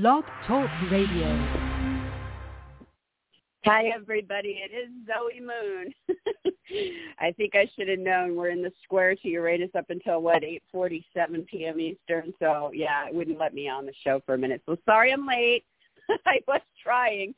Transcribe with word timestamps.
Blog 0.00 0.24
Talk 0.48 0.68
Radio. 0.90 1.28
Hi, 3.64 3.92
everybody. 3.94 4.60
It 4.60 4.74
is 4.74 4.90
Zoe 5.06 5.38
Moon. 5.38 5.94
I 7.20 7.30
think 7.30 7.54
I 7.54 7.70
should 7.76 7.86
have 7.86 8.00
known 8.00 8.34
we're 8.34 8.48
in 8.48 8.60
the 8.60 8.72
square 8.82 9.14
to 9.14 9.28
Uranus 9.28 9.70
up 9.78 9.90
until, 9.90 10.20
what, 10.20 10.42
8.47 10.42 11.46
p.m. 11.46 11.78
Eastern. 11.78 12.34
So, 12.40 12.72
yeah, 12.74 13.06
it 13.06 13.14
wouldn't 13.14 13.38
let 13.38 13.54
me 13.54 13.68
on 13.68 13.86
the 13.86 13.92
show 14.02 14.20
for 14.26 14.34
a 14.34 14.38
minute. 14.38 14.62
So 14.66 14.76
sorry 14.84 15.12
I'm 15.12 15.28
late. 15.28 15.64
I 16.26 16.40
was 16.48 16.60
trying. 16.82 17.32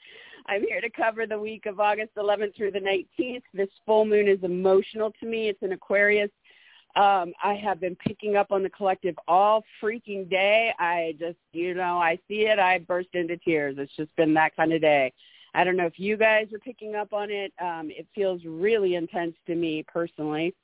I'm 0.47 0.63
here 0.63 0.81
to 0.81 0.89
cover 0.89 1.27
the 1.27 1.39
week 1.39 1.67
of 1.67 1.79
August 1.79 2.13
11th 2.17 2.57
through 2.57 2.71
the 2.71 2.81
19th. 2.81 3.43
This 3.53 3.69
full 3.85 4.07
moon 4.07 4.29
is 4.29 4.43
emotional 4.43 5.13
to 5.21 5.27
me. 5.27 5.51
It's 5.51 5.63
in 5.63 5.73
Aquarius. 5.73 6.31
Um, 6.97 7.35
I 7.45 7.55
have 7.63 7.79
been 7.79 7.95
picking 7.97 8.37
up 8.37 8.51
on 8.51 8.63
the 8.63 8.71
collective 8.71 9.15
all 9.29 9.63
freaking 9.83 10.31
day. 10.31 10.73
I 10.79 11.15
just, 11.19 11.37
you 11.53 11.75
know, 11.75 11.99
I 11.99 12.19
see 12.27 12.47
it, 12.47 12.59
I 12.59 12.79
burst 12.79 13.11
into 13.13 13.37
tears. 13.37 13.77
It's 13.79 13.95
just 13.97 14.15
been 14.17 14.33
that 14.35 14.57
kind 14.57 14.73
of 14.73 14.81
day. 14.81 15.13
I 15.55 15.63
don't 15.65 15.77
know 15.77 15.87
if 15.87 15.99
you 15.99 16.17
guys 16.17 16.47
are 16.55 16.59
picking 16.59 16.95
up 16.95 17.13
on 17.13 17.31
it. 17.31 17.53
Um, 17.61 17.91
it 17.91 18.07
feels 18.15 18.41
really 18.47 18.95
intense 18.95 19.35
to 19.47 19.55
me 19.55 19.85
personally. 19.87 20.55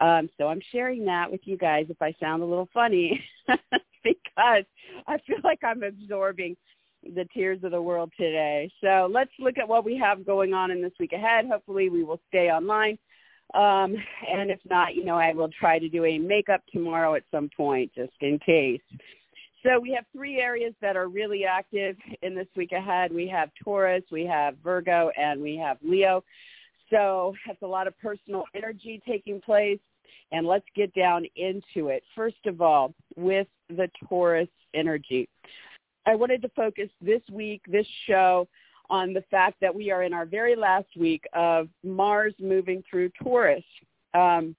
Um, 0.00 0.30
so 0.38 0.48
I'm 0.48 0.60
sharing 0.72 1.04
that 1.06 1.30
with 1.30 1.40
you 1.44 1.58
guys 1.58 1.86
if 1.90 2.00
I 2.00 2.14
sound 2.18 2.42
a 2.42 2.46
little 2.46 2.68
funny 2.72 3.20
because 4.04 4.64
I 5.06 5.18
feel 5.26 5.38
like 5.44 5.60
I'm 5.62 5.82
absorbing 5.82 6.56
the 7.02 7.26
tears 7.34 7.62
of 7.62 7.72
the 7.72 7.82
world 7.82 8.10
today. 8.16 8.70
So 8.80 9.08
let's 9.10 9.30
look 9.38 9.58
at 9.58 9.68
what 9.68 9.84
we 9.84 9.98
have 9.98 10.24
going 10.24 10.54
on 10.54 10.70
in 10.70 10.80
this 10.80 10.92
week 10.98 11.12
ahead. 11.12 11.46
Hopefully 11.46 11.90
we 11.90 12.04
will 12.04 12.20
stay 12.28 12.50
online 12.50 12.98
um, 13.54 13.96
and 14.30 14.50
if 14.50 14.60
not, 14.68 14.94
you 14.94 15.04
know, 15.04 15.16
I 15.16 15.32
will 15.32 15.48
try 15.48 15.78
to 15.78 15.88
do 15.88 16.04
a 16.04 16.18
makeup 16.18 16.62
tomorrow 16.72 17.14
at 17.14 17.22
some 17.30 17.48
point 17.56 17.90
just 17.94 18.12
in 18.20 18.38
case. 18.38 18.80
So 19.64 19.80
we 19.80 19.92
have 19.92 20.04
three 20.12 20.38
areas 20.38 20.74
that 20.80 20.96
are 20.96 21.08
really 21.08 21.44
active 21.44 21.96
in 22.22 22.34
this 22.34 22.46
week 22.56 22.72
ahead. 22.72 23.12
We 23.12 23.26
have 23.28 23.50
Taurus, 23.62 24.04
we 24.10 24.24
have 24.24 24.56
Virgo, 24.62 25.10
and 25.16 25.40
we 25.42 25.56
have 25.56 25.78
Leo. 25.82 26.22
So 26.90 27.34
that's 27.46 27.60
a 27.62 27.66
lot 27.66 27.86
of 27.86 27.98
personal 27.98 28.44
energy 28.54 29.02
taking 29.06 29.40
place. 29.40 29.80
And 30.30 30.46
let's 30.46 30.66
get 30.76 30.94
down 30.94 31.24
into 31.36 31.88
it. 31.88 32.02
First 32.14 32.44
of 32.46 32.60
all, 32.60 32.94
with 33.16 33.48
the 33.70 33.90
Taurus 34.08 34.48
energy. 34.74 35.28
I 36.06 36.14
wanted 36.14 36.42
to 36.42 36.48
focus 36.50 36.88
this 37.00 37.22
week, 37.32 37.62
this 37.66 37.86
show, 38.06 38.46
on 38.90 39.12
the 39.12 39.22
fact 39.30 39.56
that 39.60 39.74
we 39.74 39.90
are 39.90 40.02
in 40.02 40.12
our 40.12 40.26
very 40.26 40.56
last 40.56 40.88
week 40.96 41.24
of 41.34 41.68
Mars 41.84 42.34
moving 42.40 42.82
through 42.88 43.10
Taurus. 43.22 43.64
Um, 44.14 44.56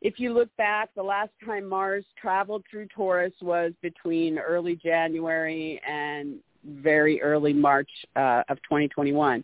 if 0.00 0.20
you 0.20 0.32
look 0.32 0.54
back, 0.56 0.90
the 0.94 1.02
last 1.02 1.32
time 1.44 1.68
Mars 1.68 2.04
traveled 2.20 2.64
through 2.70 2.86
Taurus 2.94 3.32
was 3.42 3.72
between 3.82 4.38
early 4.38 4.76
January 4.76 5.80
and 5.88 6.36
very 6.64 7.20
early 7.20 7.52
March 7.52 7.90
uh, 8.14 8.42
of 8.48 8.58
2021. 8.62 9.42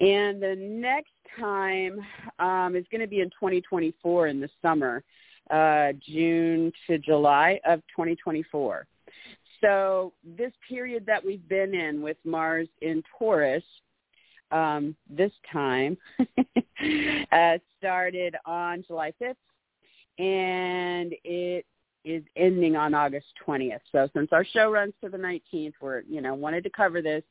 And 0.00 0.42
the 0.42 0.56
next 0.56 1.12
time 1.38 2.00
um, 2.38 2.74
is 2.74 2.84
going 2.90 3.00
to 3.00 3.06
be 3.06 3.20
in 3.20 3.30
2024 3.30 4.28
in 4.28 4.40
the 4.40 4.48
summer, 4.62 5.04
uh, 5.50 5.92
June 6.04 6.72
to 6.86 6.98
July 6.98 7.60
of 7.64 7.80
2024. 7.94 8.86
So 9.60 10.12
this 10.24 10.52
period 10.68 11.04
that 11.06 11.24
we've 11.24 11.46
been 11.48 11.74
in 11.74 12.02
with 12.02 12.16
Mars 12.24 12.68
in 12.80 13.02
Taurus, 13.18 13.64
um, 14.50 14.96
this 15.08 15.32
time 15.52 15.96
uh, 17.32 17.58
started 17.78 18.36
on 18.46 18.84
July 18.86 19.12
5th, 19.20 19.34
and 20.18 21.14
it 21.24 21.66
is 22.04 22.22
ending 22.36 22.76
on 22.76 22.94
August 22.94 23.26
20th. 23.46 23.80
So 23.92 24.08
since 24.14 24.28
our 24.32 24.44
show 24.44 24.70
runs 24.70 24.94
to 25.02 25.08
the 25.08 25.18
19th, 25.18 25.74
we're, 25.80 26.02
you 26.08 26.20
know, 26.20 26.34
wanted 26.34 26.64
to 26.64 26.70
cover 26.70 27.02
this 27.02 27.22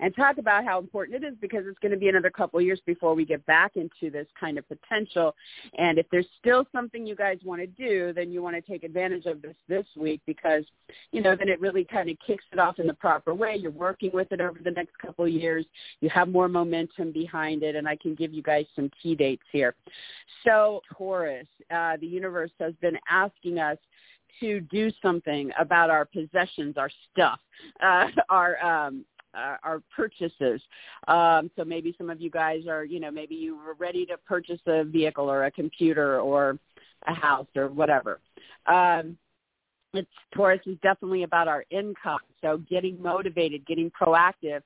and 0.00 0.14
talk 0.14 0.38
about 0.38 0.64
how 0.64 0.78
important 0.78 1.22
it 1.22 1.26
is 1.26 1.34
because 1.40 1.64
it's 1.66 1.78
going 1.80 1.92
to 1.92 1.98
be 1.98 2.08
another 2.08 2.30
couple 2.30 2.60
years 2.60 2.80
before 2.86 3.14
we 3.14 3.24
get 3.24 3.44
back 3.46 3.72
into 3.76 4.10
this 4.12 4.26
kind 4.38 4.58
of 4.58 4.64
potential. 4.68 5.34
And 5.76 5.98
if 5.98 6.06
there's 6.10 6.26
still 6.38 6.66
something 6.72 7.06
you 7.06 7.16
guys 7.16 7.38
want 7.44 7.60
to 7.60 7.66
do, 7.66 8.12
then 8.12 8.30
you 8.30 8.42
want 8.42 8.54
to 8.54 8.62
take 8.62 8.84
advantage 8.84 9.26
of 9.26 9.42
this 9.42 9.56
this 9.68 9.86
week 9.96 10.20
because, 10.26 10.64
you 11.10 11.20
know, 11.20 11.34
then 11.34 11.48
it 11.48 11.60
really 11.60 11.84
kind 11.84 12.08
of 12.08 12.16
kicks 12.24 12.44
it 12.52 12.58
off 12.58 12.78
in 12.78 12.86
the 12.86 12.94
proper 12.94 13.34
way. 13.34 13.56
You're 13.56 13.72
working 13.72 14.10
with 14.12 14.30
it 14.30 14.40
over 14.40 14.58
the 14.62 14.70
next 14.70 14.96
couple 14.98 15.24
of 15.24 15.32
years. 15.32 15.66
You 16.00 16.10
have 16.10 16.28
more 16.28 16.48
momentum 16.48 17.12
behind 17.12 17.62
it, 17.62 17.74
and 17.74 17.88
I 17.88 17.96
can 17.96 18.14
give 18.14 18.32
you 18.32 18.42
guys 18.42 18.66
some 18.76 18.90
key 19.02 19.16
dates 19.16 19.42
here. 19.50 19.74
So 20.44 20.80
Taurus, 20.96 21.46
uh, 21.74 21.96
the 22.00 22.06
universe 22.06 22.52
has 22.60 22.74
been 22.80 22.98
asking 23.10 23.58
us 23.58 23.78
to 24.40 24.60
do 24.60 24.90
something 25.02 25.50
about 25.58 25.90
our 25.90 26.04
possessions, 26.04 26.76
our 26.76 26.90
stuff, 27.12 27.40
uh, 27.82 28.08
our 28.28 28.64
um, 28.64 29.04
uh, 29.34 29.56
our 29.62 29.82
purchases. 29.94 30.60
Um, 31.06 31.50
so 31.56 31.64
maybe 31.64 31.94
some 31.98 32.10
of 32.10 32.20
you 32.20 32.30
guys 32.30 32.66
are, 32.66 32.84
you 32.84 32.98
know, 32.98 33.10
maybe 33.10 33.34
you 33.34 33.56
were 33.56 33.74
ready 33.74 34.06
to 34.06 34.16
purchase 34.16 34.60
a 34.66 34.84
vehicle 34.84 35.30
or 35.30 35.44
a 35.44 35.50
computer 35.50 36.20
or 36.20 36.58
a 37.06 37.14
house 37.14 37.46
or 37.54 37.68
whatever. 37.68 38.20
Um, 38.66 39.16
it's 39.94 40.08
Taurus 40.34 40.60
is 40.66 40.76
definitely 40.82 41.22
about 41.22 41.48
our 41.48 41.64
income. 41.70 42.20
So 42.42 42.58
getting 42.68 43.00
motivated, 43.00 43.66
getting 43.66 43.90
proactive, 43.90 44.62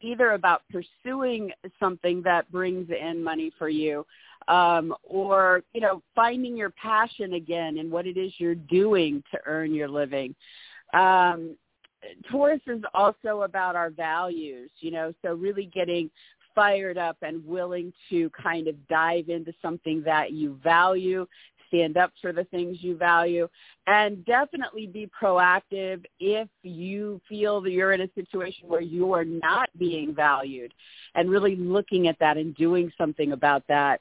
either 0.00 0.32
about 0.32 0.62
pursuing 0.70 1.50
something 1.78 2.22
that 2.22 2.50
brings 2.50 2.88
in 2.90 3.22
money 3.22 3.52
for 3.58 3.68
you, 3.68 4.06
um, 4.48 4.94
or 5.02 5.62
you 5.72 5.80
know 5.80 6.02
finding 6.14 6.56
your 6.56 6.70
passion 6.70 7.34
again 7.34 7.78
and 7.78 7.90
what 7.90 8.06
it 8.06 8.16
is 8.16 8.32
you're 8.38 8.54
doing 8.54 9.22
to 9.30 9.38
earn 9.46 9.74
your 9.74 9.88
living. 9.88 10.34
Um, 10.92 11.56
Taurus 12.30 12.60
is 12.66 12.82
also 12.92 13.42
about 13.42 13.76
our 13.76 13.90
values, 13.90 14.70
you 14.80 14.90
know, 14.90 15.12
so 15.22 15.34
really 15.34 15.66
getting 15.66 16.10
fired 16.54 16.98
up 16.98 17.16
and 17.22 17.44
willing 17.44 17.92
to 18.10 18.30
kind 18.30 18.68
of 18.68 18.88
dive 18.88 19.28
into 19.28 19.52
something 19.60 20.02
that 20.04 20.32
you 20.32 20.58
value, 20.62 21.26
stand 21.68 21.96
up 21.96 22.12
for 22.20 22.32
the 22.32 22.44
things 22.44 22.78
you 22.80 22.96
value, 22.96 23.48
and 23.86 24.24
definitely 24.24 24.86
be 24.86 25.10
proactive 25.20 26.04
if 26.20 26.48
you 26.62 27.20
feel 27.28 27.60
that 27.60 27.70
you're 27.70 27.92
in 27.92 28.02
a 28.02 28.10
situation 28.14 28.68
where 28.68 28.80
you 28.80 29.12
are 29.12 29.24
not 29.24 29.68
being 29.78 30.14
valued 30.14 30.72
and 31.14 31.28
really 31.28 31.56
looking 31.56 32.06
at 32.06 32.18
that 32.20 32.36
and 32.36 32.54
doing 32.54 32.92
something 32.96 33.32
about 33.32 33.64
that. 33.68 34.00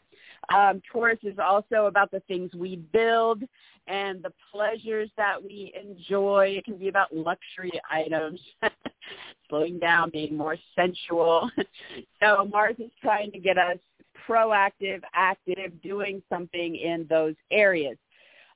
Um, 0.53 0.81
Taurus 0.91 1.19
is 1.23 1.37
also 1.39 1.85
about 1.85 2.11
the 2.11 2.21
things 2.21 2.51
we 2.53 2.77
build 2.77 3.43
and 3.87 4.23
the 4.23 4.31
pleasures 4.51 5.09
that 5.17 5.41
we 5.41 5.73
enjoy. 5.79 6.55
It 6.57 6.65
can 6.65 6.77
be 6.77 6.87
about 6.87 7.13
luxury 7.13 7.71
items, 7.89 8.39
slowing 9.49 9.79
down, 9.79 10.09
being 10.09 10.35
more 10.35 10.57
sensual. 10.75 11.49
so 12.21 12.47
Mars 12.51 12.75
is 12.79 12.91
trying 13.01 13.31
to 13.31 13.39
get 13.39 13.57
us 13.57 13.77
proactive, 14.27 15.01
active, 15.13 15.81
doing 15.81 16.21
something 16.29 16.75
in 16.75 17.05
those 17.09 17.35
areas. 17.51 17.97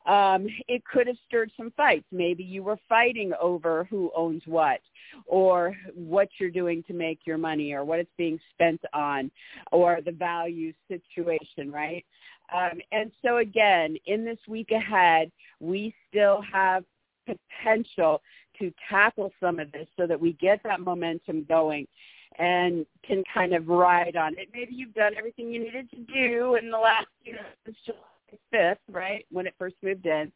Um, 0.07 0.47
it 0.69 0.83
could 0.85 1.07
have 1.07 1.17
stirred 1.27 1.51
some 1.57 1.71
fights. 1.75 2.05
Maybe 2.11 2.43
you 2.43 2.63
were 2.63 2.79
fighting 2.87 3.33
over 3.41 3.83
who 3.89 4.09
owns 4.15 4.41
what 4.45 4.79
or 5.25 5.75
what 5.93 6.29
you're 6.39 6.49
doing 6.49 6.81
to 6.87 6.93
make 6.93 7.19
your 7.25 7.37
money 7.37 7.73
or 7.73 7.83
what 7.83 7.99
it's 7.99 8.09
being 8.17 8.39
spent 8.53 8.81
on 8.93 9.29
or 9.71 9.99
the 10.03 10.11
value 10.11 10.71
situation, 10.87 11.71
right? 11.71 12.05
Um, 12.55 12.79
and 12.93 13.11
so 13.21 13.37
again, 13.37 13.97
in 14.05 14.23
this 14.23 14.39
week 14.47 14.71
ahead, 14.71 15.29
we 15.59 15.93
still 16.09 16.41
have 16.53 16.85
potential 17.25 18.21
to 18.59 18.73
tackle 18.89 19.31
some 19.41 19.59
of 19.59 19.71
this 19.73 19.87
so 19.97 20.07
that 20.07 20.19
we 20.19 20.33
get 20.33 20.61
that 20.63 20.79
momentum 20.79 21.45
going 21.49 21.85
and 22.39 22.85
can 23.05 23.23
kind 23.33 23.53
of 23.53 23.67
ride 23.67 24.15
on 24.15 24.37
it. 24.37 24.47
Maybe 24.53 24.73
you've 24.73 24.93
done 24.93 25.13
everything 25.17 25.51
you 25.51 25.59
needed 25.59 25.89
to 25.91 25.97
do 25.97 26.55
in 26.55 26.71
the 26.71 26.77
last, 26.77 27.07
you 27.23 27.33
know, 27.33 27.39
5th, 28.53 28.77
right, 28.91 29.25
when 29.31 29.47
it 29.47 29.55
first 29.57 29.75
moved 29.81 30.05
in. 30.05 30.31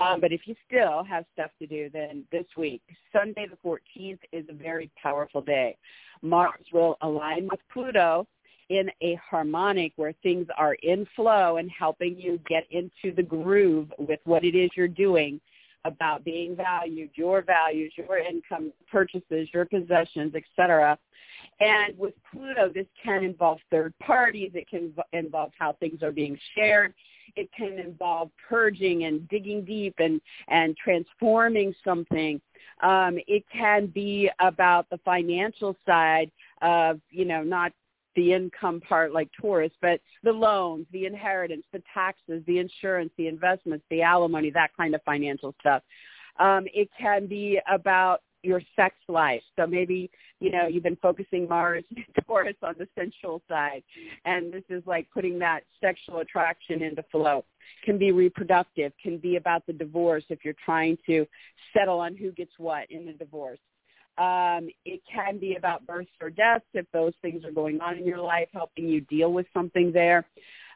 Um, 0.00 0.20
but 0.20 0.32
if 0.32 0.42
you 0.46 0.54
still 0.66 1.04
have 1.04 1.24
stuff 1.32 1.50
to 1.60 1.66
do, 1.66 1.90
then 1.92 2.24
this 2.32 2.46
week, 2.56 2.82
Sunday 3.12 3.46
the 3.46 3.58
14th, 3.68 4.18
is 4.32 4.44
a 4.48 4.54
very 4.54 4.90
powerful 5.00 5.40
day. 5.40 5.76
Mars 6.22 6.64
will 6.72 6.96
align 7.02 7.48
with 7.50 7.60
Pluto 7.72 8.26
in 8.70 8.90
a 9.02 9.18
harmonic 9.30 9.92
where 9.96 10.14
things 10.22 10.46
are 10.56 10.74
in 10.82 11.06
flow 11.14 11.58
and 11.58 11.70
helping 11.70 12.18
you 12.18 12.40
get 12.48 12.64
into 12.70 13.14
the 13.14 13.22
groove 13.22 13.92
with 13.98 14.20
what 14.24 14.44
it 14.44 14.54
is 14.54 14.70
you're 14.74 14.88
doing 14.88 15.40
about 15.84 16.24
being 16.24 16.56
valued, 16.56 17.10
your 17.14 17.42
values, 17.42 17.92
your 17.96 18.18
income, 18.18 18.72
purchases, 18.90 19.48
your 19.52 19.66
possessions, 19.66 20.34
etc. 20.34 20.98
And 21.60 21.96
with 21.98 22.14
Pluto, 22.32 22.70
this 22.72 22.86
can 23.02 23.22
involve 23.22 23.58
third 23.70 23.92
parties. 23.98 24.52
It 24.54 24.68
can 24.68 24.94
involve 25.12 25.52
how 25.58 25.74
things 25.74 26.02
are 26.02 26.12
being 26.12 26.38
shared. 26.56 26.94
It 27.36 27.48
can 27.56 27.78
involve 27.78 28.30
purging 28.48 29.04
and 29.04 29.28
digging 29.28 29.64
deep 29.64 29.94
and, 29.98 30.20
and 30.48 30.76
transforming 30.76 31.74
something. 31.84 32.40
Um, 32.82 33.18
it 33.26 33.44
can 33.52 33.86
be 33.86 34.30
about 34.40 34.88
the 34.90 34.98
financial 35.04 35.76
side 35.86 36.30
of, 36.62 37.00
you 37.10 37.24
know, 37.24 37.42
not 37.42 37.72
the 38.16 38.32
income 38.32 38.80
part 38.80 39.12
like 39.12 39.28
Taurus, 39.40 39.72
but 39.80 40.00
the 40.22 40.32
loans, 40.32 40.86
the 40.92 41.06
inheritance, 41.06 41.64
the 41.72 41.82
taxes, 41.92 42.42
the 42.46 42.58
insurance, 42.58 43.10
the 43.16 43.26
investments, 43.26 43.84
the 43.90 44.02
alimony, 44.02 44.50
that 44.50 44.70
kind 44.76 44.94
of 44.94 45.02
financial 45.02 45.54
stuff. 45.60 45.82
Um, 46.38 46.66
it 46.72 46.88
can 46.98 47.26
be 47.26 47.60
about 47.70 48.22
your 48.44 48.62
sex 48.76 48.94
life. 49.08 49.42
So 49.56 49.66
maybe, 49.66 50.10
you 50.40 50.50
know, 50.50 50.66
you've 50.66 50.82
been 50.82 50.96
focusing 50.96 51.48
Mars 51.48 51.84
Taurus 52.26 52.56
on 52.62 52.74
the 52.78 52.88
sensual 52.98 53.42
side 53.48 53.82
and 54.24 54.52
this 54.52 54.64
is 54.68 54.82
like 54.86 55.08
putting 55.12 55.38
that 55.40 55.60
sexual 55.80 56.20
attraction 56.20 56.82
into 56.82 57.02
flow. 57.10 57.44
Can 57.84 57.98
be 57.98 58.12
reproductive, 58.12 58.92
can 59.02 59.18
be 59.18 59.36
about 59.36 59.66
the 59.66 59.72
divorce 59.72 60.24
if 60.28 60.44
you're 60.44 60.54
trying 60.64 60.98
to 61.06 61.26
settle 61.76 62.00
on 62.00 62.16
who 62.16 62.30
gets 62.32 62.52
what 62.58 62.90
in 62.90 63.06
the 63.06 63.12
divorce. 63.12 63.58
Um, 64.16 64.68
it 64.84 65.00
can 65.12 65.38
be 65.38 65.56
about 65.56 65.86
births 65.86 66.10
or 66.20 66.30
deaths 66.30 66.64
if 66.72 66.86
those 66.92 67.14
things 67.20 67.44
are 67.44 67.50
going 67.50 67.80
on 67.80 67.98
in 67.98 68.06
your 68.06 68.20
life, 68.20 68.48
helping 68.52 68.88
you 68.88 69.00
deal 69.02 69.32
with 69.32 69.46
something 69.52 69.92
there. 69.92 70.24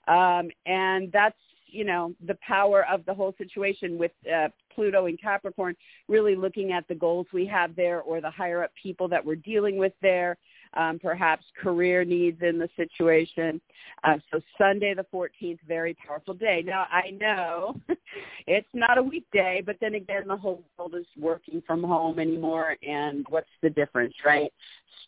Um, 0.09 0.51
and 0.67 1.13
that's 1.13 1.37
you 1.71 1.85
know 1.85 2.15
the 2.27 2.37
power 2.47 2.87
of 2.91 3.05
the 3.07 3.15
whole 3.15 3.35
situation 3.39 3.99
with 3.99 4.13
uh, 4.33 4.49
Pluto 4.75 5.07
and 5.07 5.21
Capricorn, 5.21 5.75
really 6.09 6.37
looking 6.37 6.73
at 6.73 6.87
the 6.89 6.95
goals 6.95 7.27
we 7.33 7.47
have 7.47 7.75
there 7.75 8.01
or 8.03 8.21
the 8.21 8.31
higher 8.31 8.63
up 8.63 8.71
people 8.81 9.09
that 9.09 9.25
we're 9.25 9.35
dealing 9.35 9.77
with 9.77 9.93
there, 10.03 10.37
um, 10.75 10.99
perhaps 11.01 11.45
career 11.61 12.05
needs 12.05 12.41
in 12.43 12.59
the 12.59 12.69
situation. 12.77 13.61
Uh, 14.05 14.19
so 14.31 14.41
Sunday 14.57 14.95
the 14.95 15.05
14th, 15.13 15.59
very 15.67 15.95
powerful 15.95 16.35
day. 16.35 16.63
Now 16.65 16.87
I 16.93 17.11
know 17.11 17.81
it's 18.47 18.69
not 18.73 18.99
a 18.99 19.03
weekday, 19.03 19.63
but 19.65 19.77
then 19.81 19.95
again, 19.95 20.29
the 20.29 20.37
whole 20.37 20.63
world 20.79 20.95
is 20.95 21.07
working 21.19 21.63
from 21.67 21.83
home 21.83 22.19
anymore, 22.19 22.77
and 22.87 23.27
what's 23.31 23.51
the 23.63 23.71
difference, 23.71 24.15
right? 24.25 24.53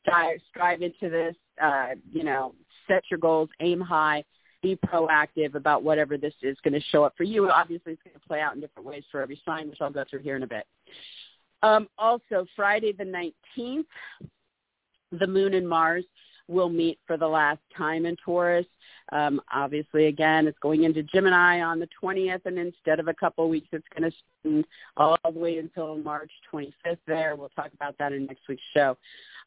Strive, 0.00 0.40
strive 0.48 0.82
into 0.82 1.10
this, 1.10 1.36
uh, 1.62 1.90
you 2.10 2.24
know, 2.24 2.54
set 2.88 3.04
your 3.10 3.18
goals, 3.18 3.50
aim 3.60 3.80
high 3.80 4.24
be 4.62 4.76
proactive 4.76 5.54
about 5.54 5.82
whatever 5.82 6.16
this 6.16 6.34
is 6.42 6.56
going 6.62 6.74
to 6.74 6.80
show 6.90 7.04
up 7.04 7.14
for 7.16 7.24
you. 7.24 7.48
Obviously, 7.50 7.92
it's 7.92 8.02
going 8.02 8.14
to 8.14 8.26
play 8.26 8.40
out 8.40 8.54
in 8.54 8.60
different 8.60 8.86
ways 8.86 9.04
for 9.10 9.20
every 9.20 9.40
sign, 9.44 9.68
which 9.68 9.78
I'll 9.80 9.90
go 9.90 10.04
through 10.08 10.20
here 10.20 10.36
in 10.36 10.42
a 10.42 10.46
bit. 10.46 10.66
Um, 11.62 11.88
also, 11.98 12.46
Friday 12.56 12.92
the 12.92 13.04
19th, 13.04 13.84
the 15.12 15.26
moon 15.26 15.54
and 15.54 15.68
Mars 15.68 16.04
will 16.48 16.68
meet 16.68 16.98
for 17.06 17.16
the 17.16 17.26
last 17.26 17.60
time 17.76 18.06
in 18.06 18.16
Taurus. 18.24 18.66
Um, 19.12 19.40
obviously, 19.52 20.06
again, 20.06 20.46
it's 20.46 20.58
going 20.58 20.84
into 20.84 21.02
Gemini 21.02 21.60
on 21.60 21.78
the 21.78 21.88
20th, 22.02 22.44
and 22.44 22.58
instead 22.58 23.00
of 23.00 23.08
a 23.08 23.14
couple 23.14 23.48
weeks, 23.48 23.68
it's 23.72 23.86
going 23.96 24.10
to 24.10 24.16
spend 24.40 24.64
all 24.96 25.16
the 25.24 25.38
way 25.38 25.58
until 25.58 25.96
March 25.96 26.30
25th 26.52 26.98
there. 27.06 27.36
We'll 27.36 27.50
talk 27.50 27.70
about 27.74 27.96
that 27.98 28.12
in 28.12 28.26
next 28.26 28.48
week's 28.48 28.62
show. 28.74 28.96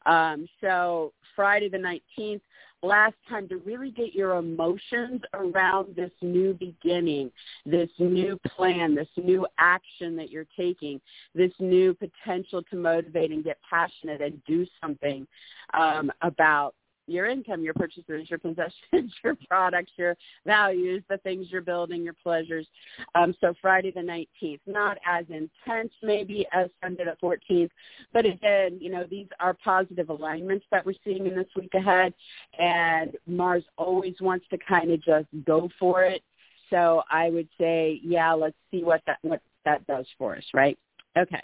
Um, 0.06 0.46
so 0.60 1.12
Friday 1.34 1.68
the 1.68 1.78
19th, 1.78 2.40
last 2.84 3.14
time 3.28 3.48
to 3.48 3.56
really 3.58 3.90
get 3.90 4.14
your 4.14 4.36
emotions 4.36 5.22
around 5.32 5.94
this 5.96 6.10
new 6.20 6.54
beginning, 6.54 7.30
this 7.64 7.88
new 7.98 8.38
plan, 8.46 8.94
this 8.94 9.08
new 9.16 9.46
action 9.58 10.16
that 10.16 10.30
you're 10.30 10.46
taking, 10.56 11.00
this 11.34 11.52
new 11.58 11.94
potential 11.94 12.62
to 12.70 12.76
motivate 12.76 13.30
and 13.30 13.44
get 13.44 13.58
passionate 13.68 14.20
and 14.20 14.42
do 14.44 14.66
something 14.80 15.26
um, 15.72 16.10
about 16.22 16.74
your 17.06 17.26
income, 17.26 17.62
your 17.62 17.74
purchases, 17.74 18.28
your 18.28 18.38
possessions, 18.38 19.12
your 19.24 19.36
products, 19.48 19.92
your 19.96 20.16
values, 20.46 21.02
the 21.08 21.18
things 21.18 21.46
you're 21.50 21.60
building, 21.60 22.02
your 22.02 22.14
pleasures. 22.22 22.66
Um, 23.14 23.34
so 23.40 23.54
Friday 23.60 23.90
the 23.90 24.00
19th, 24.00 24.60
not 24.66 24.98
as 25.06 25.24
intense 25.28 25.92
maybe 26.02 26.46
as 26.52 26.70
Sunday 26.82 27.04
the 27.04 27.16
14th, 27.22 27.70
but 28.12 28.26
again, 28.26 28.78
you 28.80 28.90
know, 28.90 29.04
these 29.08 29.26
are 29.40 29.54
positive 29.54 30.08
alignments 30.08 30.64
that 30.70 30.84
we're 30.84 30.94
seeing 31.04 31.26
in 31.26 31.34
this 31.34 31.48
week 31.56 31.74
ahead, 31.74 32.14
and 32.58 33.16
Mars 33.26 33.64
always 33.76 34.14
wants 34.20 34.46
to 34.50 34.58
kind 34.58 34.90
of 34.90 35.02
just 35.02 35.26
go 35.46 35.68
for 35.78 36.04
it. 36.04 36.22
So 36.70 37.02
I 37.10 37.30
would 37.30 37.48
say, 37.58 38.00
yeah, 38.02 38.32
let's 38.32 38.56
see 38.70 38.82
what 38.82 39.02
that 39.06 39.18
what 39.22 39.40
that 39.64 39.86
does 39.86 40.06
for 40.18 40.36
us, 40.36 40.44
right? 40.54 40.78
Okay. 41.16 41.42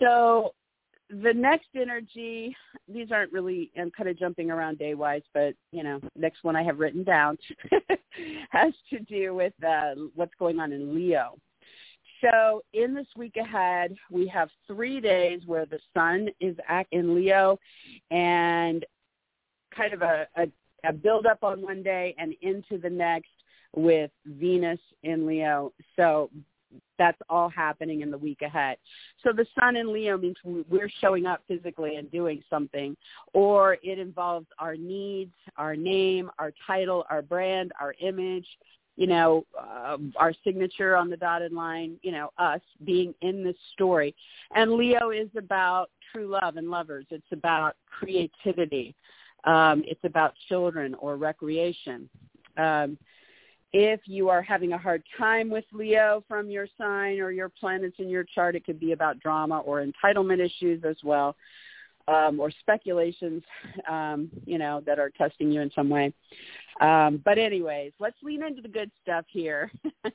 So 0.00 0.54
the 1.10 1.32
next 1.32 1.68
energy, 1.74 2.56
these 2.88 3.12
aren't 3.12 3.32
really, 3.32 3.70
I'm 3.78 3.90
kind 3.90 4.08
of 4.08 4.18
jumping 4.18 4.50
around 4.50 4.78
day 4.78 4.94
wise, 4.94 5.22
but 5.32 5.54
you 5.70 5.82
know, 5.82 6.00
next 6.16 6.42
one 6.42 6.56
I 6.56 6.62
have 6.62 6.78
written 6.78 7.04
down 7.04 7.38
has 8.50 8.72
to 8.90 8.98
do 9.00 9.34
with 9.34 9.52
uh, 9.64 9.94
what's 10.14 10.34
going 10.38 10.58
on 10.58 10.72
in 10.72 10.94
Leo. 10.94 11.36
So 12.20 12.62
in 12.72 12.94
this 12.94 13.06
week 13.16 13.36
ahead, 13.36 13.94
we 14.10 14.26
have 14.28 14.48
three 14.66 15.00
days 15.00 15.42
where 15.46 15.66
the 15.66 15.78
sun 15.94 16.28
is 16.40 16.56
in 16.90 17.14
Leo 17.14 17.58
and 18.10 18.84
kind 19.76 19.92
of 19.92 20.02
a, 20.02 20.26
a, 20.36 20.46
a 20.84 20.92
build 20.92 21.26
up 21.26 21.44
on 21.44 21.60
one 21.60 21.82
day 21.82 22.14
and 22.18 22.34
into 22.40 22.78
the 22.78 22.90
next 22.90 23.30
with 23.74 24.10
Venus 24.24 24.80
in 25.02 25.26
Leo. 25.26 25.72
So 25.96 26.30
that's 26.98 27.20
all 27.28 27.48
happening 27.48 28.00
in 28.00 28.10
the 28.10 28.18
week 28.18 28.42
ahead. 28.42 28.76
So 29.22 29.32
the 29.32 29.46
sun 29.58 29.76
in 29.76 29.92
Leo 29.92 30.16
means 30.16 30.36
we're 30.44 30.90
showing 31.00 31.26
up 31.26 31.42
physically 31.46 31.96
and 31.96 32.10
doing 32.10 32.42
something, 32.48 32.96
or 33.32 33.78
it 33.82 33.98
involves 33.98 34.46
our 34.58 34.76
needs, 34.76 35.34
our 35.56 35.76
name, 35.76 36.30
our 36.38 36.52
title, 36.66 37.04
our 37.10 37.22
brand, 37.22 37.72
our 37.80 37.94
image, 38.00 38.46
you 38.96 39.06
know, 39.06 39.44
uh, 39.60 39.98
our 40.16 40.32
signature 40.42 40.96
on 40.96 41.10
the 41.10 41.16
dotted 41.16 41.52
line, 41.52 41.98
you 42.02 42.12
know, 42.12 42.30
us 42.38 42.62
being 42.84 43.14
in 43.20 43.44
this 43.44 43.56
story. 43.74 44.14
And 44.54 44.72
Leo 44.72 45.10
is 45.10 45.28
about 45.36 45.90
true 46.12 46.28
love 46.28 46.56
and 46.56 46.70
lovers. 46.70 47.04
It's 47.10 47.26
about 47.30 47.76
creativity. 47.86 48.94
Um, 49.44 49.84
it's 49.86 50.04
about 50.04 50.34
children 50.48 50.94
or 50.94 51.16
recreation. 51.16 52.08
Um, 52.56 52.96
if 53.78 54.00
you 54.06 54.30
are 54.30 54.40
having 54.40 54.72
a 54.72 54.78
hard 54.78 55.02
time 55.18 55.50
with 55.50 55.66
Leo 55.70 56.24
from 56.26 56.48
your 56.48 56.66
sign 56.78 57.20
or 57.20 57.30
your 57.30 57.50
planets 57.50 57.96
in 57.98 58.08
your 58.08 58.24
chart, 58.24 58.56
it 58.56 58.64
could 58.64 58.80
be 58.80 58.92
about 58.92 59.20
drama 59.20 59.58
or 59.58 59.84
entitlement 59.84 60.40
issues 60.40 60.82
as 60.82 60.96
well, 61.04 61.36
um, 62.08 62.40
or 62.40 62.50
speculations, 62.50 63.42
um, 63.86 64.30
you 64.46 64.56
know, 64.56 64.82
that 64.86 64.98
are 64.98 65.10
testing 65.10 65.52
you 65.52 65.60
in 65.60 65.70
some 65.74 65.90
way. 65.90 66.10
Um, 66.80 67.20
but 67.22 67.36
anyways, 67.36 67.92
let's 67.98 68.16
lean 68.22 68.42
into 68.42 68.62
the 68.62 68.68
good 68.68 68.90
stuff 69.02 69.26
here. 69.28 69.70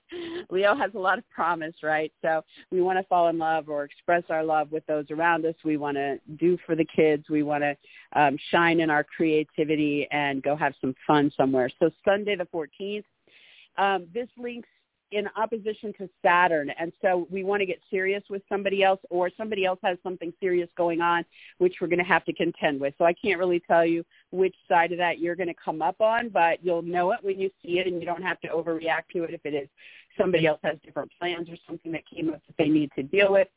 Leo 0.50 0.76
has 0.76 0.90
a 0.96 1.00
lot 1.00 1.20
of 1.20 1.30
promise, 1.30 1.76
right? 1.84 2.12
So 2.24 2.44
we 2.72 2.82
want 2.82 2.98
to 2.98 3.04
fall 3.04 3.28
in 3.28 3.38
love 3.38 3.70
or 3.70 3.84
express 3.84 4.24
our 4.30 4.44
love 4.44 4.72
with 4.72 4.88
those 4.88 5.06
around 5.12 5.46
us. 5.46 5.56
We 5.64 5.78
want 5.78 5.98
to 5.98 6.20
do 6.40 6.58
for 6.66 6.76
the 6.76 6.86
kids. 6.96 7.26
We 7.30 7.44
want 7.44 7.64
to 7.64 7.76
um, 8.20 8.38
shine 8.50 8.80
in 8.80 8.90
our 8.90 9.04
creativity 9.04 10.08
and 10.10 10.42
go 10.42 10.56
have 10.56 10.74
some 10.82 10.96
fun 11.06 11.32
somewhere. 11.38 11.70
So 11.80 11.92
Sunday 12.04 12.36
the 12.36 12.48
14th, 12.52 13.04
um, 13.78 14.08
this 14.14 14.28
links 14.38 14.70
in 15.12 15.28
opposition 15.36 15.94
to 15.98 16.10
Saturn. 16.24 16.72
And 16.80 16.92
so 17.02 17.28
we 17.30 17.44
want 17.44 17.60
to 17.60 17.66
get 17.66 17.80
serious 17.90 18.24
with 18.30 18.42
somebody 18.48 18.82
else 18.82 19.00
or 19.10 19.30
somebody 19.38 19.66
else 19.66 19.80
has 19.84 19.98
something 20.04 20.34
serious 20.40 20.70
going 20.78 21.02
on, 21.02 21.26
which 21.58 21.76
we're 21.82 21.88
going 21.88 22.00
to 22.00 22.06
have 22.06 22.24
to 22.26 22.34
contend 22.34 22.80
with. 22.80 22.94
So 22.98 23.06
I 23.06 23.14
can't 23.14 23.38
really 23.38 23.62
tell 23.68 23.86
you 23.86 24.06
which 24.32 24.56
side 24.70 24.92
of 24.92 24.98
that 25.00 25.20
you're 25.20 25.36
going 25.36 25.50
to 25.50 25.56
come 25.64 25.82
up 25.82 26.00
on, 26.00 26.30
but 26.30 26.64
you'll 26.64 26.82
know 26.82 27.12
it 27.12 27.20
when 27.22 27.40
you 27.40 27.50
see 27.62 27.80
it 27.80 27.88
and 27.88 28.00
you 28.00 28.06
don't 28.06 28.24
have 28.24 28.40
to 28.42 28.48
overreact 28.48 29.10
to 29.14 29.24
it 29.24 29.34
if 29.34 29.42
it 29.46 29.54
is 29.54 29.68
somebody 30.18 30.48
else 30.48 30.60
has 30.64 30.78
different 30.84 31.12
plans 31.20 31.50
or 31.50 31.56
something 31.68 31.92
that 31.92 32.04
came 32.08 32.30
up 32.30 32.42
that 32.48 32.56
they 32.58 32.70
need 32.70 32.92
to 32.96 33.04
deal 33.04 33.32
with 33.32 33.48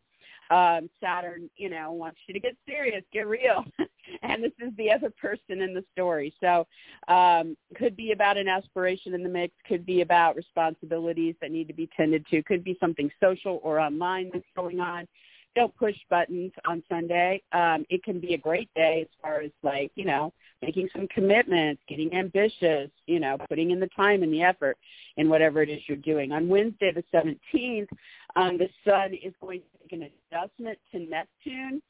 um, 0.50 0.88
Saturn, 1.02 1.48
you 1.56 1.70
know, 1.70 1.92
wants 1.92 2.18
you 2.26 2.34
to 2.34 2.40
get 2.40 2.56
serious, 2.66 3.02
get 3.12 3.26
real. 3.26 3.64
and 4.22 4.42
this 4.42 4.52
is 4.60 4.72
the 4.76 4.92
other 4.92 5.10
person 5.10 5.62
in 5.62 5.74
the 5.74 5.84
story. 5.92 6.34
So 6.40 6.66
um, 7.08 7.56
could 7.76 7.96
be 7.96 8.12
about 8.12 8.36
an 8.36 8.48
aspiration 8.48 9.14
in 9.14 9.22
the 9.22 9.28
mix, 9.28 9.54
could 9.66 9.86
be 9.86 10.00
about 10.02 10.36
responsibilities 10.36 11.34
that 11.40 11.50
need 11.50 11.68
to 11.68 11.74
be 11.74 11.88
tended 11.96 12.26
to, 12.30 12.42
could 12.42 12.64
be 12.64 12.76
something 12.80 13.10
social 13.22 13.60
or 13.62 13.80
online 13.80 14.30
that's 14.32 14.44
going 14.56 14.80
on. 14.80 15.06
Don't 15.54 15.74
push 15.76 15.94
buttons 16.10 16.52
on 16.66 16.82
Sunday. 16.88 17.42
Um, 17.52 17.86
it 17.88 18.02
can 18.02 18.20
be 18.20 18.34
a 18.34 18.38
great 18.38 18.68
day 18.74 19.02
as 19.02 19.08
far 19.22 19.40
as 19.40 19.50
like, 19.62 19.92
you 19.94 20.04
know, 20.04 20.32
making 20.62 20.88
some 20.94 21.06
commitments, 21.08 21.82
getting 21.88 22.12
ambitious, 22.14 22.90
you 23.06 23.20
know, 23.20 23.36
putting 23.48 23.70
in 23.70 23.80
the 23.80 23.88
time 23.94 24.22
and 24.22 24.32
the 24.32 24.42
effort 24.42 24.76
in 25.16 25.28
whatever 25.28 25.62
it 25.62 25.68
is 25.68 25.80
you're 25.86 25.96
doing. 25.98 26.32
On 26.32 26.48
Wednesday 26.48 26.92
the 26.92 27.04
17th, 27.14 27.88
um, 28.36 28.58
the 28.58 28.68
sun 28.84 29.14
is 29.14 29.32
going 29.40 29.60
to 29.60 29.66
make 29.80 29.92
an 29.92 30.10
adjustment 30.32 30.78
to 30.92 30.98
Neptune 30.98 31.80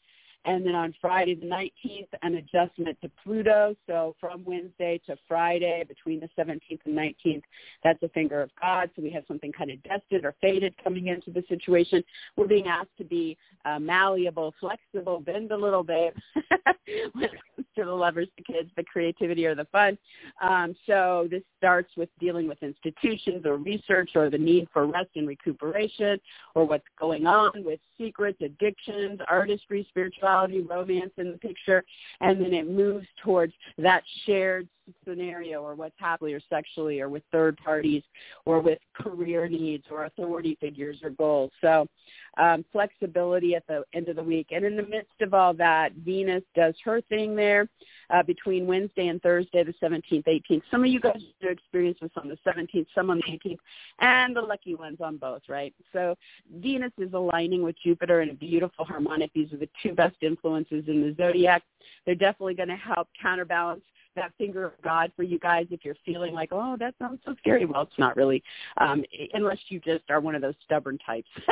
and 0.44 0.64
then 0.64 0.74
on 0.74 0.94
Friday 1.00 1.34
the 1.34 1.46
19th, 1.46 2.08
an 2.22 2.34
adjustment 2.34 2.98
to 3.02 3.10
Pluto. 3.22 3.74
So 3.86 4.14
from 4.20 4.44
Wednesday 4.44 5.00
to 5.06 5.16
Friday, 5.26 5.84
between 5.86 6.20
the 6.20 6.28
17th 6.38 6.80
and 6.84 6.96
19th, 6.96 7.42
that's 7.82 8.02
a 8.02 8.08
finger 8.10 8.42
of 8.42 8.50
God. 8.60 8.90
So 8.94 9.02
we 9.02 9.10
have 9.10 9.24
something 9.26 9.52
kind 9.52 9.70
of 9.70 9.82
destined 9.82 10.24
or 10.24 10.34
fated 10.40 10.74
coming 10.82 11.06
into 11.06 11.30
the 11.30 11.44
situation. 11.48 12.04
We're 12.36 12.46
being 12.46 12.66
asked 12.66 12.96
to 12.98 13.04
be 13.04 13.36
uh, 13.64 13.78
malleable, 13.78 14.54
flexible, 14.60 15.20
bend 15.20 15.50
a 15.52 15.56
little 15.56 15.82
bit 15.82 16.14
when 17.12 17.24
it 17.24 17.30
comes 17.56 17.66
to 17.76 17.84
the 17.84 17.92
lovers, 17.92 18.28
the 18.36 18.44
kids, 18.44 18.70
the 18.76 18.84
creativity, 18.84 19.46
or 19.46 19.54
the 19.54 19.66
fun. 19.66 19.96
Um, 20.42 20.74
so 20.86 21.26
this 21.30 21.42
starts 21.56 21.90
with 21.96 22.10
dealing 22.20 22.48
with 22.48 22.62
institutions 22.62 23.46
or 23.46 23.56
research 23.56 24.10
or 24.14 24.28
the 24.28 24.38
need 24.38 24.68
for 24.72 24.86
rest 24.86 25.10
and 25.16 25.26
recuperation 25.26 26.20
or 26.54 26.66
what's 26.66 26.84
going 27.00 27.26
on 27.26 27.50
with 27.64 27.80
secrets, 27.96 28.38
addictions, 28.42 29.20
artistry, 29.28 29.86
spirituality, 29.88 30.33
romance 30.62 31.12
in 31.16 31.32
the 31.32 31.38
picture, 31.38 31.84
and 32.20 32.40
then 32.40 32.52
it 32.52 32.68
moves 32.68 33.06
towards 33.22 33.52
that 33.78 34.02
shared 34.26 34.68
scenario 35.06 35.62
or 35.62 35.74
what's 35.74 35.94
happening 35.98 36.34
or 36.34 36.40
sexually 36.50 37.00
or 37.00 37.08
with 37.08 37.22
third 37.32 37.56
parties 37.56 38.02
or 38.44 38.60
with 38.60 38.78
career 38.94 39.48
needs 39.48 39.84
or 39.90 40.04
authority 40.04 40.56
figures 40.60 40.98
or 41.02 41.10
goals. 41.10 41.50
So 41.60 41.86
um, 42.36 42.64
flexibility 42.72 43.54
at 43.54 43.66
the 43.66 43.84
end 43.94 44.08
of 44.08 44.16
the 44.16 44.22
week. 44.22 44.48
And 44.50 44.64
in 44.64 44.76
the 44.76 44.82
midst 44.82 45.20
of 45.20 45.34
all 45.34 45.54
that, 45.54 45.92
Venus 45.92 46.42
does 46.54 46.74
her 46.84 47.00
thing 47.02 47.36
there 47.36 47.68
uh, 48.10 48.22
between 48.22 48.66
Wednesday 48.66 49.08
and 49.08 49.20
Thursday, 49.22 49.62
the 49.62 49.74
17th, 49.82 50.24
18th. 50.24 50.62
Some 50.70 50.84
of 50.84 50.90
you 50.90 51.00
guys 51.00 51.20
experience 51.42 51.98
this 52.00 52.10
on 52.16 52.28
the 52.28 52.38
17th, 52.46 52.86
some 52.94 53.10
on 53.10 53.18
the 53.18 53.32
18th, 53.32 53.58
and 54.00 54.36
the 54.36 54.40
lucky 54.40 54.74
ones 54.74 54.98
on 55.00 55.16
both, 55.16 55.42
right? 55.48 55.74
So 55.92 56.16
Venus 56.56 56.92
is 56.98 57.12
aligning 57.12 57.62
with 57.62 57.76
Jupiter 57.82 58.22
in 58.22 58.30
a 58.30 58.34
beautiful 58.34 58.84
harmonic. 58.84 59.32
These 59.32 59.52
are 59.52 59.58
the 59.58 59.68
two 59.82 59.94
best 59.94 60.16
influences 60.20 60.84
in 60.88 61.02
the 61.02 61.14
zodiac. 61.16 61.62
They're 62.04 62.14
definitely 62.14 62.54
going 62.54 62.68
to 62.68 62.76
help 62.76 63.08
counterbalance 63.20 63.82
that 64.16 64.32
finger 64.38 64.64
of 64.64 64.72
God 64.82 65.12
for 65.16 65.22
you 65.22 65.38
guys 65.38 65.66
if 65.70 65.84
you're 65.84 65.96
feeling 66.04 66.34
like, 66.34 66.50
oh, 66.52 66.76
that 66.78 66.94
sounds 66.98 67.20
so 67.24 67.34
scary. 67.38 67.64
Well, 67.64 67.82
it's 67.82 67.98
not 67.98 68.16
really, 68.16 68.42
um, 68.78 69.04
unless 69.32 69.58
you 69.68 69.80
just 69.80 70.04
are 70.10 70.20
one 70.20 70.34
of 70.34 70.42
those 70.42 70.54
stubborn 70.64 70.98
types 70.98 71.28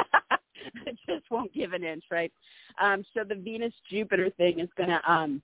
that 0.84 0.94
just 1.06 1.30
won't 1.30 1.52
give 1.52 1.72
an 1.72 1.84
inch, 1.84 2.04
right? 2.10 2.32
Um, 2.80 3.04
so 3.14 3.24
the 3.24 3.34
Venus 3.34 3.74
Jupiter 3.90 4.30
thing 4.30 4.60
is 4.60 4.68
going 4.76 4.90
to 4.90 5.12
um, 5.12 5.42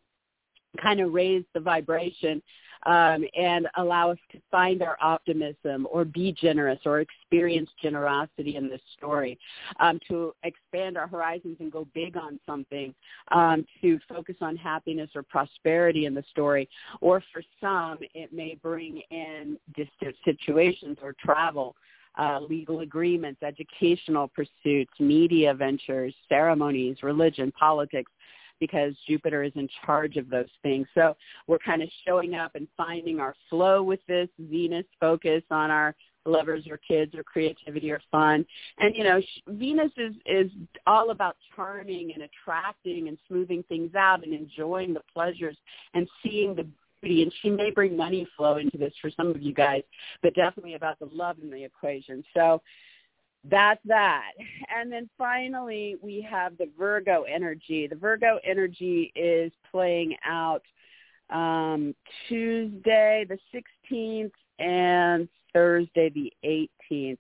kind 0.81 1.01
of 1.01 1.13
raise 1.13 1.45
the 1.55 1.61
vibration 1.61 2.43
um, 2.87 3.25
and 3.37 3.69
allow 3.77 4.11
us 4.11 4.19
to 4.33 4.41
find 4.51 4.83
our 4.83 4.97
optimism 5.01 5.87
or 5.91 6.05
be 6.05 6.33
generous 6.33 6.79
or 6.85 7.01
experience 7.01 7.71
generosity 7.83 8.57
in 8.57 8.69
this 8.69 8.81
story, 8.97 9.39
um, 9.81 9.99
to 10.09 10.35
expand 10.43 10.97
our 10.97 11.09
horizons 11.09 11.57
and 11.61 11.73
go 11.73 11.87
big 11.95 12.17
on 12.17 12.39
something, 12.47 12.95
um, 13.33 13.67
to 13.81 13.99
focus 14.09 14.37
on 14.41 14.57
happiness 14.57 15.11
or 15.15 15.23
prosperity 15.23 16.07
in 16.07 16.15
the 16.15 16.25
story. 16.31 16.69
Or 17.01 17.23
for 17.33 17.43
some, 17.61 17.99
it 18.15 18.33
may 18.33 18.57
bring 18.63 19.03
in 19.11 19.59
distant 19.77 20.15
situations 20.25 20.99
or 21.03 21.15
travel. 21.25 21.77
Uh, 22.19 22.41
legal 22.41 22.81
agreements, 22.81 23.41
educational 23.45 24.27
pursuits, 24.27 24.91
media 24.99 25.55
ventures, 25.55 26.13
ceremonies, 26.29 26.97
religion, 27.05 27.53
politics, 27.53 28.11
because 28.61 28.95
Jupiter 29.07 29.43
is 29.43 29.53
in 29.55 29.69
charge 29.85 30.17
of 30.17 30.29
those 30.29 30.49
things. 30.63 30.87
So 30.95 31.17
we're 31.47 31.59
kind 31.59 31.83
of 31.83 31.89
showing 32.07 32.35
up 32.35 32.55
and 32.55 32.67
finding 32.77 33.21
our 33.21 33.35
flow 33.49 33.83
with 33.83 34.01
this 34.07 34.29
Venus 34.39 34.87
focus 35.01 35.43
on 35.51 35.71
our 35.71 35.95
lovers 36.29 36.67
or 36.69 36.77
kids 36.77 37.15
or 37.15 37.23
creativity 37.23 37.91
or 37.91 38.01
fun. 38.11 38.45
And 38.79 38.95
you 38.95 39.05
know, 39.05 39.21
Venus 39.49 39.93
is 39.97 40.15
is 40.27 40.51
all 40.87 41.11
about 41.11 41.37
charming 41.57 42.13
and 42.15 42.25
attracting 42.25 43.09
and 43.09 43.19
smoothing 43.27 43.65
things 43.69 43.95
out 43.95 44.25
and 44.25 44.35
enjoying 44.35 44.95
the 44.95 45.03
pleasures 45.13 45.57
and 45.95 46.09
seeing 46.23 46.55
the 46.55 46.67
beauty. 47.01 47.23
And 47.23 47.33
she 47.43 47.51
may 47.51 47.71
bring 47.71 47.97
money 47.97 48.27
flow 48.37 48.57
into 48.57 48.79
this 48.79 48.93
for 49.01 49.11
some 49.17 49.29
of 49.29 49.41
you 49.43 49.55
guys, 49.55 49.83
but 50.23 50.35
definitely 50.35 50.75
about 50.75 50.99
the 50.99 51.09
love 51.13 51.37
in 51.43 51.51
the 51.51 51.65
equation. 51.65 52.25
So 52.35 52.61
that's 53.51 53.81
that. 53.87 54.33
And 54.75 54.91
then 54.93 55.09
finally, 55.17 55.97
we 56.03 56.27
have 56.29 56.57
the 56.59 56.69
Virgo 56.79 57.23
energy. 57.23 57.87
The 57.87 57.97
Virgo 57.97 58.39
energy 58.45 59.13
is 59.15 59.53
playing 59.71 60.17
out 60.25 60.63
um, 61.31 61.95
Tuesday 62.29 63.27
the 63.29 63.39
16th 63.91 64.31
and 64.59 65.29
Thursday 65.53 66.11
the 66.11 66.33
18th. 66.45 67.19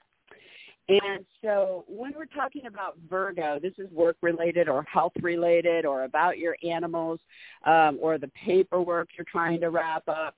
And 0.88 1.26
so 1.42 1.84
when 1.86 2.14
we're 2.16 2.24
talking 2.24 2.64
about 2.66 2.96
Virgo, 3.10 3.58
this 3.60 3.74
is 3.76 3.90
work 3.90 4.16
related 4.22 4.70
or 4.70 4.84
health 4.84 5.12
related 5.20 5.84
or 5.84 6.04
about 6.04 6.38
your 6.38 6.56
animals 6.66 7.20
um, 7.64 7.98
or 8.00 8.16
the 8.16 8.30
paperwork 8.46 9.08
you're 9.16 9.26
trying 9.30 9.60
to 9.60 9.68
wrap 9.68 10.08
up. 10.08 10.34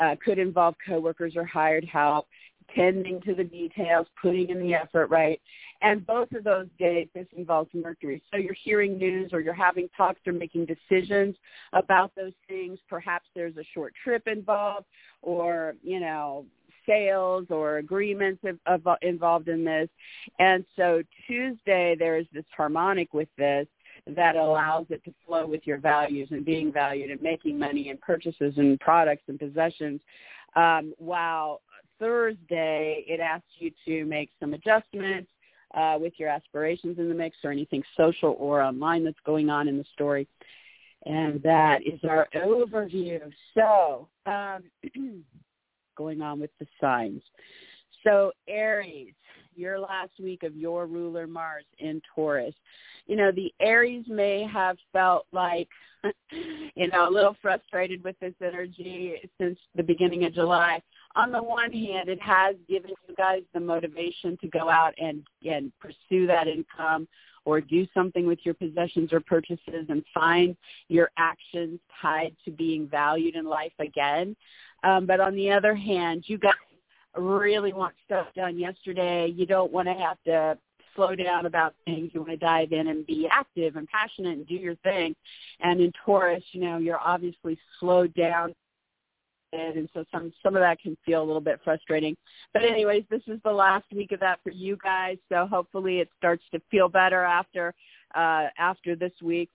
Uh, 0.00 0.16
could 0.24 0.40
involve 0.40 0.74
coworkers 0.84 1.36
or 1.36 1.44
hired 1.44 1.84
help 1.84 2.26
tending 2.74 3.20
to 3.22 3.34
the 3.34 3.44
details, 3.44 4.06
putting 4.20 4.50
in 4.50 4.60
the 4.60 4.74
effort, 4.74 5.08
right? 5.08 5.40
And 5.82 6.06
both 6.06 6.32
of 6.32 6.44
those 6.44 6.66
days, 6.78 7.08
this 7.14 7.26
involves 7.36 7.70
Mercury. 7.74 8.22
So 8.30 8.38
you're 8.38 8.56
hearing 8.64 8.96
news 8.96 9.30
or 9.32 9.40
you're 9.40 9.52
having 9.52 9.88
talks 9.96 10.20
or 10.26 10.32
making 10.32 10.66
decisions 10.66 11.36
about 11.72 12.12
those 12.16 12.32
things. 12.48 12.78
Perhaps 12.88 13.26
there's 13.34 13.56
a 13.56 13.64
short 13.74 13.92
trip 14.02 14.26
involved 14.26 14.86
or, 15.22 15.74
you 15.82 16.00
know, 16.00 16.46
sales 16.86 17.46
or 17.50 17.78
agreements 17.78 18.42
of, 18.44 18.58
of, 18.66 18.96
involved 19.02 19.48
in 19.48 19.64
this. 19.64 19.88
And 20.38 20.64
so 20.76 21.02
Tuesday, 21.26 21.96
there 21.98 22.18
is 22.18 22.26
this 22.32 22.44
harmonic 22.56 23.12
with 23.12 23.28
this 23.36 23.66
that 24.06 24.36
allows 24.36 24.86
it 24.90 25.02
to 25.04 25.14
flow 25.26 25.46
with 25.46 25.66
your 25.66 25.78
values 25.78 26.28
and 26.30 26.44
being 26.44 26.72
valued 26.72 27.10
and 27.10 27.22
making 27.22 27.58
money 27.58 27.88
and 27.88 28.00
purchases 28.00 28.54
and 28.56 28.78
products 28.80 29.22
and 29.28 29.38
possessions. 29.38 30.00
Um, 30.56 30.94
while 30.98 31.62
Thursday, 32.04 33.02
it 33.08 33.18
asks 33.18 33.48
you 33.58 33.70
to 33.86 34.04
make 34.04 34.28
some 34.38 34.52
adjustments 34.52 35.30
uh, 35.74 35.96
with 35.98 36.12
your 36.18 36.28
aspirations 36.28 36.98
in 36.98 37.08
the 37.08 37.14
mix 37.14 37.38
or 37.42 37.50
anything 37.50 37.82
social 37.96 38.36
or 38.38 38.60
online 38.60 39.04
that's 39.04 39.16
going 39.24 39.48
on 39.48 39.68
in 39.68 39.78
the 39.78 39.86
story. 39.94 40.28
And 41.06 41.42
that 41.44 41.80
is 41.82 41.98
our 42.06 42.28
overview. 42.36 43.20
So 43.54 44.08
um, 44.26 44.64
going 45.96 46.20
on 46.20 46.40
with 46.40 46.50
the 46.60 46.66
signs. 46.78 47.22
So 48.02 48.32
Aries, 48.48 49.14
your 49.56 49.78
last 49.78 50.12
week 50.20 50.42
of 50.42 50.56
your 50.56 50.86
ruler 50.86 51.26
Mars 51.26 51.64
in 51.78 52.00
Taurus. 52.14 52.54
You 53.06 53.16
know, 53.16 53.30
the 53.32 53.52
Aries 53.60 54.04
may 54.08 54.46
have 54.50 54.76
felt 54.92 55.26
like, 55.32 55.68
you 56.74 56.88
know, 56.88 57.08
a 57.08 57.10
little 57.10 57.36
frustrated 57.42 58.02
with 58.02 58.18
this 58.20 58.34
energy 58.42 59.14
since 59.38 59.58
the 59.74 59.82
beginning 59.82 60.24
of 60.24 60.34
July 60.34 60.82
on 61.16 61.30
the 61.30 61.42
one 61.42 61.72
hand, 61.72 62.08
it 62.08 62.20
has 62.20 62.56
given 62.68 62.90
you 63.08 63.14
guys 63.14 63.42
the 63.52 63.60
motivation 63.60 64.36
to 64.38 64.48
go 64.48 64.68
out 64.68 64.94
and, 64.98 65.22
and 65.44 65.72
pursue 65.80 66.26
that 66.26 66.48
income 66.48 67.06
or 67.44 67.60
do 67.60 67.86
something 67.94 68.26
with 68.26 68.38
your 68.42 68.54
possessions 68.54 69.12
or 69.12 69.20
purchases 69.20 69.86
and 69.88 70.02
find 70.12 70.56
your 70.88 71.10
actions 71.16 71.78
tied 72.00 72.34
to 72.44 72.50
being 72.50 72.88
valued 72.88 73.36
in 73.36 73.44
life 73.44 73.72
again. 73.78 74.34
Um, 74.82 75.06
but 75.06 75.20
on 75.20 75.34
the 75.36 75.50
other 75.50 75.74
hand, 75.74 76.24
you 76.26 76.38
guys 76.38 76.52
really 77.16 77.72
want 77.72 77.94
stuff 78.04 78.26
done 78.34 78.58
yesterday. 78.58 79.26
You 79.28 79.46
don't 79.46 79.72
want 79.72 79.88
to 79.88 79.94
have 79.94 80.18
to 80.26 80.58
slow 80.94 81.14
down 81.14 81.46
about 81.46 81.74
things. 81.84 82.10
You 82.12 82.20
want 82.20 82.32
to 82.32 82.36
dive 82.36 82.72
in 82.72 82.88
and 82.88 83.06
be 83.06 83.28
active 83.30 83.76
and 83.76 83.88
passionate 83.88 84.38
and 84.38 84.46
do 84.46 84.54
your 84.54 84.76
thing. 84.76 85.14
And 85.60 85.80
in 85.80 85.92
Taurus, 86.04 86.44
you 86.52 86.60
know, 86.60 86.78
you're 86.78 87.00
obviously 87.00 87.58
slowed 87.80 88.14
down 88.14 88.54
and 89.54 89.88
so 89.94 90.04
some 90.10 90.32
some 90.42 90.56
of 90.56 90.60
that 90.60 90.80
can 90.80 90.96
feel 91.04 91.22
a 91.22 91.24
little 91.24 91.40
bit 91.40 91.60
frustrating. 91.62 92.16
But 92.52 92.64
anyways, 92.64 93.04
this 93.10 93.22
is 93.26 93.38
the 93.44 93.52
last 93.52 93.84
week 93.94 94.12
of 94.12 94.20
that 94.20 94.40
for 94.42 94.50
you 94.50 94.76
guys, 94.82 95.16
so 95.28 95.46
hopefully 95.46 96.00
it 96.00 96.08
starts 96.16 96.42
to 96.52 96.60
feel 96.70 96.88
better 96.88 97.22
after 97.22 97.74
uh, 98.14 98.48
after 98.58 98.96
this 98.96 99.12
week. 99.22 99.50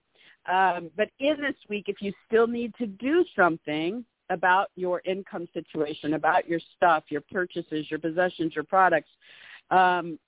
Um, 0.50 0.90
but 0.96 1.10
in 1.20 1.42
this 1.42 1.56
week, 1.68 1.86
if 1.88 1.98
you 2.02 2.14
still 2.28 2.48
need 2.48 2.74
to 2.76 2.88
do 2.88 3.26
something 3.36 4.06
about 4.30 4.70
your 4.76 5.02
income 5.06 5.48
situation, 5.54 6.14
about 6.14 6.48
your 6.48 6.60
stuff, 6.76 7.04
your 7.10 7.22
purchases, 7.32 7.90
your 7.90 8.00
possessions, 8.00 8.54
your 8.56 8.64
products, 8.64 9.10
um, 9.72 10.20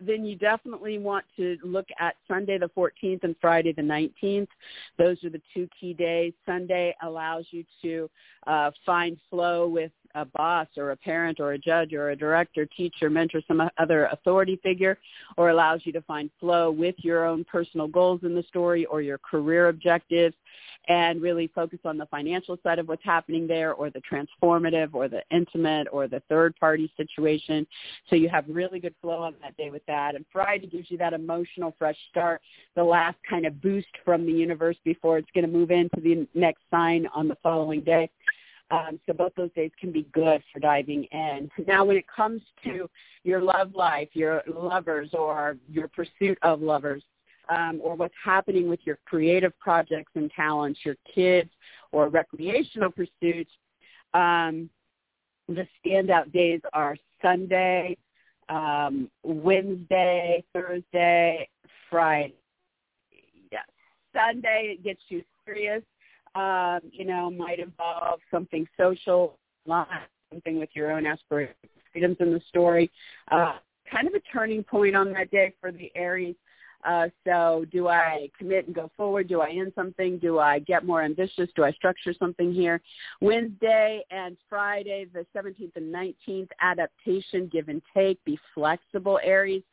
then 0.00 0.24
you 0.24 0.36
definitely 0.36 0.98
want 0.98 1.24
to 1.36 1.56
look 1.64 1.88
at 1.98 2.14
Sunday 2.28 2.58
the 2.58 2.68
14th 2.68 3.24
and 3.24 3.34
Friday 3.40 3.72
the 3.72 3.82
19th. 3.82 4.48
Those 4.96 5.22
are 5.24 5.30
the 5.30 5.42
two 5.52 5.68
key 5.78 5.92
days. 5.92 6.32
Sunday 6.46 6.94
allows 7.02 7.46
you 7.50 7.64
to 7.82 8.10
uh, 8.46 8.70
find 8.86 9.18
flow 9.28 9.66
with 9.66 9.90
a 10.22 10.26
boss 10.36 10.66
or 10.76 10.90
a 10.90 10.96
parent 10.96 11.40
or 11.40 11.52
a 11.52 11.58
judge 11.58 11.92
or 11.92 12.10
a 12.10 12.16
director, 12.16 12.66
teacher, 12.66 13.08
mentor, 13.08 13.40
some 13.46 13.62
other 13.78 14.06
authority 14.06 14.58
figure, 14.62 14.98
or 15.36 15.50
allows 15.50 15.80
you 15.84 15.92
to 15.92 16.02
find 16.02 16.30
flow 16.40 16.70
with 16.70 16.94
your 16.98 17.24
own 17.26 17.44
personal 17.44 17.88
goals 17.88 18.20
in 18.22 18.34
the 18.34 18.42
story 18.44 18.84
or 18.86 19.00
your 19.00 19.18
career 19.18 19.68
objectives 19.68 20.34
and 20.88 21.20
really 21.20 21.50
focus 21.54 21.78
on 21.84 21.98
the 21.98 22.06
financial 22.06 22.58
side 22.62 22.78
of 22.78 22.88
what's 22.88 23.04
happening 23.04 23.46
there 23.46 23.74
or 23.74 23.90
the 23.90 24.00
transformative 24.10 24.94
or 24.94 25.06
the 25.06 25.22
intimate 25.30 25.86
or 25.92 26.08
the 26.08 26.22
third 26.28 26.56
party 26.56 26.90
situation. 26.96 27.66
So 28.08 28.16
you 28.16 28.28
have 28.30 28.44
really 28.48 28.80
good 28.80 28.94
flow 29.02 29.22
on 29.22 29.34
that 29.42 29.56
day 29.56 29.70
with 29.70 29.84
that. 29.86 30.14
And 30.14 30.24
Friday 30.32 30.66
gives 30.66 30.90
you 30.90 30.96
that 30.98 31.12
emotional 31.12 31.74
fresh 31.78 31.96
start, 32.10 32.40
the 32.74 32.84
last 32.84 33.18
kind 33.28 33.44
of 33.44 33.60
boost 33.60 33.88
from 34.04 34.24
the 34.24 34.32
universe 34.32 34.76
before 34.82 35.18
it's 35.18 35.30
going 35.34 35.46
to 35.46 35.52
move 35.52 35.70
into 35.70 36.00
the 36.00 36.26
next 36.34 36.62
sign 36.70 37.06
on 37.14 37.28
the 37.28 37.36
following 37.42 37.82
day. 37.82 38.08
Um, 38.70 39.00
so 39.06 39.14
both 39.14 39.34
those 39.34 39.52
days 39.54 39.70
can 39.80 39.92
be 39.92 40.06
good 40.12 40.42
for 40.52 40.60
diving 40.60 41.04
in. 41.04 41.50
Now, 41.66 41.84
when 41.84 41.96
it 41.96 42.04
comes 42.06 42.42
to 42.64 42.88
your 43.24 43.40
love 43.40 43.74
life, 43.74 44.08
your 44.12 44.42
lovers, 44.46 45.10
or 45.14 45.56
your 45.70 45.88
pursuit 45.88 46.38
of 46.42 46.60
lovers, 46.60 47.02
um, 47.48 47.80
or 47.82 47.94
what's 47.94 48.14
happening 48.22 48.68
with 48.68 48.80
your 48.84 48.98
creative 49.06 49.58
projects 49.58 50.12
and 50.14 50.30
talents, 50.32 50.80
your 50.84 50.96
kids, 51.14 51.50
or 51.92 52.08
recreational 52.08 52.90
pursuits, 52.90 53.50
um, 54.12 54.68
the 55.48 55.66
standout 55.84 56.30
days 56.30 56.60
are 56.74 56.96
Sunday, 57.22 57.96
um, 58.50 59.10
Wednesday, 59.22 60.44
Thursday, 60.52 61.48
Friday. 61.88 62.34
Yes, 63.50 63.64
Sunday 64.14 64.76
it 64.76 64.84
gets 64.84 65.00
you 65.08 65.22
serious 65.46 65.82
um, 66.38 66.80
you 66.92 67.04
know, 67.04 67.30
might 67.30 67.58
involve 67.58 68.20
something 68.30 68.66
social, 68.76 69.38
something 69.66 70.58
with 70.58 70.68
your 70.72 70.92
own 70.92 71.04
aspirations, 71.04 71.56
freedoms 71.92 72.16
in 72.20 72.32
the 72.32 72.40
story. 72.48 72.90
Uh, 73.30 73.54
kind 73.90 74.06
of 74.06 74.14
a 74.14 74.20
turning 74.32 74.62
point 74.62 74.94
on 74.94 75.12
that 75.12 75.30
day 75.30 75.52
for 75.60 75.72
the 75.72 75.90
Aries. 75.96 76.36
Uh, 76.84 77.08
so 77.24 77.64
do 77.72 77.88
I 77.88 78.30
commit 78.38 78.66
and 78.66 78.74
go 78.74 78.88
forward? 78.96 79.28
Do 79.28 79.40
I 79.40 79.50
end 79.50 79.72
something? 79.74 80.18
Do 80.18 80.38
I 80.38 80.60
get 80.60 80.86
more 80.86 81.02
ambitious? 81.02 81.50
Do 81.56 81.64
I 81.64 81.72
structure 81.72 82.14
something 82.16 82.52
here? 82.52 82.80
Wednesday 83.20 84.04
and 84.12 84.36
Friday, 84.48 85.06
the 85.12 85.26
17th 85.36 85.74
and 85.74 85.92
19th, 85.92 86.50
adaptation, 86.60 87.48
give 87.52 87.68
and 87.68 87.82
take, 87.92 88.24
be 88.24 88.38
flexible, 88.54 89.18
Aries. 89.24 89.64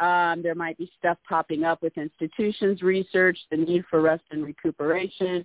Um, 0.00 0.42
there 0.42 0.54
might 0.54 0.78
be 0.78 0.90
stuff 0.98 1.18
popping 1.28 1.64
up 1.64 1.82
with 1.82 1.96
institutions, 1.96 2.82
research, 2.82 3.38
the 3.50 3.56
need 3.56 3.84
for 3.90 4.00
rest 4.00 4.24
and 4.30 4.44
recuperation, 4.44 5.44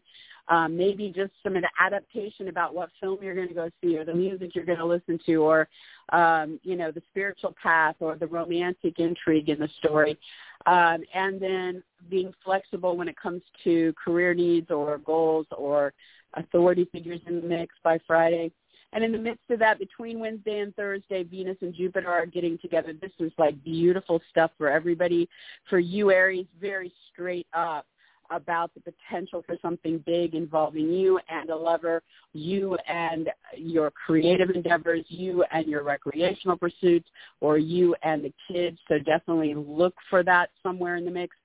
um, 0.50 0.76
maybe 0.76 1.12
just 1.16 1.32
some 1.42 1.56
of 1.56 1.62
the 1.62 1.70
adaptation 1.80 2.50
about 2.50 2.76
what 2.76 2.90
film 3.00 3.20
you're 3.22 3.36
going 3.36 3.48
to 3.48 3.54
go 3.54 3.70
see 3.82 3.98
or 3.98 4.06
the 4.06 4.14
music 4.14 4.56
you're 4.56 4.66
going 4.66 4.80
to 4.80 4.86
listen 4.86 5.20
to 5.26 5.36
or, 5.38 5.70
um, 6.12 6.60
you 6.64 6.76
know, 6.76 6.92
the 6.92 7.02
spiritual 7.10 7.56
path 7.62 7.96
or 8.00 8.16
the 8.16 8.28
romantic 8.28 9.00
intrigue 9.00 9.50
in 9.50 9.60
the 9.60 9.70
story. 9.80 10.18
Um, 10.66 11.04
and 11.14 11.42
then 11.42 11.84
being 12.10 12.34
flexible 12.44 12.98
when 12.98 13.08
it 13.08 13.16
comes 13.18 13.42
to 13.64 13.94
career 14.04 14.34
needs 14.34 14.70
or 14.70 14.98
goals 14.98 15.48
or 15.52 15.94
authority 16.34 16.88
figures 16.92 17.22
in 17.28 17.42
the 17.42 17.48
mix 17.48 17.74
by 17.84 18.00
Friday. 18.06 18.52
And 18.92 19.04
in 19.04 19.12
the 19.12 19.18
midst 19.18 19.50
of 19.50 19.60
that, 19.60 19.80
between 19.80 20.20
Wednesday 20.20 20.60
and 20.60 20.76
Thursday, 20.76 21.24
Venus 21.24 21.58
and 21.62 21.74
Jupiter 21.74 22.10
are 22.10 22.28
getting 22.28 22.60
together. 22.60 22.94
This 22.94 23.12
is 23.20 23.32
like 23.40 23.62
beautiful 23.64 24.22
stuff 24.30 24.52
for 24.58 24.70
everybody. 24.70 25.28
For 25.70 25.80
you, 25.80 26.12
Aries, 26.12 26.46
very 26.62 26.94
straight 27.12 27.48
up 27.54 27.88
about 28.34 28.72
the 28.74 28.82
potential 28.82 29.44
for 29.46 29.56
something 29.62 30.04
big 30.06 30.36
involving 30.36 30.92
you 30.92 31.20
and 31.30 31.50
a 31.50 31.56
lover, 31.56 32.02
you 32.34 32.78
and 32.88 33.30
your 33.58 33.92
creative 33.92 34.50
endeavors, 34.50 35.04
you 35.08 35.44
and 35.52 35.68
your 35.68 35.84
recreational 35.84 36.58
pursuits, 36.58 37.08
or 37.42 37.58
you 37.58 37.96
and 38.04 38.24
the 38.24 38.34
kids. 38.52 38.78
So 38.88 38.98
definitely 39.00 39.54
look 39.56 39.96
for 40.10 40.24
that 40.24 40.50
somewhere 40.62 40.96
in 40.96 41.06
the 41.06 41.12
mix. 41.12 41.36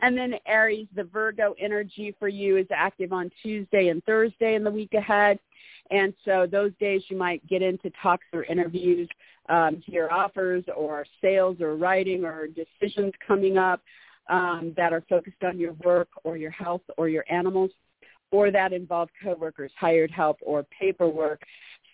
And 0.00 0.16
then 0.16 0.34
Aries, 0.46 0.88
the 0.94 1.04
Virgo 1.04 1.54
energy 1.58 2.14
for 2.18 2.28
you 2.28 2.56
is 2.56 2.66
active 2.74 3.12
on 3.12 3.30
Tuesday 3.42 3.88
and 3.88 4.04
Thursday 4.04 4.54
in 4.54 4.64
the 4.64 4.70
week 4.70 4.94
ahead. 4.94 5.38
And 5.90 6.14
so 6.24 6.46
those 6.50 6.72
days 6.80 7.02
you 7.08 7.16
might 7.16 7.46
get 7.46 7.62
into 7.62 7.90
talks 8.02 8.24
or 8.32 8.44
interviews, 8.44 9.08
um, 9.48 9.82
hear 9.84 10.08
offers 10.10 10.64
or 10.74 11.04
sales 11.20 11.60
or 11.60 11.76
writing 11.76 12.24
or 12.24 12.48
decisions 12.48 13.12
coming 13.26 13.58
up 13.58 13.80
um, 14.28 14.72
that 14.76 14.92
are 14.92 15.04
focused 15.08 15.42
on 15.42 15.58
your 15.58 15.72
work 15.84 16.08
or 16.24 16.36
your 16.36 16.50
health 16.50 16.82
or 16.96 17.08
your 17.08 17.24
animals, 17.30 17.70
or 18.30 18.50
that 18.50 18.72
involve 18.72 19.08
coworkers, 19.22 19.70
hired 19.78 20.10
help, 20.10 20.38
or 20.42 20.64
paperwork. 20.78 21.42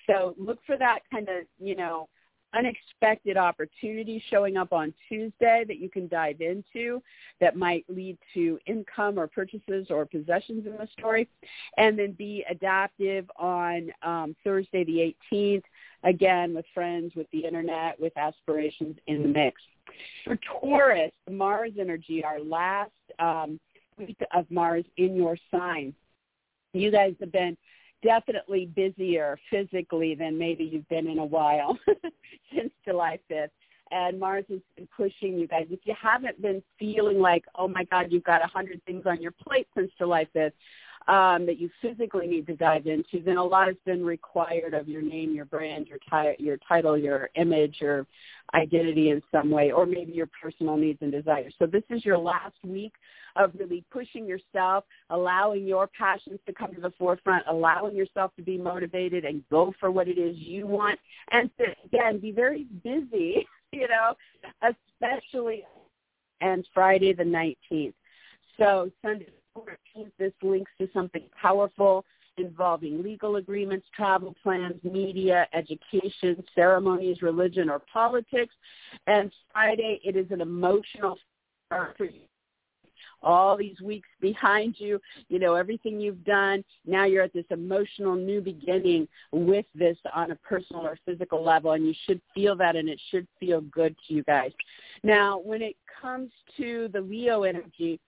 So 0.06 0.34
look 0.38 0.58
for 0.66 0.76
that 0.78 1.00
kind 1.12 1.28
of, 1.28 1.44
you 1.58 1.76
know, 1.76 2.08
unexpected 2.54 3.36
opportunity 3.36 4.22
showing 4.30 4.56
up 4.56 4.72
on 4.72 4.92
Tuesday 5.08 5.64
that 5.66 5.78
you 5.78 5.88
can 5.88 6.08
dive 6.08 6.40
into 6.40 7.02
that 7.40 7.56
might 7.56 7.84
lead 7.88 8.18
to 8.34 8.58
income 8.66 9.18
or 9.18 9.26
purchases 9.26 9.86
or 9.90 10.06
possessions 10.06 10.66
in 10.66 10.72
the 10.72 10.88
story. 10.98 11.28
And 11.76 11.98
then 11.98 12.12
be 12.12 12.44
adaptive 12.50 13.30
on 13.36 13.90
um, 14.02 14.36
Thursday 14.44 14.84
the 14.84 15.14
18th, 15.32 15.64
again 16.04 16.54
with 16.54 16.64
friends, 16.74 17.14
with 17.14 17.30
the 17.32 17.44
internet, 17.44 17.98
with 18.00 18.16
aspirations 18.16 18.96
in 19.06 19.22
the 19.22 19.28
mix. 19.28 19.60
For 20.24 20.38
Taurus, 20.60 21.12
Mars 21.30 21.72
energy, 21.78 22.24
our 22.24 22.40
last 22.40 22.90
um, 23.18 23.58
week 23.98 24.18
of 24.34 24.50
Mars 24.50 24.84
in 24.96 25.16
your 25.16 25.36
sign. 25.50 25.94
You 26.72 26.90
guys 26.90 27.14
have 27.20 27.32
been 27.32 27.56
definitely 28.02 28.66
busier 28.74 29.38
physically 29.50 30.14
than 30.14 30.38
maybe 30.38 30.64
you've 30.64 30.88
been 30.88 31.06
in 31.06 31.18
a 31.18 31.24
while 31.24 31.78
since 32.54 32.72
July 32.84 33.18
5th. 33.30 33.48
And 33.92 34.20
Mars 34.20 34.44
has 34.48 34.60
been 34.76 34.88
pushing 34.96 35.36
you 35.36 35.48
guys. 35.48 35.66
If 35.68 35.80
you 35.84 35.94
haven't 36.00 36.40
been 36.40 36.62
feeling 36.78 37.18
like, 37.18 37.44
oh 37.56 37.66
my 37.66 37.84
God, 37.84 38.06
you've 38.10 38.24
got 38.24 38.44
a 38.44 38.46
hundred 38.46 38.84
things 38.84 39.02
on 39.04 39.20
your 39.20 39.32
plate 39.32 39.66
since 39.76 39.90
July 39.98 40.26
5th, 40.34 40.52
um, 41.10 41.44
that 41.44 41.58
you 41.58 41.68
physically 41.82 42.28
need 42.28 42.46
to 42.46 42.54
dive 42.54 42.86
into, 42.86 43.20
then 43.24 43.36
a 43.36 43.44
lot 43.44 43.66
has 43.66 43.76
been 43.84 44.04
required 44.04 44.74
of 44.74 44.88
your 44.88 45.02
name, 45.02 45.34
your 45.34 45.44
brand, 45.44 45.88
your, 45.88 45.98
ti- 45.98 46.42
your 46.42 46.56
title, 46.68 46.96
your 46.96 47.30
image, 47.34 47.78
your 47.80 48.06
identity 48.54 49.10
in 49.10 49.20
some 49.32 49.50
way, 49.50 49.72
or 49.72 49.86
maybe 49.86 50.12
your 50.12 50.28
personal 50.40 50.76
needs 50.76 50.98
and 51.02 51.10
desires. 51.10 51.52
So 51.58 51.66
this 51.66 51.82
is 51.90 52.04
your 52.04 52.16
last 52.16 52.54
week 52.62 52.92
of 53.34 53.50
really 53.58 53.84
pushing 53.90 54.24
yourself, 54.24 54.84
allowing 55.10 55.66
your 55.66 55.88
passions 55.88 56.38
to 56.46 56.52
come 56.52 56.72
to 56.76 56.80
the 56.80 56.92
forefront, 56.96 57.44
allowing 57.48 57.96
yourself 57.96 58.30
to 58.36 58.42
be 58.42 58.56
motivated 58.56 59.24
and 59.24 59.42
go 59.50 59.74
for 59.80 59.90
what 59.90 60.06
it 60.06 60.16
is 60.16 60.36
you 60.36 60.68
want, 60.68 61.00
and 61.32 61.50
to, 61.58 61.64
again, 61.84 62.20
be 62.20 62.30
very 62.30 62.68
busy, 62.84 63.48
you 63.72 63.88
know, 63.88 64.14
especially 64.62 65.64
and 66.40 66.64
Friday 66.72 67.12
the 67.12 67.24
19th. 67.24 67.94
So 68.58 68.90
Sunday 69.02 69.26
14th, 69.56 70.10
this 70.18 70.32
links 70.42 70.70
to 70.78 70.88
something 70.92 71.24
powerful 71.40 72.04
involving 72.36 73.02
legal 73.02 73.36
agreements, 73.36 73.86
travel 73.94 74.34
plans, 74.42 74.82
media, 74.82 75.46
education, 75.52 76.42
ceremonies, 76.54 77.22
religion, 77.22 77.68
or 77.68 77.82
politics. 77.92 78.54
And 79.06 79.30
Friday, 79.52 80.00
it 80.04 80.16
is 80.16 80.26
an 80.30 80.40
emotional 80.40 81.18
start 81.66 81.96
for 81.96 82.04
you. 82.04 82.22
All 83.22 83.56
these 83.56 83.78
weeks 83.82 84.08
behind 84.20 84.76
you, 84.78 84.98
you 85.28 85.38
know, 85.38 85.54
everything 85.54 86.00
you've 86.00 86.24
done, 86.24 86.64
now 86.86 87.04
you're 87.04 87.24
at 87.24 87.34
this 87.34 87.44
emotional 87.50 88.14
new 88.14 88.40
beginning 88.40 89.06
with 89.30 89.66
this 89.74 89.98
on 90.14 90.30
a 90.30 90.36
personal 90.36 90.86
or 90.86 90.98
physical 91.04 91.44
level, 91.44 91.72
and 91.72 91.86
you 91.86 91.92
should 92.06 92.22
feel 92.34 92.56
that, 92.56 92.76
and 92.76 92.88
it 92.88 93.00
should 93.10 93.26
feel 93.38 93.60
good 93.60 93.94
to 94.06 94.14
you 94.14 94.22
guys. 94.22 94.52
Now, 95.02 95.38
when 95.38 95.60
it 95.60 95.76
comes 96.00 96.30
to 96.56 96.88
the 96.94 97.00
Leo 97.02 97.42
energy, 97.42 98.00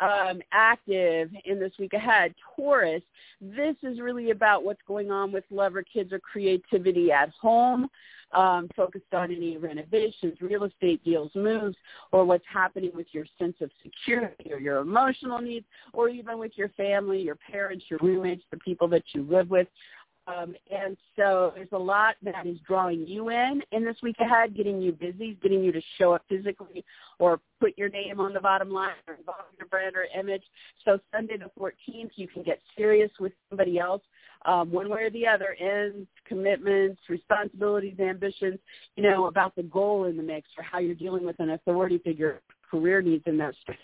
um, 0.00 0.40
active 0.52 1.30
in 1.44 1.60
this 1.60 1.72
week 1.78 1.92
ahead. 1.92 2.34
Taurus, 2.56 3.02
this 3.40 3.76
is 3.82 4.00
really 4.00 4.30
about 4.30 4.64
what's 4.64 4.80
going 4.86 5.10
on 5.10 5.32
with 5.32 5.44
lover, 5.50 5.82
kids, 5.82 6.12
or 6.12 6.18
creativity 6.18 7.12
at 7.12 7.30
home, 7.40 7.88
um, 8.32 8.68
focused 8.76 9.12
on 9.12 9.32
any 9.32 9.56
renovations, 9.56 10.40
real 10.40 10.64
estate 10.64 11.02
deals, 11.04 11.30
moves, 11.34 11.76
or 12.12 12.24
what's 12.24 12.44
happening 12.52 12.92
with 12.94 13.08
your 13.12 13.26
sense 13.38 13.56
of 13.60 13.70
security 13.82 14.52
or 14.52 14.58
your 14.58 14.78
emotional 14.78 15.38
needs, 15.38 15.66
or 15.92 16.08
even 16.08 16.38
with 16.38 16.52
your 16.56 16.68
family, 16.70 17.20
your 17.20 17.36
parents, 17.36 17.84
your 17.88 17.98
roommates, 18.02 18.44
the 18.50 18.58
people 18.58 18.88
that 18.88 19.02
you 19.12 19.26
live 19.28 19.50
with. 19.50 19.66
Um, 20.30 20.54
and 20.70 20.96
so 21.16 21.52
there's 21.54 21.68
a 21.72 21.78
lot 21.78 22.16
that 22.22 22.46
is 22.46 22.58
drawing 22.66 23.06
you 23.06 23.30
in 23.30 23.62
in 23.72 23.84
this 23.84 23.96
week 24.02 24.16
ahead, 24.20 24.56
getting 24.56 24.80
you 24.80 24.92
busy, 24.92 25.38
getting 25.42 25.62
you 25.62 25.72
to 25.72 25.80
show 25.98 26.12
up 26.12 26.22
physically 26.28 26.84
or 27.18 27.40
put 27.58 27.76
your 27.76 27.88
name 27.88 28.20
on 28.20 28.32
the 28.32 28.40
bottom 28.40 28.70
line 28.70 28.94
or 29.08 29.14
involve 29.14 29.46
your 29.58 29.66
brand 29.68 29.96
or 29.96 30.06
image. 30.18 30.42
So 30.84 30.98
Sunday 31.12 31.38
the 31.38 31.50
14th, 31.58 32.10
you 32.16 32.28
can 32.28 32.42
get 32.42 32.60
serious 32.76 33.10
with 33.18 33.32
somebody 33.48 33.78
else 33.78 34.02
um, 34.46 34.70
one 34.70 34.88
way 34.88 35.02
or 35.02 35.10
the 35.10 35.26
other, 35.26 35.56
ends, 35.60 36.06
commitments, 36.26 37.00
responsibilities, 37.08 37.98
ambitions, 38.00 38.58
you 38.96 39.02
know, 39.02 39.26
about 39.26 39.54
the 39.56 39.62
goal 39.64 40.04
in 40.04 40.16
the 40.16 40.22
mix 40.22 40.48
or 40.56 40.64
how 40.64 40.78
you're 40.78 40.94
dealing 40.94 41.24
with 41.24 41.38
an 41.40 41.50
authority 41.50 41.98
figure, 41.98 42.40
career 42.70 43.02
needs 43.02 43.24
in 43.26 43.36
that 43.38 43.54
story. 43.62 43.78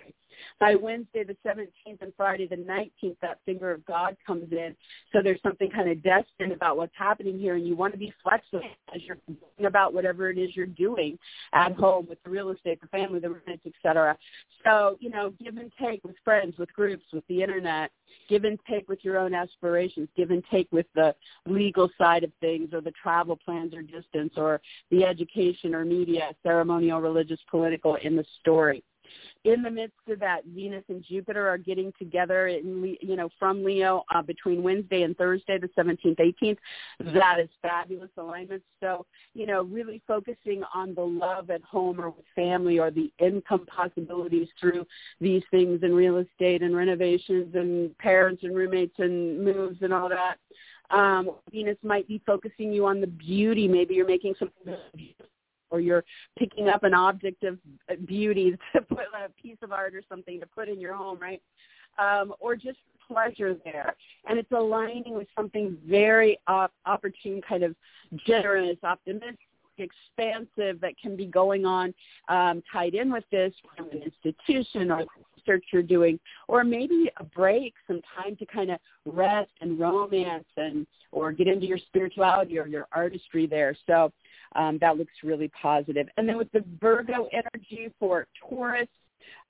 By 0.58 0.74
Wednesday 0.74 1.24
the 1.24 1.36
17th 1.46 2.00
and 2.00 2.12
Friday 2.16 2.46
the 2.46 2.56
19th, 2.56 3.16
that 3.22 3.38
finger 3.44 3.70
of 3.70 3.84
God 3.86 4.16
comes 4.26 4.50
in. 4.52 4.74
So 5.12 5.20
there's 5.22 5.40
something 5.42 5.70
kind 5.70 5.90
of 5.90 6.02
destined 6.02 6.52
about 6.52 6.76
what's 6.76 6.94
happening 6.96 7.38
here, 7.38 7.54
and 7.54 7.66
you 7.66 7.76
want 7.76 7.92
to 7.92 7.98
be 7.98 8.12
flexible 8.22 8.62
as 8.94 9.02
you're 9.02 9.18
thinking 9.26 9.66
about 9.66 9.94
whatever 9.94 10.30
it 10.30 10.38
is 10.38 10.54
you're 10.54 10.66
doing 10.66 11.18
at 11.52 11.72
home 11.72 12.06
with 12.08 12.22
the 12.24 12.30
real 12.30 12.50
estate, 12.50 12.80
the 12.80 12.88
family, 12.88 13.20
the 13.20 13.30
rent, 13.30 13.60
etc. 13.66 14.16
So, 14.64 14.96
you 15.00 15.10
know, 15.10 15.32
give 15.42 15.56
and 15.56 15.72
take 15.80 16.02
with 16.04 16.16
friends, 16.24 16.56
with 16.58 16.72
groups, 16.72 17.04
with 17.12 17.26
the 17.28 17.42
internet, 17.42 17.90
give 18.28 18.44
and 18.44 18.58
take 18.68 18.88
with 18.88 19.04
your 19.04 19.18
own 19.18 19.34
aspirations, 19.34 20.08
give 20.16 20.30
and 20.30 20.42
take 20.50 20.68
with 20.72 20.86
the 20.94 21.14
legal 21.46 21.88
side 21.98 22.24
of 22.24 22.32
things 22.40 22.72
or 22.72 22.80
the 22.80 22.92
travel 23.02 23.36
plans 23.36 23.74
or 23.74 23.82
distance 23.82 24.34
or 24.36 24.60
the 24.90 25.04
education 25.04 25.74
or 25.74 25.84
media, 25.84 26.30
ceremonial, 26.42 27.00
religious, 27.00 27.40
political 27.50 27.96
in 27.96 28.16
the 28.16 28.24
story 28.40 28.82
in 29.44 29.62
the 29.62 29.70
midst 29.70 29.96
of 30.08 30.18
that, 30.20 30.44
Venus 30.46 30.84
and 30.88 31.04
Jupiter 31.08 31.48
are 31.48 31.58
getting 31.58 31.92
together, 31.98 32.48
in, 32.48 32.96
you 33.00 33.16
know, 33.16 33.28
from 33.38 33.64
Leo 33.64 34.04
uh, 34.14 34.22
between 34.22 34.62
Wednesday 34.62 35.02
and 35.02 35.16
Thursday, 35.16 35.58
the 35.58 35.68
17th, 35.78 36.18
18th. 36.18 36.56
That 37.14 37.38
is 37.40 37.48
fabulous 37.62 38.10
alignment. 38.16 38.62
So, 38.80 39.06
you 39.34 39.46
know, 39.46 39.62
really 39.62 40.02
focusing 40.06 40.62
on 40.74 40.94
the 40.94 41.02
love 41.02 41.50
at 41.50 41.62
home 41.62 42.00
or 42.00 42.10
with 42.10 42.24
family 42.34 42.78
or 42.78 42.90
the 42.90 43.12
income 43.18 43.66
possibilities 43.66 44.48
through 44.60 44.86
these 45.20 45.42
things 45.50 45.80
in 45.82 45.94
real 45.94 46.18
estate 46.18 46.62
and 46.62 46.76
renovations 46.76 47.54
and 47.54 47.96
parents 47.98 48.42
and 48.42 48.56
roommates 48.56 48.98
and 48.98 49.44
moves 49.44 49.78
and 49.82 49.92
all 49.92 50.08
that. 50.08 50.36
Um, 50.90 51.30
Venus 51.50 51.78
might 51.82 52.06
be 52.06 52.20
focusing 52.26 52.72
you 52.72 52.86
on 52.86 53.00
the 53.00 53.06
beauty. 53.06 53.66
Maybe 53.68 53.94
you're 53.94 54.06
making 54.06 54.34
something 54.38 54.76
or 55.76 55.80
you're 55.80 56.04
picking 56.38 56.68
up 56.68 56.84
an 56.84 56.94
object 56.94 57.44
of 57.44 57.58
beauty 58.06 58.56
to 58.74 58.82
put 58.82 59.06
a 59.14 59.28
piece 59.40 59.58
of 59.62 59.72
art 59.72 59.94
or 59.94 60.02
something 60.08 60.40
to 60.40 60.46
put 60.46 60.68
in 60.68 60.80
your 60.80 60.94
home, 60.94 61.18
right? 61.18 61.42
Um, 61.98 62.34
or 62.40 62.56
just 62.56 62.78
pleasure 63.06 63.56
there. 63.64 63.94
And 64.28 64.38
it's 64.38 64.50
aligning 64.52 65.14
with 65.14 65.28
something 65.36 65.76
very 65.86 66.38
op- 66.46 66.74
opportune, 66.84 67.40
kind 67.46 67.62
of 67.62 67.74
generous, 68.26 68.76
optimistic, 68.82 69.38
expansive 69.78 70.80
that 70.80 70.94
can 71.00 71.16
be 71.16 71.26
going 71.26 71.66
on 71.66 71.92
um, 72.28 72.62
tied 72.72 72.94
in 72.94 73.12
with 73.12 73.24
this 73.30 73.52
from 73.76 73.90
an 73.90 74.02
institution 74.02 74.90
or 74.90 75.04
research 75.46 75.64
you're 75.72 75.82
doing, 75.82 76.18
or 76.48 76.64
maybe 76.64 77.10
a 77.18 77.24
break, 77.24 77.74
some 77.86 78.00
time 78.16 78.36
to 78.36 78.46
kind 78.46 78.70
of 78.70 78.78
rest 79.04 79.50
and 79.60 79.78
romance 79.78 80.44
and 80.56 80.86
or 81.12 81.32
get 81.32 81.46
into 81.46 81.66
your 81.66 81.78
spirituality 81.78 82.58
or 82.58 82.66
your 82.66 82.86
artistry 82.92 83.46
there. 83.46 83.76
So 83.86 84.12
um, 84.54 84.78
that 84.80 84.98
looks 84.98 85.12
really 85.22 85.50
positive. 85.60 86.08
And 86.16 86.28
then 86.28 86.36
with 86.36 86.50
the 86.52 86.64
Virgo 86.80 87.28
energy 87.32 87.90
for 87.98 88.26
Taurus, 88.40 88.88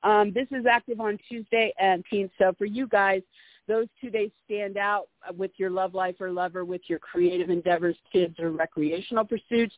um, 0.03 0.33
this 0.33 0.47
is 0.53 0.67
active 0.67 1.01
on 1.01 1.19
Tuesday 1.29 1.73
and 1.79 2.05
10th. 2.13 2.31
So 2.39 2.53
for 2.57 2.67
you 2.67 2.87
guys, 2.87 3.23
those 3.69 3.89
two 4.01 4.11
days 4.11 4.31
stand 4.45 4.77
out 4.77 5.09
with 5.37 5.51
your 5.57 5.71
love 5.71 5.93
life 5.93 6.21
or 6.21 6.31
lover, 6.31 6.65
with 6.65 6.83
your 6.87 7.01
creative 7.01 7.51
endeavors, 7.51 7.97
kids, 8.13 8.39
or 8.39 8.53
recreational 8.53 9.25
pursuits. 9.25 9.75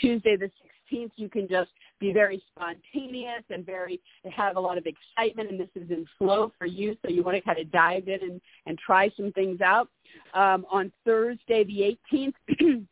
Tuesday 0.00 0.36
the 0.36 0.50
16th, 0.90 1.10
you 1.16 1.28
can 1.28 1.46
just 1.46 1.70
be 1.98 2.12
very 2.12 2.42
spontaneous 2.50 3.42
and 3.50 3.64
very 3.64 4.00
have 4.30 4.56
a 4.56 4.60
lot 4.60 4.78
of 4.78 4.86
excitement, 4.86 5.50
and 5.50 5.60
this 5.60 5.68
is 5.74 5.90
in 5.90 6.06
flow 6.18 6.52
for 6.58 6.66
you. 6.66 6.96
So 7.02 7.10
you 7.10 7.22
want 7.22 7.36
to 7.36 7.40
kind 7.40 7.58
of 7.58 7.70
dive 7.70 8.08
in 8.08 8.22
and, 8.22 8.40
and 8.66 8.78
try 8.78 9.10
some 9.16 9.32
things 9.32 9.60
out. 9.60 9.88
Um, 10.34 10.66
on 10.70 10.92
Thursday 11.04 11.64
the 11.64 11.96
18th, 12.12 12.34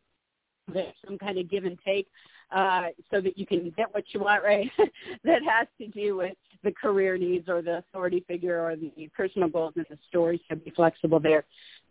there's 0.73 0.93
some 1.05 1.17
kind 1.17 1.37
of 1.37 1.49
give 1.49 1.65
and 1.65 1.77
take 1.85 2.07
uh, 2.51 2.87
so 3.11 3.21
that 3.21 3.37
you 3.37 3.45
can 3.45 3.71
get 3.75 3.93
what 3.93 4.05
you 4.13 4.19
want, 4.19 4.43
right? 4.43 4.69
that 5.23 5.41
has 5.43 5.67
to 5.79 5.87
do 5.87 6.17
with 6.17 6.33
the 6.63 6.71
career 6.71 7.17
needs 7.17 7.47
or 7.47 7.61
the 7.61 7.77
authority 7.77 8.23
figure 8.27 8.59
or 8.59 8.75
the 8.75 9.09
personal 9.15 9.47
goals 9.47 9.73
and 9.75 9.85
the 9.89 9.97
story. 10.07 10.41
So 10.49 10.55
be 10.55 10.71
flexible 10.71 11.19
there. 11.19 11.45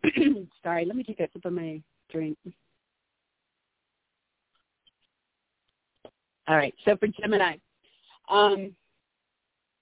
Sorry, 0.62 0.85
let 0.85 0.96
me 0.96 1.05
take 1.05 1.20
a 1.20 1.29
sip 1.33 1.44
of 1.44 1.53
my 1.53 1.81
drink. 2.11 2.37
All 6.46 6.57
right. 6.57 6.74
So 6.85 6.96
for 6.96 7.07
Gemini, 7.07 7.57
um, 8.28 8.74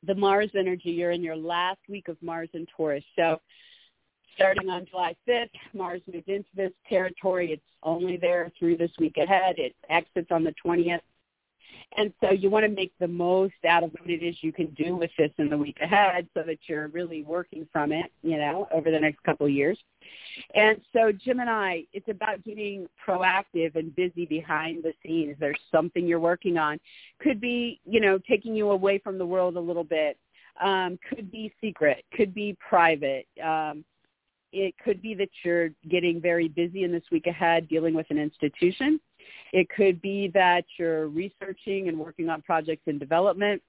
the 0.06 0.14
Mars 0.14 0.50
energy, 0.56 0.90
you're 0.90 1.10
in 1.10 1.22
your 1.22 1.36
last 1.36 1.80
week 1.88 2.08
of 2.08 2.16
Mars 2.22 2.48
and 2.54 2.68
Taurus. 2.76 3.04
So 3.16 3.40
starting 4.34 4.68
on 4.68 4.86
July 4.86 5.14
5th, 5.28 5.50
Mars 5.74 6.00
moves 6.12 6.26
into 6.26 6.48
this 6.54 6.72
territory. 6.88 7.52
It's 7.52 7.62
only 7.82 8.16
there 8.16 8.50
through 8.58 8.76
this 8.76 8.90
week 8.98 9.16
ahead. 9.16 9.56
It 9.58 9.74
exits 9.88 10.28
on 10.30 10.44
the 10.44 10.54
20th. 10.64 11.00
And 11.96 12.12
so 12.20 12.30
you 12.30 12.50
want 12.50 12.64
to 12.64 12.70
make 12.70 12.92
the 13.00 13.08
most 13.08 13.54
out 13.68 13.82
of 13.82 13.90
what 13.92 14.08
it 14.08 14.22
is 14.22 14.36
you 14.40 14.52
can 14.52 14.68
do 14.68 14.96
with 14.96 15.10
this 15.18 15.30
in 15.38 15.48
the 15.48 15.58
week 15.58 15.78
ahead 15.82 16.26
so 16.34 16.42
that 16.46 16.58
you're 16.66 16.88
really 16.88 17.22
working 17.22 17.68
from 17.72 17.92
it, 17.92 18.10
you 18.22 18.38
know, 18.38 18.66
over 18.72 18.90
the 18.90 18.98
next 18.98 19.22
couple 19.24 19.46
of 19.46 19.52
years. 19.52 19.78
And 20.54 20.80
so 20.92 21.12
Gemini, 21.12 21.82
it's 21.92 22.08
about 22.08 22.42
getting 22.44 22.86
proactive 23.06 23.76
and 23.76 23.94
busy 23.94 24.26
behind 24.26 24.82
the 24.82 24.92
scenes. 25.04 25.36
There's 25.38 25.60
something 25.70 26.06
you're 26.06 26.20
working 26.20 26.56
on. 26.56 26.78
Could 27.20 27.40
be, 27.40 27.80
you 27.84 28.00
know, 28.00 28.18
taking 28.28 28.54
you 28.54 28.70
away 28.70 28.98
from 28.98 29.18
the 29.18 29.26
world 29.26 29.56
a 29.56 29.60
little 29.60 29.84
bit. 29.84 30.18
Um, 30.62 30.98
could 31.08 31.30
be 31.30 31.52
secret, 31.60 32.04
could 32.14 32.34
be 32.34 32.56
private. 32.68 33.26
Um, 33.42 33.84
it 34.52 34.74
could 34.84 35.00
be 35.00 35.14
that 35.14 35.30
you're 35.42 35.70
getting 35.88 36.20
very 36.20 36.48
busy 36.48 36.84
in 36.84 36.92
this 36.92 37.04
week 37.10 37.26
ahead 37.26 37.68
dealing 37.68 37.94
with 37.94 38.06
an 38.10 38.18
institution. 38.18 39.00
It 39.52 39.68
could 39.68 40.00
be 40.00 40.30
that 40.34 40.64
you're 40.78 41.08
researching 41.08 41.88
and 41.88 41.98
working 41.98 42.28
on 42.28 42.42
projects 42.42 42.82
in 42.86 42.98
development. 42.98 43.62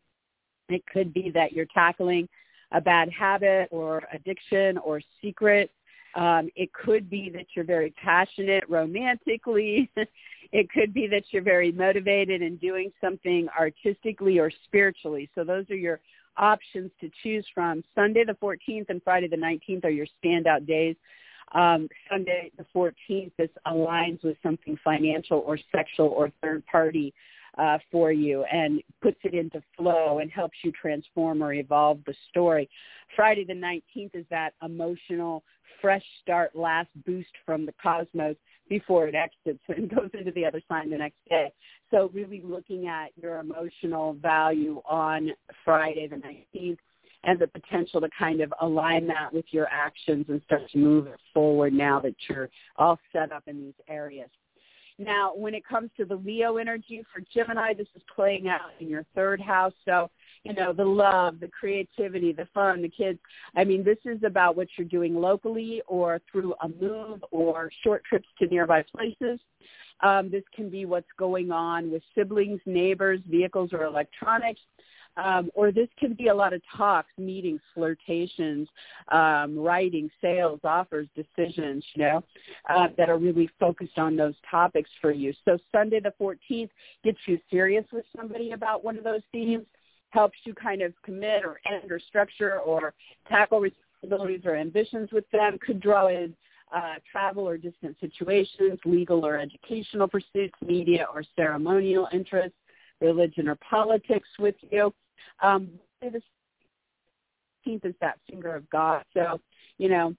It 0.69 0.83
could 0.91 1.13
be 1.13 1.29
that 1.31 1.51
you're 1.53 1.67
tackling 1.73 2.29
a 2.71 2.81
bad 2.81 3.09
habit 3.11 3.67
or 3.71 4.03
addiction 4.11 4.77
or 4.79 5.01
secret. 5.21 5.71
Um, 6.15 6.49
it 6.55 6.71
could 6.73 7.09
be 7.09 7.29
that 7.33 7.47
you're 7.55 7.65
very 7.65 7.91
passionate 7.91 8.63
romantically. 8.69 9.89
it 10.51 10.69
could 10.71 10.93
be 10.93 11.07
that 11.07 11.23
you're 11.31 11.43
very 11.43 11.71
motivated 11.71 12.41
in 12.41 12.57
doing 12.57 12.91
something 13.01 13.47
artistically 13.57 14.39
or 14.39 14.51
spiritually. 14.65 15.29
So 15.35 15.43
those 15.43 15.69
are 15.69 15.75
your 15.75 15.99
options 16.37 16.91
to 17.01 17.09
choose 17.21 17.45
from. 17.53 17.83
Sunday 17.95 18.23
the 18.25 18.33
14th 18.33 18.89
and 18.89 19.01
Friday 19.03 19.27
the 19.27 19.35
19th 19.35 19.85
are 19.85 19.89
your 19.89 20.07
standout 20.23 20.65
days. 20.67 20.95
Um, 21.53 21.87
Sunday 22.09 22.51
the 22.57 22.65
14th, 22.75 23.31
this 23.37 23.49
aligns 23.67 24.23
with 24.23 24.37
something 24.41 24.77
financial 24.83 25.39
or 25.45 25.59
sexual 25.71 26.07
or 26.07 26.31
third 26.41 26.65
party 26.65 27.13
uh, 27.57 27.77
for 27.91 28.11
you 28.11 28.43
and 28.51 28.81
puts 29.01 29.17
it 29.23 29.33
into 29.33 29.61
flow 29.77 30.19
and 30.19 30.31
helps 30.31 30.57
you 30.63 30.71
transform 30.71 31.43
or 31.43 31.53
evolve 31.53 31.99
the 32.05 32.15
story. 32.29 32.69
Friday 33.15 33.45
the 33.45 33.53
19th 33.53 34.15
is 34.15 34.25
that 34.29 34.53
emotional, 34.63 35.43
fresh 35.81 36.03
start, 36.21 36.55
last 36.55 36.89
boost 37.05 37.29
from 37.45 37.65
the 37.65 37.73
cosmos 37.81 38.35
before 38.69 39.07
it 39.07 39.15
exits 39.15 39.63
and 39.67 39.89
goes 39.95 40.09
into 40.13 40.31
the 40.31 40.45
other 40.45 40.61
sign 40.67 40.89
the 40.89 40.97
next 40.97 41.17
day. 41.29 41.51
So 41.91 42.09
really 42.13 42.41
looking 42.43 42.87
at 42.87 43.09
your 43.21 43.39
emotional 43.39 44.13
value 44.13 44.81
on 44.89 45.29
Friday 45.63 46.07
the 46.07 46.15
19th 46.15 46.77
and 47.23 47.39
the 47.39 47.47
potential 47.47 48.01
to 48.01 48.09
kind 48.17 48.41
of 48.41 48.53
align 48.61 49.07
that 49.07 49.33
with 49.33 49.45
your 49.51 49.67
actions 49.71 50.25
and 50.29 50.41
start 50.45 50.69
to 50.71 50.77
move 50.77 51.07
it 51.07 51.19
forward 51.33 51.73
now 51.73 51.99
that 51.99 52.15
you're 52.27 52.49
all 52.77 52.99
set 53.11 53.31
up 53.31 53.43
in 53.47 53.59
these 53.59 53.73
areas. 53.87 54.29
Now, 54.99 55.33
when 55.35 55.55
it 55.55 55.65
comes 55.65 55.89
to 55.97 56.05
the 56.05 56.15
Leo 56.15 56.57
energy 56.57 57.03
for 57.13 57.23
Gemini, 57.33 57.73
this 57.73 57.87
is 57.95 58.01
playing 58.15 58.47
out 58.47 58.71
in 58.79 58.87
your 58.89 59.05
third 59.15 59.41
house. 59.41 59.73
So, 59.85 60.11
you 60.43 60.53
know, 60.53 60.71
the 60.71 60.85
love, 60.85 61.39
the 61.39 61.47
creativity, 61.47 62.31
the 62.31 62.47
fun, 62.53 62.81
the 62.81 62.89
kids. 62.89 63.19
I 63.55 63.63
mean, 63.63 63.83
this 63.83 63.97
is 64.05 64.21
about 64.23 64.55
what 64.55 64.67
you're 64.77 64.87
doing 64.87 65.15
locally 65.15 65.81
or 65.87 66.21
through 66.31 66.53
a 66.61 66.67
move 66.67 67.23
or 67.31 67.71
short 67.83 68.03
trips 68.05 68.27
to 68.39 68.47
nearby 68.47 68.83
places. 68.95 69.39
Um, 70.01 70.29
this 70.29 70.43
can 70.55 70.69
be 70.69 70.85
what's 70.85 71.07
going 71.17 71.51
on 71.51 71.89
with 71.89 72.03
siblings, 72.13 72.59
neighbors, 72.65 73.19
vehicles, 73.27 73.71
or 73.73 73.85
electronics. 73.85 74.59
Um, 75.15 75.51
or 75.53 75.71
this 75.71 75.89
can 75.99 76.13
be 76.13 76.29
a 76.29 76.33
lot 76.33 76.53
of 76.53 76.61
talks, 76.75 77.11
meetings, 77.17 77.61
flirtations, 77.73 78.67
um, 79.09 79.57
writing, 79.57 80.09
sales, 80.21 80.59
offers, 80.63 81.07
decisions, 81.15 81.83
you 81.93 82.03
know, 82.03 82.23
uh, 82.69 82.87
that 82.97 83.09
are 83.09 83.17
really 83.19 83.49
focused 83.59 83.97
on 83.97 84.15
those 84.15 84.35
topics 84.49 84.89
for 85.01 85.11
you. 85.11 85.33
So 85.45 85.57
Sunday 85.71 85.99
the 85.99 86.13
14th 86.19 86.69
gets 87.03 87.19
you 87.25 87.39
serious 87.51 87.85
with 87.91 88.05
somebody 88.15 88.51
about 88.51 88.83
one 88.83 88.97
of 88.97 89.03
those 89.03 89.21
themes, 89.31 89.65
helps 90.09 90.37
you 90.45 90.53
kind 90.53 90.81
of 90.81 90.93
commit 91.03 91.43
or 91.43 91.59
end 91.71 91.91
or 91.91 91.99
structure 91.99 92.59
or 92.59 92.93
tackle 93.29 93.59
responsibilities 93.59 94.41
or 94.45 94.55
ambitions 94.55 95.11
with 95.11 95.29
them, 95.31 95.57
could 95.65 95.79
draw 95.79 96.07
in 96.07 96.35
uh, 96.73 96.95
travel 97.11 97.47
or 97.47 97.57
distant 97.57 97.95
situations, 97.99 98.79
legal 98.85 99.25
or 99.25 99.37
educational 99.37 100.07
pursuits, 100.07 100.55
media 100.65 101.05
or 101.13 101.23
ceremonial 101.35 102.07
interests, 102.11 102.57
religion 102.99 103.47
or 103.47 103.55
politics 103.55 104.27
with 104.39 104.55
you. 104.71 104.93
Um, 105.41 105.69
the 106.01 106.21
16th 107.65 107.85
is 107.85 107.95
that 108.01 108.19
finger 108.29 108.55
of 108.55 108.69
God. 108.69 109.03
So, 109.13 109.39
you 109.77 109.89
know, 109.89 110.15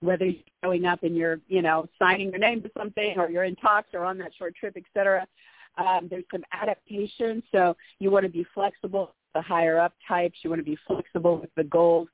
whether 0.00 0.26
you're 0.26 0.42
showing 0.62 0.84
up 0.84 1.02
and 1.02 1.16
you're, 1.16 1.40
you 1.48 1.62
know, 1.62 1.86
signing 1.98 2.30
your 2.30 2.38
name 2.38 2.62
to 2.62 2.70
something 2.76 3.14
or 3.18 3.30
you're 3.30 3.44
in 3.44 3.56
talks 3.56 3.88
or 3.94 4.04
on 4.04 4.18
that 4.18 4.32
short 4.36 4.54
trip, 4.54 4.74
et 4.76 4.82
cetera, 4.92 5.26
um, 5.78 6.08
there's 6.10 6.24
some 6.30 6.42
adaptation. 6.52 7.42
So 7.52 7.76
you 7.98 8.10
want 8.10 8.24
to 8.24 8.30
be 8.30 8.46
flexible 8.54 9.00
with 9.00 9.08
the 9.34 9.42
higher 9.42 9.78
up 9.78 9.94
types. 10.06 10.38
You 10.42 10.50
want 10.50 10.60
to 10.60 10.64
be 10.64 10.78
flexible 10.86 11.38
with 11.38 11.50
the 11.56 11.64
goals 11.64 12.08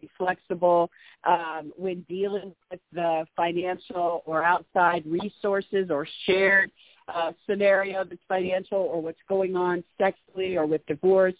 be 0.00 0.10
flexible 0.16 0.90
um, 1.24 1.72
when 1.76 2.02
dealing 2.08 2.54
with 2.70 2.80
the 2.92 3.24
financial 3.36 4.22
or 4.26 4.42
outside 4.42 5.04
resources 5.06 5.90
or 5.90 6.06
shared 6.26 6.70
uh, 7.14 7.32
scenario 7.48 8.04
that's 8.04 8.20
financial 8.28 8.78
or 8.78 9.00
what's 9.02 9.18
going 9.28 9.56
on 9.56 9.84
sexually 9.98 10.56
or 10.56 10.66
with 10.66 10.84
divorce 10.86 11.34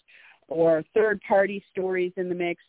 or 0.47 0.83
third 0.93 1.21
party 1.27 1.63
stories 1.71 2.11
in 2.17 2.29
the 2.29 2.35
mix. 2.35 2.61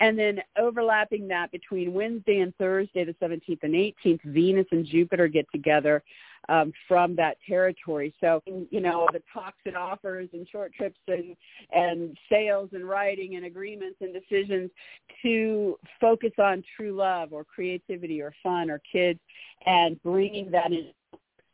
And 0.00 0.18
then 0.18 0.40
overlapping 0.58 1.28
that 1.28 1.52
between 1.52 1.92
Wednesday 1.92 2.40
and 2.40 2.54
Thursday, 2.56 3.04
the 3.04 3.14
17th 3.22 3.62
and 3.62 3.74
18th, 3.74 4.22
Venus 4.24 4.66
and 4.70 4.86
Jupiter 4.86 5.28
get 5.28 5.46
together 5.52 6.02
um, 6.48 6.72
from 6.88 7.14
that 7.16 7.36
territory. 7.46 8.14
So, 8.20 8.42
you 8.46 8.80
know, 8.80 9.06
the 9.12 9.22
talks 9.32 9.58
and 9.66 9.76
offers 9.76 10.28
and 10.32 10.48
short 10.48 10.72
trips 10.74 10.98
and, 11.06 11.36
and 11.72 12.16
sales 12.30 12.70
and 12.72 12.88
writing 12.88 13.36
and 13.36 13.44
agreements 13.44 13.98
and 14.00 14.14
decisions 14.14 14.70
to 15.22 15.78
focus 16.00 16.32
on 16.38 16.64
true 16.76 16.96
love 16.96 17.32
or 17.32 17.44
creativity 17.44 18.22
or 18.22 18.32
fun 18.42 18.70
or 18.70 18.80
kids 18.90 19.20
and 19.66 20.02
bringing 20.02 20.50
that 20.50 20.72
in 20.72 20.88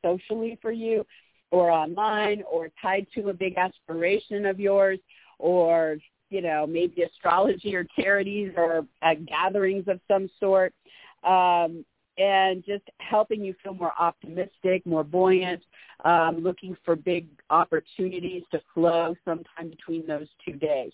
socially 0.06 0.58
for 0.62 0.72
you 0.72 1.04
or 1.50 1.70
online 1.70 2.42
or 2.50 2.70
tied 2.80 3.06
to 3.14 3.28
a 3.28 3.34
big 3.34 3.56
aspiration 3.56 4.46
of 4.46 4.60
yours 4.60 4.98
or 5.38 5.96
you 6.30 6.40
know 6.40 6.66
maybe 6.66 7.02
astrology 7.02 7.74
or 7.74 7.86
charities 7.98 8.52
or 8.56 8.86
uh, 9.02 9.14
gatherings 9.26 9.84
of 9.88 10.00
some 10.08 10.28
sort 10.40 10.72
um, 11.24 11.84
and 12.18 12.64
just 12.64 12.84
helping 12.98 13.44
you 13.44 13.54
feel 13.62 13.74
more 13.74 13.92
optimistic, 13.98 14.86
more 14.86 15.04
buoyant, 15.04 15.62
um, 16.04 16.38
looking 16.38 16.74
for 16.84 16.96
big 16.96 17.26
opportunities 17.50 18.42
to 18.50 18.60
flow 18.72 19.14
sometime 19.24 19.68
between 19.68 20.06
those 20.06 20.26
two 20.44 20.54
days. 20.54 20.92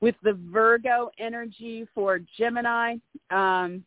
With 0.00 0.16
the 0.24 0.36
Virgo 0.52 1.10
energy 1.18 1.86
for 1.94 2.20
Gemini, 2.36 2.96
um, 3.30 3.84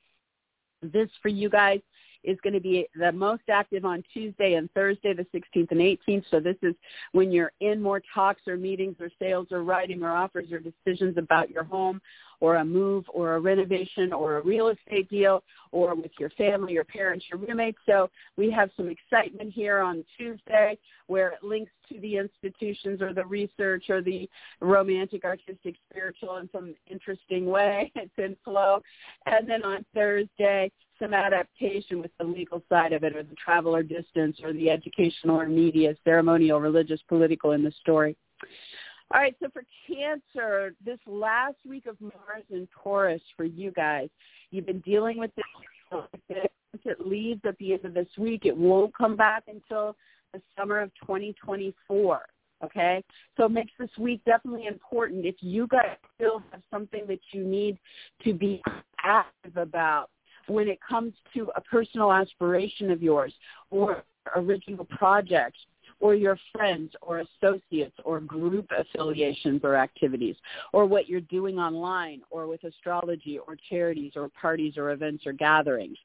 this 0.81 1.09
for 1.21 1.27
you 1.27 1.49
guys 1.49 1.81
is 2.23 2.37
going 2.43 2.53
to 2.53 2.59
be 2.59 2.87
the 2.95 3.11
most 3.11 3.43
active 3.49 3.85
on 3.85 4.03
Tuesday 4.13 4.53
and 4.53 4.71
Thursday, 4.71 5.13
the 5.13 5.25
16th 5.33 5.71
and 5.71 5.79
18th. 5.79 6.23
So 6.29 6.39
this 6.39 6.57
is 6.61 6.75
when 7.11 7.31
you're 7.31 7.51
in 7.59 7.81
more 7.81 8.01
talks 8.13 8.41
or 8.47 8.57
meetings 8.57 8.95
or 8.99 9.09
sales 9.19 9.47
or 9.51 9.63
writing 9.63 10.03
or 10.03 10.11
offers 10.11 10.51
or 10.51 10.59
decisions 10.59 11.17
about 11.17 11.49
your 11.49 11.63
home 11.63 12.01
or 12.41 12.55
a 12.57 12.65
move 12.65 13.05
or 13.13 13.35
a 13.35 13.39
renovation 13.39 14.11
or 14.11 14.37
a 14.37 14.41
real 14.41 14.69
estate 14.69 15.09
deal 15.09 15.43
or 15.71 15.95
with 15.95 16.11
your 16.19 16.31
family, 16.31 16.73
your 16.73 16.83
parents, 16.83 17.25
your 17.31 17.39
roommates. 17.39 17.77
So 17.85 18.09
we 18.35 18.51
have 18.51 18.71
some 18.75 18.89
excitement 18.89 19.53
here 19.53 19.79
on 19.79 20.03
Tuesday 20.17 20.77
where 21.07 21.29
it 21.29 21.43
links 21.43 21.71
to 21.89 21.99
the 22.01 22.17
institutions 22.17 23.01
or 23.01 23.13
the 23.13 23.25
research 23.25 23.85
or 23.89 24.01
the 24.01 24.27
romantic, 24.59 25.23
artistic, 25.23 25.75
spiritual 25.89 26.37
in 26.37 26.49
some 26.51 26.75
interesting 26.89 27.45
way. 27.45 27.91
It's 28.01 28.11
in 28.17 28.35
flow. 28.43 28.81
And 29.27 29.47
then 29.47 29.63
on 29.63 29.85
Thursday, 29.93 30.71
some 31.01 31.13
adaptation 31.13 32.01
with 32.01 32.11
the 32.19 32.23
legal 32.23 32.61
side 32.69 32.93
of 32.93 33.03
it 33.03 33.15
or 33.15 33.23
the 33.23 33.35
travel 33.35 33.75
or 33.75 33.83
distance 33.83 34.37
or 34.43 34.53
the 34.53 34.69
educational 34.69 35.39
or 35.39 35.47
media, 35.47 35.95
ceremonial, 36.03 36.61
religious, 36.61 37.01
political 37.07 37.51
in 37.51 37.63
the 37.63 37.71
story. 37.81 38.15
All 39.13 39.19
right, 39.19 39.35
so 39.41 39.49
for 39.51 39.63
Cancer, 39.87 40.73
this 40.85 40.99
last 41.05 41.57
week 41.67 41.85
of 41.85 41.99
Mars 41.99 42.45
in 42.49 42.67
Taurus 42.81 43.21
for 43.35 43.43
you 43.43 43.71
guys, 43.71 44.09
you've 44.51 44.65
been 44.65 44.79
dealing 44.79 45.17
with 45.17 45.31
this. 45.35 46.01
It 46.85 47.05
leaves 47.05 47.41
at 47.45 47.57
the 47.57 47.73
end 47.73 47.83
of 47.83 47.93
this 47.93 48.07
week. 48.17 48.45
It 48.45 48.55
won't 48.55 48.95
come 48.95 49.17
back 49.17 49.43
until 49.47 49.97
the 50.33 50.41
summer 50.57 50.79
of 50.79 50.91
2024. 51.01 52.21
Okay, 52.63 53.03
so 53.35 53.45
it 53.45 53.51
makes 53.51 53.71
this 53.79 53.89
week 53.97 54.21
definitely 54.23 54.67
important. 54.67 55.25
If 55.25 55.35
you 55.39 55.67
guys 55.67 55.97
still 56.15 56.43
have 56.51 56.61
something 56.71 57.05
that 57.07 57.19
you 57.31 57.43
need 57.43 57.79
to 58.23 58.33
be 58.33 58.61
active 59.03 59.57
about 59.57 60.11
when 60.51 60.67
it 60.67 60.79
comes 60.87 61.13
to 61.33 61.49
a 61.55 61.61
personal 61.61 62.11
aspiration 62.11 62.91
of 62.91 63.01
yours 63.01 63.33
or 63.69 64.03
original 64.35 64.85
projects 64.85 65.59
or 66.01 66.15
your 66.15 66.37
friends 66.51 66.91
or 67.01 67.19
associates 67.19 67.95
or 68.03 68.19
group 68.19 68.67
affiliations 68.77 69.61
or 69.63 69.75
activities 69.75 70.35
or 70.73 70.85
what 70.85 71.07
you're 71.07 71.21
doing 71.21 71.59
online 71.59 72.21
or 72.31 72.47
with 72.47 72.63
astrology 72.63 73.39
or 73.47 73.55
charities 73.69 74.13
or 74.15 74.29
parties 74.29 74.77
or 74.77 74.91
events 74.91 75.25
or 75.25 75.31
gatherings. 75.31 75.97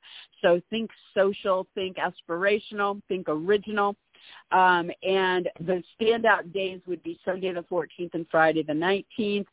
So 0.42 0.60
think 0.70 0.90
social, 1.14 1.66
think 1.74 1.96
aspirational, 1.96 3.00
think 3.08 3.28
original. 3.28 3.96
Um, 4.52 4.90
and 5.02 5.48
the 5.60 5.82
standout 6.00 6.52
days 6.52 6.80
would 6.86 7.02
be 7.02 7.18
Sunday 7.24 7.52
the 7.52 7.62
14th 7.62 8.14
and 8.14 8.26
Friday 8.30 8.62
the 8.62 8.72
19th. 8.72 9.46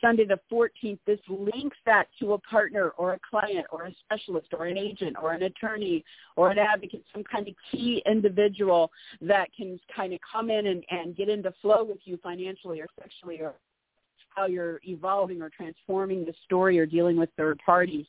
Sunday 0.00 0.24
the 0.24 0.40
14th, 0.50 0.98
this 1.06 1.20
links 1.28 1.76
that 1.84 2.08
to 2.18 2.32
a 2.32 2.38
partner 2.38 2.90
or 2.96 3.14
a 3.14 3.18
client 3.28 3.66
or 3.70 3.84
a 3.84 3.94
specialist 4.04 4.48
or 4.58 4.66
an 4.66 4.78
agent 4.78 5.16
or 5.22 5.32
an 5.32 5.42
attorney 5.42 6.04
or 6.36 6.50
an 6.50 6.58
advocate, 6.58 7.04
some 7.12 7.24
kind 7.24 7.46
of 7.48 7.54
key 7.70 8.02
individual 8.06 8.90
that 9.20 9.48
can 9.54 9.78
kind 9.94 10.12
of 10.12 10.20
come 10.32 10.50
in 10.50 10.66
and, 10.66 10.84
and 10.90 11.16
get 11.16 11.28
into 11.28 11.52
flow 11.60 11.84
with 11.84 11.98
you 12.04 12.18
financially 12.22 12.80
or 12.80 12.86
sexually 12.98 13.40
or 13.40 13.54
how 14.30 14.46
you're 14.46 14.80
evolving 14.84 15.42
or 15.42 15.50
transforming 15.50 16.24
the 16.24 16.34
story 16.44 16.78
or 16.78 16.86
dealing 16.86 17.16
with 17.16 17.28
third 17.36 17.60
parties. 17.64 18.06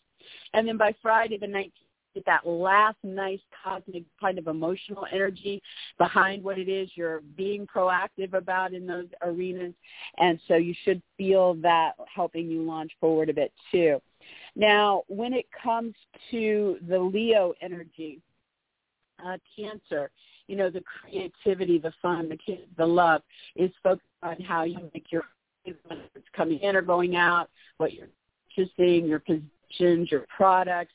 And 0.53 0.67
then 0.67 0.77
by 0.77 0.95
Friday 1.01 1.37
the 1.37 1.47
19th, 1.47 1.71
get 2.13 2.25
that 2.25 2.45
last 2.45 2.97
nice 3.03 3.39
cosmic 3.63 4.03
kind 4.19 4.37
of 4.37 4.47
emotional 4.47 5.05
energy 5.11 5.61
behind 5.97 6.43
what 6.43 6.57
it 6.57 6.69
is 6.69 6.89
you're 6.95 7.21
being 7.37 7.67
proactive 7.67 8.33
about 8.33 8.73
in 8.73 8.85
those 8.85 9.07
arenas. 9.21 9.73
And 10.17 10.39
so 10.47 10.55
you 10.55 10.73
should 10.83 11.01
feel 11.17 11.55
that 11.55 11.93
helping 12.13 12.49
you 12.49 12.63
launch 12.63 12.91
forward 12.99 13.29
a 13.29 13.33
bit 13.33 13.51
too. 13.71 14.01
Now, 14.55 15.03
when 15.07 15.33
it 15.33 15.45
comes 15.63 15.93
to 16.31 16.77
the 16.87 16.99
Leo 16.99 17.53
energy, 17.61 18.21
uh, 19.25 19.37
Cancer, 19.55 20.11
you 20.47 20.55
know, 20.55 20.69
the 20.69 20.81
creativity, 20.81 21.79
the 21.79 21.93
fun, 22.01 22.27
the 22.27 22.37
kids, 22.37 22.63
the 22.77 22.85
love 22.85 23.21
is 23.55 23.71
focused 23.81 24.05
on 24.23 24.39
how 24.41 24.63
you 24.63 24.89
make 24.93 25.11
your 25.11 25.23
it's 25.63 26.27
coming 26.35 26.59
in 26.59 26.75
or 26.75 26.81
going 26.81 27.15
out, 27.15 27.47
what 27.77 27.93
you're 27.93 28.07
purchasing, 28.55 29.05
your 29.05 29.19
positions, 29.19 30.09
your 30.11 30.25
products, 30.35 30.93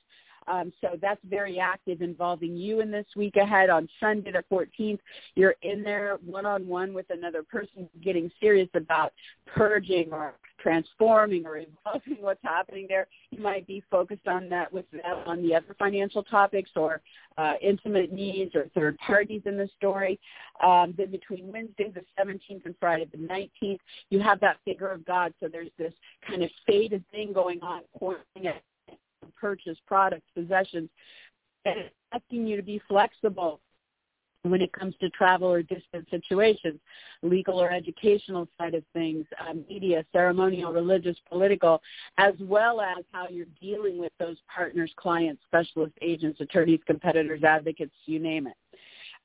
um, 0.48 0.72
so 0.80 0.90
that's 1.00 1.20
very 1.28 1.58
active 1.58 2.02
involving 2.02 2.56
you 2.56 2.80
in 2.80 2.90
this 2.90 3.06
week 3.16 3.36
ahead. 3.36 3.70
On 3.70 3.88
Sunday 4.00 4.32
the 4.32 4.44
14th, 4.50 4.98
you're 5.34 5.54
in 5.62 5.82
there 5.82 6.18
one-on-one 6.24 6.94
with 6.94 7.06
another 7.10 7.42
person 7.42 7.88
getting 8.02 8.30
serious 8.40 8.68
about 8.74 9.12
purging 9.46 10.12
or 10.12 10.34
transforming 10.60 11.46
or 11.46 11.58
evolving 11.58 12.16
what's 12.20 12.42
happening 12.42 12.86
there. 12.88 13.06
You 13.30 13.42
might 13.42 13.66
be 13.66 13.82
focused 13.90 14.26
on 14.26 14.48
that 14.50 14.72
with 14.72 14.90
them 14.90 15.02
on 15.26 15.42
the 15.42 15.54
other 15.54 15.74
financial 15.78 16.22
topics 16.22 16.70
or 16.76 17.00
uh, 17.38 17.54
intimate 17.62 18.12
needs 18.12 18.54
or 18.54 18.68
third 18.74 18.96
parties 18.98 19.42
in 19.46 19.56
the 19.56 19.68
story. 19.76 20.18
Um, 20.64 20.94
then 20.96 21.10
between 21.10 21.52
Wednesday 21.52 21.92
the 21.92 22.02
17th 22.18 22.64
and 22.64 22.74
Friday 22.80 23.06
the 23.10 23.18
19th, 23.18 23.78
you 24.10 24.20
have 24.20 24.40
that 24.40 24.56
finger 24.64 24.90
of 24.90 25.04
God. 25.04 25.34
So 25.40 25.48
there's 25.50 25.70
this 25.78 25.92
kind 26.26 26.42
of 26.42 26.50
fated 26.66 27.04
thing 27.10 27.32
going 27.32 27.60
on 27.62 27.82
pointing 27.98 28.46
at 28.46 28.62
purchase 29.40 29.78
products, 29.86 30.26
possessions, 30.34 30.88
and 31.64 31.90
asking 32.12 32.46
you 32.46 32.56
to 32.56 32.62
be 32.62 32.80
flexible 32.88 33.60
when 34.50 34.62
it 34.62 34.72
comes 34.72 34.94
to 35.00 35.10
travel 35.10 35.48
or 35.48 35.62
distant 35.62 36.08
situations, 36.10 36.78
legal 37.22 37.60
or 37.60 37.70
educational 37.70 38.48
side 38.58 38.74
of 38.74 38.84
things, 38.92 39.26
uh, 39.40 39.54
media, 39.68 40.04
ceremonial, 40.12 40.72
religious, 40.72 41.16
political, 41.28 41.82
as 42.18 42.34
well 42.40 42.80
as 42.80 43.04
how 43.12 43.26
you're 43.28 43.46
dealing 43.60 43.98
with 43.98 44.12
those 44.18 44.36
partners, 44.54 44.92
clients, 44.96 45.42
specialists, 45.46 45.96
agents, 46.00 46.40
attorneys, 46.40 46.80
competitors, 46.86 47.42
advocates, 47.42 47.94
you 48.06 48.18
name 48.18 48.46
it. 48.46 48.54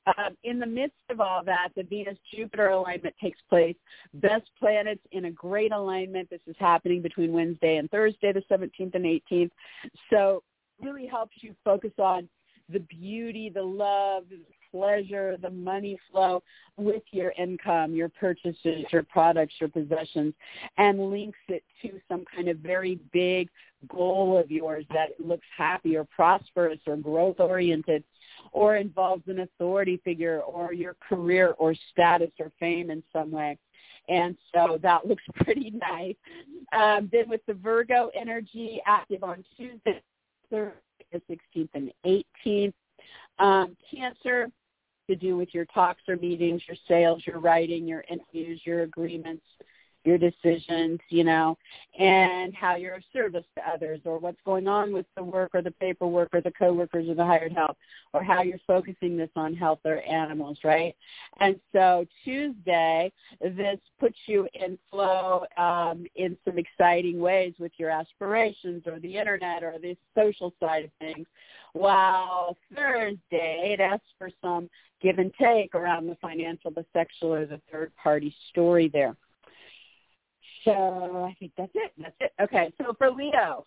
Um, 0.06 0.36
in 0.42 0.58
the 0.58 0.66
midst 0.66 0.96
of 1.10 1.20
all 1.20 1.44
that, 1.44 1.68
the 1.76 1.84
Venus-Jupiter 1.84 2.68
alignment 2.68 3.14
takes 3.20 3.38
place. 3.48 3.76
Best 4.14 4.50
planets 4.58 5.02
in 5.12 5.26
a 5.26 5.30
great 5.30 5.72
alignment. 5.72 6.28
This 6.28 6.40
is 6.46 6.56
happening 6.58 7.02
between 7.02 7.32
Wednesday 7.32 7.76
and 7.76 7.90
Thursday, 7.90 8.32
the 8.32 8.42
17th 8.50 8.94
and 8.94 9.04
18th. 9.04 9.50
So 10.10 10.42
really 10.80 11.06
helps 11.06 11.36
you 11.40 11.54
focus 11.64 11.92
on 11.98 12.28
the 12.72 12.80
beauty, 12.80 13.50
the 13.50 13.62
love, 13.62 14.24
the 14.30 14.38
pleasure, 14.72 15.36
the 15.40 15.50
money 15.50 15.98
flow 16.10 16.42
with 16.76 17.02
your 17.10 17.32
income, 17.38 17.94
your 17.94 18.08
purchases, 18.08 18.84
your 18.90 19.02
products, 19.04 19.54
your 19.60 19.68
possessions, 19.68 20.34
and 20.78 21.10
links 21.10 21.38
it 21.48 21.62
to 21.82 22.00
some 22.08 22.24
kind 22.34 22.48
of 22.48 22.56
very 22.58 22.98
big 23.12 23.48
goal 23.88 24.38
of 24.38 24.50
yours 24.50 24.84
that 24.92 25.10
looks 25.18 25.46
happy 25.56 25.96
or 25.96 26.04
prosperous 26.04 26.78
or 26.86 26.96
growth 26.96 27.38
oriented 27.38 28.02
or 28.52 28.76
involves 28.76 29.22
an 29.28 29.40
authority 29.40 30.00
figure 30.04 30.40
or 30.40 30.72
your 30.72 30.96
career 31.06 31.54
or 31.58 31.74
status 31.90 32.30
or 32.38 32.50
fame 32.58 32.90
in 32.90 33.02
some 33.12 33.30
way. 33.30 33.58
And 34.08 34.36
so 34.52 34.78
that 34.82 35.06
looks 35.06 35.22
pretty 35.36 35.70
nice. 35.70 36.16
Um, 36.72 37.08
then 37.12 37.28
with 37.28 37.44
the 37.46 37.54
Virgo 37.54 38.10
energy 38.18 38.80
active 38.86 39.22
on 39.22 39.44
Tuesday, 39.56 40.02
the 41.12 41.20
16th 41.30 41.68
and 41.74 41.92
18th. 42.04 42.72
Um, 43.38 43.76
cancer 43.94 44.48
to 45.08 45.16
do 45.16 45.36
with 45.36 45.52
your 45.52 45.64
talks 45.66 46.02
or 46.08 46.16
meetings, 46.16 46.62
your 46.68 46.76
sales, 46.88 47.22
your 47.26 47.40
writing, 47.40 47.86
your 47.86 48.04
interviews, 48.08 48.60
your 48.64 48.82
agreements, 48.82 49.44
your 50.04 50.18
decisions, 50.18 51.00
you 51.08 51.24
know, 51.24 51.56
and 51.98 52.54
how 52.54 52.76
you're 52.76 52.94
of 52.94 53.02
service 53.12 53.44
to 53.56 53.62
others 53.68 54.00
or 54.04 54.18
what's 54.18 54.40
going 54.44 54.66
on 54.66 54.92
with 54.92 55.06
the 55.16 55.22
work 55.22 55.50
or 55.54 55.62
the 55.62 55.70
paperwork 55.72 56.28
or 56.32 56.40
the 56.40 56.50
coworkers 56.50 57.08
or 57.08 57.14
the 57.14 57.24
hired 57.24 57.52
help 57.52 57.76
or 58.12 58.22
how 58.22 58.42
you're 58.42 58.58
focusing 58.66 59.16
this 59.16 59.30
on 59.36 59.54
health 59.54 59.80
or 59.84 60.02
animals, 60.02 60.58
right? 60.64 60.94
And 61.40 61.58
so 61.72 62.04
Tuesday, 62.24 63.12
this 63.40 63.78
puts 64.00 64.16
you 64.26 64.48
in 64.54 64.78
flow 64.90 65.44
um, 65.56 66.04
in 66.16 66.36
some 66.44 66.58
exciting 66.58 67.20
ways 67.20 67.54
with 67.58 67.72
your 67.76 67.90
aspirations 67.90 68.82
or 68.86 68.98
the 68.98 69.16
internet 69.16 69.62
or 69.62 69.76
the 69.80 69.96
social 70.16 70.52
side 70.60 70.84
of 70.84 70.90
things. 70.98 71.26
While 71.74 72.56
Thursday, 72.74 73.72
it 73.72 73.80
asks 73.80 74.04
for 74.18 74.30
some 74.42 74.68
give 75.00 75.18
and 75.18 75.32
take 75.34 75.74
around 75.74 76.06
the 76.06 76.16
financial, 76.16 76.70
the 76.70 76.84
sexual, 76.92 77.34
or 77.34 77.46
the 77.46 77.60
third 77.70 77.92
party 77.96 78.34
story 78.50 78.88
there. 78.88 79.16
So 80.64 81.24
I 81.28 81.34
think 81.38 81.52
that's 81.56 81.72
it. 81.74 81.92
That's 81.98 82.14
it. 82.20 82.32
Okay. 82.40 82.72
So 82.78 82.94
for 82.96 83.10
Leo, 83.10 83.64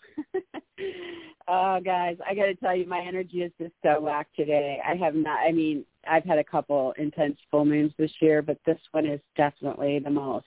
oh 1.48 1.80
guys, 1.86 2.18
I 2.28 2.34
got 2.34 2.46
to 2.46 2.56
tell 2.56 2.76
you, 2.76 2.86
my 2.86 3.02
energy 3.02 3.42
is 3.42 3.52
just 3.60 3.74
so 3.84 4.00
whack 4.00 4.28
today. 4.36 4.80
I 4.88 4.96
have 4.96 5.16
not. 5.16 5.40
I 5.40 5.52
mean, 5.52 5.86
I've 6.10 6.24
had 6.24 6.38
a 6.38 6.44
couple 6.44 6.94
intense 6.98 7.38
full 7.52 7.66
moons 7.66 7.92
this 7.98 8.12
year, 8.22 8.42
but 8.42 8.58
this 8.66 8.80
one 8.92 9.06
is 9.06 9.20
definitely 9.36 10.00
the 10.00 10.10
most. 10.10 10.46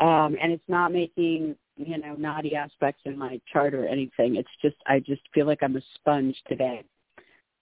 Um, 0.00 0.36
and 0.42 0.52
it's 0.52 0.68
not 0.68 0.92
making 0.92 1.56
you 1.76 1.98
know 1.98 2.14
naughty 2.16 2.54
aspects 2.54 3.02
in 3.04 3.16
my 3.16 3.40
chart 3.50 3.74
or 3.74 3.86
anything. 3.86 4.36
It's 4.36 4.48
just 4.60 4.76
I 4.86 5.00
just 5.00 5.22
feel 5.32 5.46
like 5.46 5.62
I'm 5.62 5.76
a 5.76 5.82
sponge 5.94 6.36
today. 6.48 6.84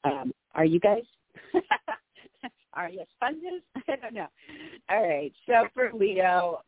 Um, 0.04 0.32
are 0.54 0.64
you 0.64 0.80
guys? 0.80 1.04
are 2.74 2.88
you 2.88 3.04
sponges? 3.16 3.62
I 3.88 3.96
don't 3.96 4.14
know. 4.14 4.26
All 4.90 5.06
right. 5.06 5.32
So 5.46 5.68
for 5.74 5.90
Leo, 5.92 6.60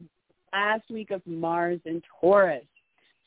last 0.57 0.91
week 0.91 1.11
of 1.11 1.21
Mars 1.27 1.81
in 1.85 2.01
Taurus 2.19 2.65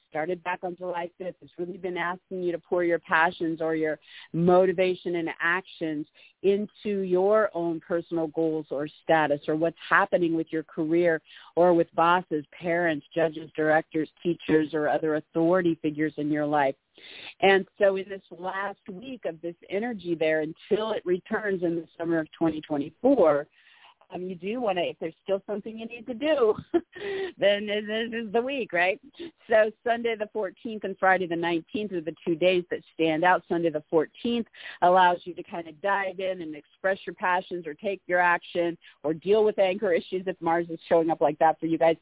started 0.09 0.43
back 0.43 0.61
on 0.63 0.75
July 0.75 1.07
5th. 1.21 1.35
It's 1.43 1.51
really 1.59 1.77
been 1.77 1.95
asking 1.95 2.41
you 2.41 2.51
to 2.51 2.57
pour 2.57 2.83
your 2.83 2.97
passions 2.97 3.61
or 3.61 3.75
your 3.75 3.99
motivation 4.33 5.17
and 5.17 5.29
actions 5.39 6.07
into 6.41 7.01
your 7.01 7.51
own 7.53 7.79
personal 7.87 8.25
goals 8.27 8.65
or 8.71 8.87
status 9.03 9.41
or 9.47 9.55
what's 9.55 9.77
happening 9.87 10.35
with 10.35 10.47
your 10.49 10.63
career 10.63 11.21
or 11.55 11.75
with 11.75 11.93
bosses, 11.93 12.43
parents, 12.59 13.05
judges, 13.13 13.51
directors, 13.55 14.09
teachers, 14.23 14.73
or 14.73 14.89
other 14.89 15.17
authority 15.17 15.77
figures 15.83 16.13
in 16.17 16.31
your 16.31 16.47
life. 16.47 16.73
And 17.41 17.67
so 17.77 17.95
in 17.97 18.09
this 18.09 18.23
last 18.31 18.79
week 18.91 19.25
of 19.25 19.39
this 19.43 19.55
energy 19.69 20.15
there 20.15 20.41
until 20.41 20.93
it 20.93 21.03
returns 21.05 21.61
in 21.61 21.75
the 21.75 21.85
summer 21.95 22.17
of 22.17 22.25
2024, 22.31 23.45
um, 24.13 24.23
you 24.23 24.35
do 24.35 24.59
want 24.61 24.77
to, 24.77 24.83
if 24.83 24.97
there's 24.99 25.13
still 25.23 25.41
something 25.45 25.77
you 25.77 25.85
need 25.85 26.07
to 26.07 26.13
do, 26.13 26.55
then 27.37 27.67
this 27.67 28.13
is 28.13 28.31
the 28.33 28.41
week, 28.41 28.73
right? 28.73 28.99
So 29.49 29.71
Sunday 29.85 30.15
the 30.15 30.29
14th 30.35 30.83
and 30.83 30.95
Friday 30.99 31.27
the 31.27 31.35
19th 31.35 31.93
are 31.93 32.01
the 32.01 32.15
two 32.25 32.35
days 32.35 32.63
that 32.71 32.79
stand 32.93 33.23
out. 33.23 33.43
Sunday 33.47 33.69
the 33.69 33.83
14th 33.91 34.45
allows 34.81 35.19
you 35.23 35.33
to 35.35 35.43
kind 35.43 35.67
of 35.67 35.79
dive 35.81 36.19
in 36.19 36.41
and 36.41 36.55
express 36.55 36.97
your 37.05 37.13
passions 37.15 37.67
or 37.67 37.73
take 37.75 38.01
your 38.07 38.19
action 38.19 38.77
or 39.03 39.13
deal 39.13 39.43
with 39.43 39.59
anger 39.59 39.91
issues 39.91 40.23
if 40.25 40.35
Mars 40.41 40.67
is 40.69 40.79
showing 40.87 41.09
up 41.09 41.21
like 41.21 41.37
that 41.39 41.59
for 41.59 41.67
you 41.67 41.77
guys. 41.77 41.95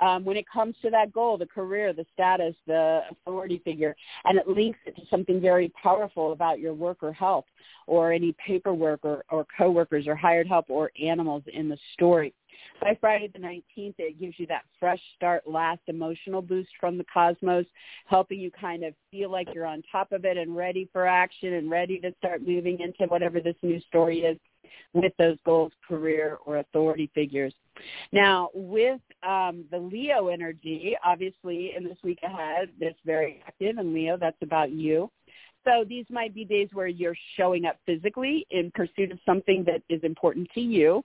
Um, 0.00 0.24
when 0.24 0.36
it 0.36 0.46
comes 0.52 0.74
to 0.82 0.90
that 0.90 1.12
goal, 1.12 1.38
the 1.38 1.46
career, 1.46 1.92
the 1.92 2.06
status, 2.12 2.54
the 2.66 3.02
authority 3.10 3.60
figure, 3.64 3.94
and 4.24 4.38
it 4.38 4.48
links 4.48 4.78
it 4.86 4.96
to 4.96 5.02
something 5.10 5.40
very 5.40 5.72
powerful 5.80 6.32
about 6.32 6.58
your 6.58 6.74
work 6.74 6.98
or 7.02 7.12
health 7.12 7.46
or 7.86 8.12
any 8.12 8.34
paperwork 8.44 9.00
or, 9.02 9.24
or 9.30 9.46
coworkers 9.56 10.06
or 10.06 10.14
hired 10.14 10.46
help 10.46 10.66
or 10.68 10.90
animals 11.02 11.42
in 11.52 11.68
the 11.68 11.78
story. 11.92 12.34
By 12.80 12.96
Friday 13.00 13.28
the 13.32 13.38
19th, 13.38 13.94
it 13.98 14.20
gives 14.20 14.38
you 14.38 14.46
that 14.48 14.64
fresh 14.78 15.00
start, 15.16 15.46
last 15.46 15.80
emotional 15.86 16.42
boost 16.42 16.70
from 16.80 16.98
the 16.98 17.04
cosmos, 17.12 17.66
helping 18.06 18.40
you 18.40 18.50
kind 18.50 18.84
of 18.84 18.94
feel 19.10 19.30
like 19.30 19.48
you're 19.54 19.66
on 19.66 19.82
top 19.90 20.12
of 20.12 20.24
it 20.24 20.36
and 20.36 20.56
ready 20.56 20.88
for 20.92 21.06
action 21.06 21.54
and 21.54 21.70
ready 21.70 21.98
to 22.00 22.12
start 22.18 22.46
moving 22.46 22.80
into 22.80 23.10
whatever 23.10 23.40
this 23.40 23.56
new 23.62 23.80
story 23.82 24.20
is 24.20 24.38
with 24.94 25.12
those 25.18 25.38
goals, 25.44 25.72
career, 25.86 26.38
or 26.44 26.58
authority 26.58 27.10
figures. 27.14 27.54
Now, 28.12 28.50
with 28.54 29.00
um, 29.22 29.64
the 29.70 29.78
Leo 29.78 30.28
energy, 30.28 30.96
obviously 31.04 31.72
in 31.76 31.84
this 31.84 31.98
week 32.02 32.18
ahead, 32.22 32.68
it's 32.80 32.98
very 33.04 33.42
active, 33.46 33.78
and 33.78 33.94
Leo, 33.94 34.16
that's 34.16 34.36
about 34.42 34.70
you. 34.70 35.10
So 35.64 35.84
these 35.88 36.06
might 36.10 36.34
be 36.34 36.44
days 36.44 36.68
where 36.72 36.88
you're 36.88 37.16
showing 37.36 37.66
up 37.66 37.78
physically 37.86 38.46
in 38.50 38.72
pursuit 38.74 39.12
of 39.12 39.18
something 39.24 39.64
that 39.64 39.82
is 39.88 40.02
important 40.02 40.48
to 40.54 40.60
you. 40.60 41.04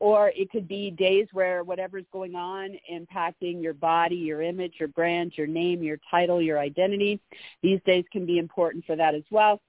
Or 0.00 0.32
it 0.34 0.50
could 0.50 0.66
be 0.66 0.90
days 0.90 1.28
where 1.32 1.62
whatever's 1.62 2.06
going 2.12 2.34
on 2.34 2.76
impacting 2.90 3.62
your 3.62 3.74
body, 3.74 4.16
your 4.16 4.42
image, 4.42 4.74
your 4.78 4.88
brand, 4.88 5.32
your 5.36 5.46
name, 5.46 5.82
your 5.82 5.98
title, 6.10 6.40
your 6.40 6.58
identity. 6.58 7.20
These 7.62 7.80
days 7.86 8.04
can 8.10 8.26
be 8.26 8.38
important 8.38 8.86
for 8.86 8.96
that 8.96 9.14
as 9.14 9.24
well. 9.30 9.60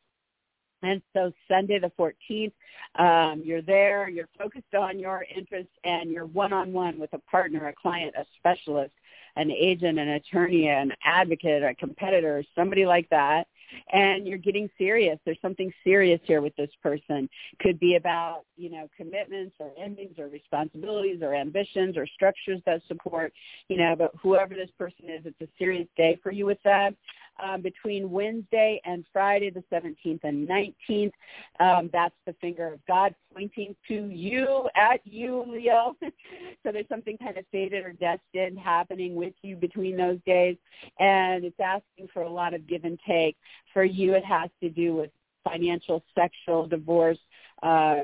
And 0.83 1.01
so 1.13 1.31
Sunday 1.47 1.79
the 1.79 1.91
14th, 1.99 2.53
um, 2.95 3.43
you're 3.45 3.61
there, 3.61 4.09
you're 4.09 4.29
focused 4.37 4.73
on 4.73 4.97
your 4.97 5.25
interests, 5.35 5.73
and 5.83 6.09
you're 6.09 6.25
one-on-one 6.25 6.97
with 6.97 7.13
a 7.13 7.19
partner, 7.19 7.67
a 7.67 7.73
client, 7.73 8.15
a 8.17 8.25
specialist, 8.37 8.93
an 9.35 9.51
agent, 9.51 9.99
an 9.99 10.09
attorney, 10.09 10.69
an 10.69 10.91
advocate, 11.03 11.61
a 11.61 11.75
competitor, 11.75 12.43
somebody 12.55 12.85
like 12.85 13.07
that 13.09 13.47
and 13.91 14.27
you're 14.27 14.37
getting 14.37 14.69
serious. 14.77 15.19
There's 15.25 15.41
something 15.41 15.71
serious 15.83 16.19
here 16.23 16.41
with 16.41 16.55
this 16.55 16.69
person. 16.81 17.29
Could 17.59 17.79
be 17.79 17.95
about, 17.95 18.43
you 18.57 18.69
know, 18.69 18.89
commitments 18.95 19.55
or 19.59 19.71
endings 19.77 20.17
or 20.19 20.27
responsibilities 20.27 21.19
or 21.21 21.35
ambitions 21.35 21.97
or 21.97 22.07
structures 22.07 22.61
that 22.65 22.81
support, 22.87 23.33
you 23.67 23.77
know, 23.77 23.95
but 23.95 24.11
whoever 24.21 24.53
this 24.53 24.71
person 24.77 25.09
is, 25.09 25.25
it's 25.25 25.41
a 25.41 25.47
serious 25.57 25.87
day 25.97 26.19
for 26.21 26.31
you 26.31 26.45
with 26.45 26.59
that 26.63 26.93
um, 27.41 27.61
between 27.61 28.11
Wednesday 28.11 28.81
and 28.85 29.05
Friday, 29.11 29.49
the 29.49 29.63
17th 29.71 30.19
and 30.23 30.47
19th. 30.47 31.11
Um, 31.59 31.89
that's 31.91 32.15
the 32.25 32.33
finger 32.33 32.73
of 32.73 32.85
God 32.85 33.15
pointing 33.33 33.75
to 33.87 34.07
you, 34.07 34.69
at 34.75 35.01
you, 35.05 35.45
Leo. 35.47 35.95
so 36.01 36.71
there's 36.71 36.87
something 36.89 37.17
kind 37.17 37.37
of 37.37 37.45
fated 37.51 37.85
or 37.85 37.93
destined 37.93 38.59
happening 38.59 39.15
with 39.15 39.33
you 39.41 39.55
between 39.55 39.97
those 39.97 40.19
days. 40.25 40.57
And 40.99 41.43
it's 41.43 41.59
asking 41.59 42.09
for 42.13 42.23
a 42.23 42.29
lot 42.29 42.53
of 42.53 42.67
give 42.67 42.83
and 42.83 42.99
take. 43.07 43.37
For 43.73 43.83
you, 43.83 44.13
it 44.13 44.25
has 44.25 44.49
to 44.61 44.69
do 44.69 44.95
with 44.95 45.11
financial, 45.43 46.03
sexual, 46.13 46.67
divorce, 46.67 47.17
uh, 47.63 48.01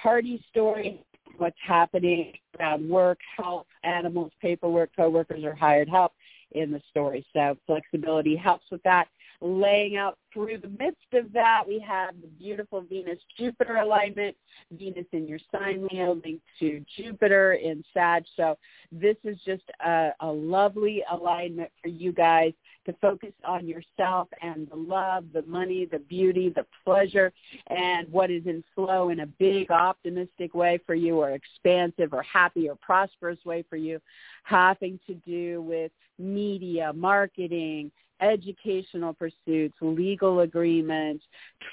party 0.00 0.44
story, 0.50 1.04
what's 1.38 1.56
happening 1.66 2.32
around 2.58 2.88
work, 2.88 3.18
health, 3.36 3.66
animals, 3.84 4.32
paperwork, 4.40 4.90
coworkers, 4.94 5.44
or 5.44 5.54
hired 5.54 5.88
help 5.88 6.12
in 6.52 6.70
the 6.70 6.80
story. 6.90 7.24
So 7.32 7.56
flexibility 7.66 8.36
helps 8.36 8.66
with 8.70 8.82
that. 8.82 9.08
Laying 9.40 9.96
out 9.96 10.18
through 10.32 10.58
the 10.58 10.68
midst 10.68 11.12
of 11.14 11.32
that, 11.32 11.64
we 11.66 11.80
have 11.80 12.14
the 12.20 12.28
beautiful 12.28 12.82
Venus-Jupiter 12.82 13.76
alignment. 13.76 14.36
Venus 14.70 15.06
in 15.10 15.26
your 15.26 15.40
sign, 15.50 15.88
Leo, 15.90 16.20
linked 16.24 16.44
to 16.60 16.84
Jupiter 16.96 17.54
in 17.54 17.82
Sag. 17.92 18.24
So 18.36 18.56
this 18.92 19.16
is 19.24 19.36
just 19.44 19.64
a, 19.84 20.10
a 20.20 20.30
lovely 20.30 21.02
alignment 21.10 21.70
for 21.82 21.88
you 21.88 22.12
guys 22.12 22.52
to 22.86 22.92
focus 23.00 23.32
on 23.44 23.66
yourself 23.66 24.28
and 24.42 24.68
the 24.70 24.76
love, 24.76 25.24
the 25.32 25.42
money, 25.42 25.86
the 25.90 25.98
beauty, 25.98 26.52
the 26.54 26.66
pleasure, 26.84 27.32
and 27.68 28.10
what 28.10 28.30
is 28.30 28.42
in 28.46 28.64
flow 28.74 29.10
in 29.10 29.20
a 29.20 29.26
big 29.26 29.70
optimistic 29.70 30.54
way 30.54 30.78
for 30.86 30.94
you 30.94 31.16
or 31.16 31.30
expansive 31.30 32.12
or 32.12 32.22
happy 32.22 32.68
or 32.68 32.76
prosperous 32.76 33.38
way 33.44 33.64
for 33.68 33.76
you, 33.76 34.00
having 34.44 34.98
to 35.06 35.14
do 35.14 35.62
with 35.62 35.92
media, 36.18 36.92
marketing, 36.92 37.90
educational 38.20 39.12
pursuits, 39.12 39.74
legal 39.80 40.40
agreements, 40.40 41.24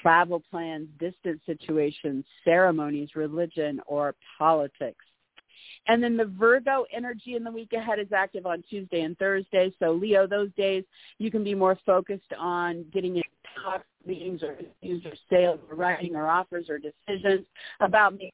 travel 0.02 0.42
plans, 0.50 0.88
distant 0.98 1.40
situations, 1.46 2.24
ceremonies, 2.44 3.10
religion, 3.14 3.80
or 3.86 4.14
politics. 4.38 5.04
And 5.86 6.02
then 6.02 6.16
the 6.16 6.24
Virgo 6.24 6.84
energy 6.92 7.34
in 7.36 7.44
the 7.44 7.50
week 7.50 7.72
ahead 7.72 7.98
is 7.98 8.12
active 8.12 8.46
on 8.46 8.62
Tuesday 8.68 9.02
and 9.02 9.18
Thursday. 9.18 9.72
So 9.78 9.92
Leo, 9.92 10.26
those 10.26 10.50
days 10.56 10.84
you 11.18 11.30
can 11.30 11.44
be 11.44 11.54
more 11.54 11.78
focused 11.86 12.32
on 12.38 12.84
getting 12.92 13.16
in 13.16 13.22
talks, 13.62 13.84
meetings, 14.06 14.42
or 14.42 14.56
interviews, 14.82 15.04
or 15.04 15.12
sales, 15.28 15.60
or 15.68 15.76
writing, 15.76 16.16
or 16.16 16.28
offers, 16.28 16.68
or 16.68 16.78
decisions 16.78 17.46
about 17.80 18.14
making 18.14 18.30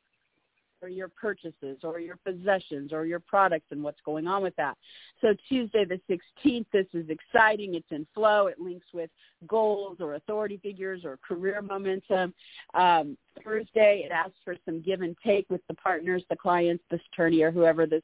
your 0.88 1.09
purchases 1.09 1.79
or 1.83 2.01
your 2.01 2.16
possessions 2.16 2.92
or 2.92 3.07
your 3.07 3.20
products 3.20 3.66
and 3.70 3.83
what's 3.83 4.01
going 4.05 4.27
on 4.27 4.42
with 4.42 4.55
that. 4.57 4.77
So 5.20 5.35
Tuesday 5.49 5.85
the 5.85 6.01
16th, 6.09 6.66
this 6.72 6.87
is 6.92 7.09
exciting. 7.09 7.75
It's 7.75 7.90
in 7.90 8.07
flow. 8.14 8.46
It 8.46 8.61
links 8.61 8.87
with 8.92 9.11
goals 9.46 9.99
or 10.01 10.14
authority 10.14 10.59
figures 10.62 11.03
or 11.05 11.18
career 11.27 11.62
momentum. 11.62 12.35
Um, 12.75 13.16
Thursday, 13.44 14.03
it 14.05 14.12
asks 14.12 14.38
for 14.44 14.57
some 14.64 14.81
give 14.81 15.03
and 15.03 15.16
take 15.25 15.49
with 15.51 15.61
the 15.68 15.75
partners, 15.75 16.22
the 16.31 16.37
clients, 16.37 16.83
the 16.90 16.99
attorney, 17.12 17.42
or 17.42 17.51
whoever 17.51 17.87
this 17.87 18.03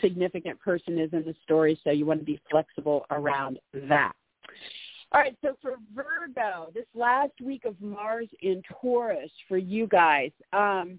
significant 0.00 0.60
person 0.60 0.98
is 0.98 1.12
in 1.12 1.24
the 1.24 1.34
story. 1.42 1.78
So 1.84 1.90
you 1.90 2.06
want 2.06 2.20
to 2.20 2.26
be 2.26 2.40
flexible 2.50 3.06
around 3.10 3.58
that. 3.72 4.12
All 5.14 5.20
right, 5.20 5.36
so 5.42 5.56
for 5.62 5.76
Virgo, 5.94 6.72
this 6.74 6.86
last 6.92 7.40
week 7.40 7.64
of 7.66 7.80
Mars 7.80 8.26
in 8.42 8.62
Taurus 8.80 9.30
for 9.46 9.56
you 9.56 9.86
guys, 9.86 10.32
um, 10.52 10.98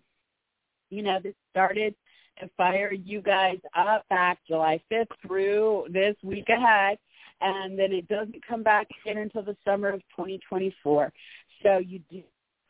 you 0.95 1.03
know, 1.03 1.19
this 1.21 1.35
started 1.51 1.95
to 2.39 2.49
fire 2.57 2.93
you 2.93 3.21
guys 3.21 3.57
up 3.75 4.07
back 4.09 4.39
July 4.47 4.81
5th 4.91 5.07
through 5.25 5.85
this 5.89 6.15
week 6.23 6.49
ahead, 6.49 6.97
and 7.41 7.77
then 7.77 7.91
it 7.91 8.07
doesn't 8.07 8.45
come 8.47 8.63
back 8.63 8.87
in 9.05 9.17
until 9.17 9.43
the 9.43 9.55
summer 9.65 9.89
of 9.89 10.01
2024. 10.15 11.11
So 11.63 11.77
you 11.77 11.99
do 12.11 12.23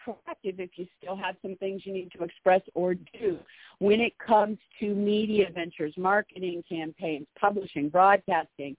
proactive 0.05 0.59
if 0.59 0.71
you 0.75 0.85
still 1.01 1.15
have 1.15 1.35
some 1.41 1.55
things 1.55 1.81
you 1.85 1.93
need 1.93 2.11
to 2.11 2.23
express 2.23 2.61
or 2.73 2.93
do. 2.93 3.38
When 3.79 3.99
it 3.99 4.13
comes 4.19 4.57
to 4.79 4.93
media 4.93 5.47
ventures, 5.53 5.93
marketing 5.97 6.63
campaigns, 6.69 7.27
publishing, 7.39 7.89
broadcasting, 7.89 8.77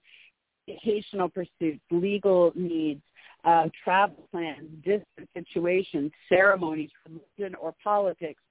educational 0.67 1.29
pursuits, 1.29 1.81
legal 1.91 2.51
needs, 2.55 3.01
uh, 3.43 3.67
travel 3.83 4.27
plans, 4.31 4.69
distant 4.83 5.29
situations, 5.33 6.11
ceremonies, 6.27 6.89
religion, 7.07 7.55
or 7.55 7.73
politics, 7.83 8.41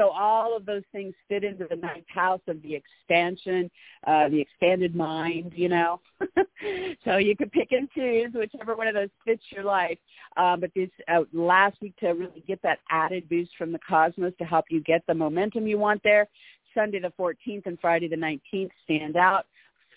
so 0.00 0.08
all 0.08 0.56
of 0.56 0.64
those 0.64 0.82
things 0.92 1.12
fit 1.28 1.44
into 1.44 1.66
the 1.68 1.76
ninth 1.76 2.06
house 2.08 2.40
of 2.48 2.62
the 2.62 2.74
expansion, 2.74 3.70
uh, 4.06 4.30
the 4.30 4.40
expanded 4.40 4.96
mind, 4.96 5.52
you 5.54 5.68
know. 5.68 6.00
so 7.04 7.18
you 7.18 7.36
could 7.36 7.52
pick 7.52 7.72
and 7.72 7.86
choose 7.90 8.30
whichever 8.32 8.74
one 8.76 8.86
of 8.86 8.94
those 8.94 9.10
fits 9.26 9.42
your 9.50 9.64
life. 9.64 9.98
Um, 10.38 10.60
but 10.60 10.70
this 10.74 10.88
uh, 11.12 11.24
last 11.34 11.76
week 11.82 11.94
to 11.98 12.08
really 12.08 12.42
get 12.48 12.62
that 12.62 12.78
added 12.90 13.28
boost 13.28 13.50
from 13.58 13.72
the 13.72 13.78
cosmos 13.86 14.32
to 14.38 14.44
help 14.44 14.64
you 14.70 14.80
get 14.80 15.02
the 15.06 15.12
momentum 15.12 15.66
you 15.66 15.76
want 15.76 16.00
there. 16.02 16.28
Sunday 16.74 17.00
the 17.00 17.12
14th 17.20 17.66
and 17.66 17.78
Friday 17.78 18.08
the 18.08 18.16
19th 18.16 18.70
stand 18.84 19.16
out. 19.16 19.44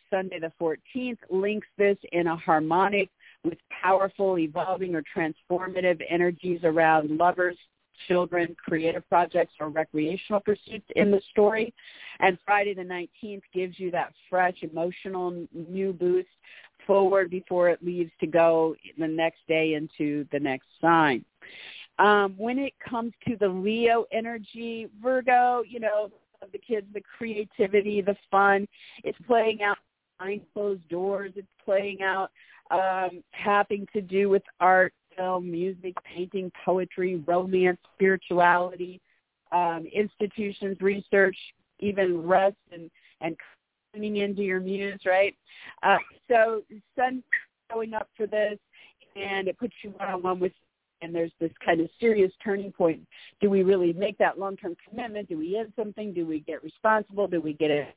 Sunday 0.09 0.39
the 0.39 0.51
14th 0.59 1.17
links 1.29 1.67
this 1.77 1.97
in 2.11 2.27
a 2.27 2.35
harmonic 2.35 3.09
with 3.45 3.57
powerful, 3.81 4.37
evolving, 4.37 4.95
or 4.95 5.03
transformative 5.15 6.01
energies 6.09 6.59
around 6.63 7.17
lovers, 7.17 7.57
children, 8.07 8.55
creative 8.57 9.07
projects, 9.09 9.53
or 9.59 9.69
recreational 9.69 10.39
pursuits 10.39 10.85
in 10.95 11.11
the 11.11 11.21
story. 11.31 11.73
And 12.19 12.37
Friday 12.45 12.73
the 12.73 12.81
19th 12.81 13.43
gives 13.53 13.79
you 13.79 13.91
that 13.91 14.13
fresh 14.29 14.57
emotional 14.61 15.45
new 15.53 15.93
boost 15.93 16.27
forward 16.85 17.29
before 17.29 17.69
it 17.69 17.83
leaves 17.83 18.11
to 18.19 18.27
go 18.27 18.75
the 18.97 19.07
next 19.07 19.39
day 19.47 19.75
into 19.75 20.25
the 20.31 20.39
next 20.39 20.67
sign. 20.81 21.23
Um, 21.99 22.35
when 22.37 22.57
it 22.57 22.73
comes 22.87 23.13
to 23.27 23.35
the 23.39 23.47
Leo 23.47 24.05
energy, 24.11 24.87
Virgo, 25.01 25.63
you 25.67 25.79
know, 25.79 26.09
the 26.51 26.57
kids, 26.57 26.87
the 26.93 27.01
creativity, 27.17 28.01
the 28.01 28.15
fun, 28.29 28.67
it's 29.03 29.17
playing 29.27 29.61
out 29.61 29.77
behind 30.17 30.41
closed 30.53 30.87
doors. 30.89 31.31
It's 31.35 31.47
playing 31.63 32.01
out 32.01 32.31
um, 32.71 33.23
having 33.31 33.87
to 33.93 34.01
do 34.01 34.29
with 34.29 34.43
art, 34.59 34.93
film, 35.17 35.49
music, 35.49 35.95
painting, 36.03 36.51
poetry, 36.65 37.23
romance, 37.27 37.79
spirituality, 37.95 39.01
um, 39.51 39.85
institutions, 39.93 40.77
research, 40.81 41.37
even 41.79 42.25
rest 42.25 42.55
and 42.71 42.89
and 43.21 43.35
tuning 43.93 44.17
into 44.17 44.41
your 44.41 44.59
muse, 44.59 44.99
right? 45.05 45.35
Uh, 45.81 45.97
so 46.29 46.63
sun 46.97 47.23
showing 47.71 47.93
up 47.93 48.09
for 48.17 48.27
this, 48.27 48.57
and 49.15 49.47
it 49.47 49.57
puts 49.57 49.73
you 49.83 49.91
one 49.91 50.09
on 50.09 50.21
one 50.21 50.39
with. 50.39 50.51
And 51.01 51.13
there's 51.13 51.33
this 51.41 51.51
kind 51.65 51.81
of 51.81 51.89
serious 51.99 52.31
turning 52.41 52.71
point. 52.71 53.05
Do 53.41 53.49
we 53.49 53.61
really 53.61 53.91
make 53.91 54.17
that 54.19 54.39
long-term 54.39 54.77
commitment? 54.87 55.27
Do 55.27 55.37
we 55.37 55.57
end 55.57 55.73
something? 55.75 56.13
Do 56.13 56.25
we 56.25 56.39
get 56.39 56.63
responsible? 56.63 57.27
Do 57.27 57.41
we 57.41 57.51
get 57.51 57.71
it 57.71 57.93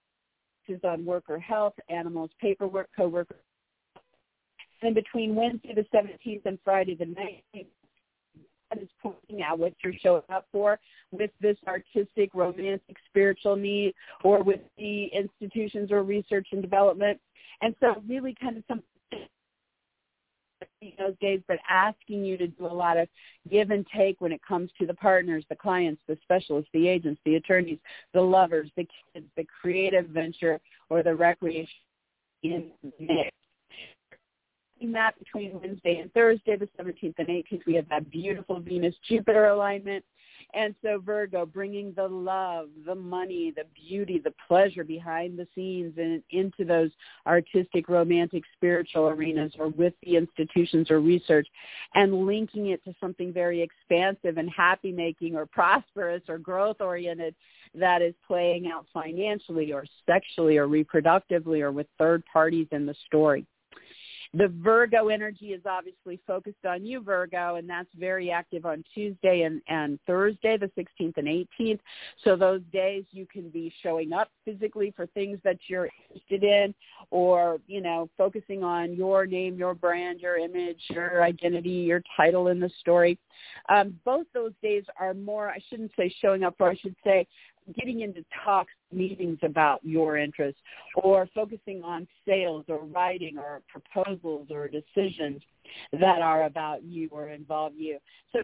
on 0.83 1.05
worker 1.05 1.39
health, 1.39 1.75
animals, 1.89 2.31
paperwork, 2.41 2.89
co-worker 2.97 3.37
and 4.83 4.95
between 4.95 5.35
Wednesday 5.35 5.75
the 5.75 5.87
17th 5.97 6.43
and 6.45 6.59
Friday 6.65 6.95
the 6.95 7.05
19th, 7.05 7.67
that 8.71 8.83
is 8.83 8.89
pointing 9.03 9.43
out 9.43 9.59
what 9.59 9.73
you're 9.83 9.93
showing 10.03 10.23
up 10.33 10.47
for 10.51 10.79
with 11.13 11.31
this 11.41 11.57
artistic, 11.67 12.31
romantic, 12.35 12.97
spiritual 13.09 13.57
need 13.57 13.95
or 14.25 14.43
with 14.43 14.61
the 14.77 15.07
institutions 15.07 15.93
or 15.93 16.03
research 16.03 16.49
and 16.53 16.63
development. 16.63 17.21
And 17.63 17.75
so 17.81 18.03
really 18.09 18.35
kind 18.41 18.57
of 18.57 18.65
something 18.69 18.85
those 20.99 21.15
days, 21.21 21.41
but 21.49 21.59
asking 21.69 22.25
you 22.25 22.37
to 22.37 22.47
do 22.47 22.67
a 22.67 22.69
lot 22.69 22.97
of 22.97 23.09
give 23.51 23.71
and 23.71 23.87
take 23.95 24.21
when 24.21 24.33
it 24.33 24.41
comes 24.47 24.71
to 24.79 24.87
the 24.87 24.95
partners, 24.95 25.45
the 25.49 25.57
clients, 25.57 26.01
the 26.07 26.17
specialists, 26.23 26.71
the 26.73 26.89
agents, 26.89 27.21
the 27.25 27.35
attorneys, 27.37 27.79
the 28.15 28.21
lovers, 28.21 28.71
the 28.77 28.87
kids, 29.15 29.27
the 29.37 29.45
creative 29.61 30.07
venture, 30.07 30.61
or 30.89 31.03
the 31.03 31.15
recreation 31.15 31.69
in 32.43 32.71
the 32.83 32.93
mix 33.01 33.37
that 34.81 35.19
between 35.19 35.61
Wednesday 35.61 35.99
and 35.99 36.13
Thursday, 36.13 36.57
the 36.57 36.69
17th 36.79 37.15
and 37.19 37.29
18th, 37.29 37.67
we 37.67 37.75
have 37.75 37.89
that 37.89 38.11
beautiful 38.11 38.61
Venus-Jupiter 38.61 39.47
alignment. 39.47 40.05
And 40.55 40.75
so 40.83 41.01
Virgo, 41.05 41.45
bringing 41.45 41.93
the 41.95 42.07
love, 42.07 42.69
the 42.87 42.95
money, 42.95 43.53
the 43.55 43.65
beauty, 43.75 44.21
the 44.23 44.33
pleasure 44.47 44.85
behind 44.85 45.39
the 45.39 45.47
scenes 45.55 45.95
and 45.97 46.23
into 46.31 46.65
those 46.65 46.91
artistic, 47.27 47.89
romantic, 47.89 48.45
spiritual 48.55 49.09
arenas 49.09 49.53
or 49.59 49.69
with 49.69 49.95
the 50.03 50.17
institutions 50.17 50.91
or 50.91 51.01
research 51.01 51.49
and 51.95 52.27
linking 52.27 52.69
it 52.69 52.85
to 52.85 52.95
something 53.01 53.33
very 53.33 53.61
expansive 53.61 54.39
and 54.39 54.49
happy 54.51 54.93
making 54.93 55.37
or 55.37 55.47
prosperous 55.47 56.23
or 56.29 56.39
growth 56.39 56.81
oriented 56.81 57.35
that 57.75 58.01
is 58.01 58.15
playing 58.27 58.71
out 58.73 58.87
financially 58.95 59.73
or 59.73 59.85
sexually 60.07 60.59
or 60.59 60.69
reproductively 60.69 61.61
or 61.61 61.73
with 61.73 61.87
third 61.99 62.23
parties 62.33 62.69
in 62.71 62.87
the 62.87 62.95
story. 63.07 63.47
The 64.37 64.49
Virgo 64.49 65.09
energy 65.09 65.53
is 65.53 65.63
obviously 65.65 66.21
focused 66.27 66.67
on 66.69 66.85
you, 66.85 67.01
Virgo, 67.01 67.55
and 67.55 67.69
that's 67.69 67.89
very 67.99 68.31
active 68.31 68.67
on 68.67 68.85
Tuesday 68.93 69.43
and, 69.43 69.63
and 69.67 69.99
Thursday, 70.07 70.59
the 70.59 70.71
16th 70.79 71.17
and 71.17 71.27
18th. 71.27 71.79
So 72.23 72.37
those 72.37 72.61
days 72.71 73.05
you 73.13 73.25
can 73.25 73.49
be 73.49 73.73
showing 73.83 74.13
up 74.13 74.29
physically 74.45 74.93
for 74.95 75.07
things 75.07 75.39
that 75.45 75.57
you're 75.69 75.89
interested 76.11 76.45
in 76.45 76.75
or, 77.11 77.61
you 77.67 77.81
know, 77.81 78.11
focusing 78.19 78.63
on 78.63 78.95
your 78.95 79.25
name, 79.25 79.57
your 79.57 79.75
brand, 79.75 80.21
your 80.21 80.37
image, 80.37 80.81
your 80.91 81.23
identity, 81.23 81.71
your 81.71 82.03
title 82.15 82.49
in 82.49 82.61
the 82.61 82.71
story. 82.81 83.19
Um, 83.71 83.99
both 84.05 84.27
those 84.35 84.53
days 84.63 84.85
are 85.01 85.15
more, 85.15 85.49
I 85.49 85.61
shouldn't 85.71 85.93
say 85.97 86.15
showing 86.21 86.45
up 86.45 86.57
for, 86.59 86.69
I 86.69 86.77
should 86.77 86.97
say 87.05 87.27
getting 87.75 88.01
into 88.01 88.25
talks, 88.45 88.73
meetings 88.93 89.39
about 89.43 89.81
your 89.85 90.17
interests, 90.17 90.61
or 90.97 91.29
focusing 91.35 91.83
on 91.83 92.07
sales 92.27 92.65
or 92.69 92.85
writing 92.85 93.39
or 93.39 93.63
proposals 93.69 94.49
or 94.51 94.69
decisions 94.69 95.43
that 95.93 96.23
are 96.23 96.45
about 96.45 96.83
you 96.85 97.09
or 97.11 97.31
involve 97.31 97.73
you. 97.77 97.99
So 98.33 98.41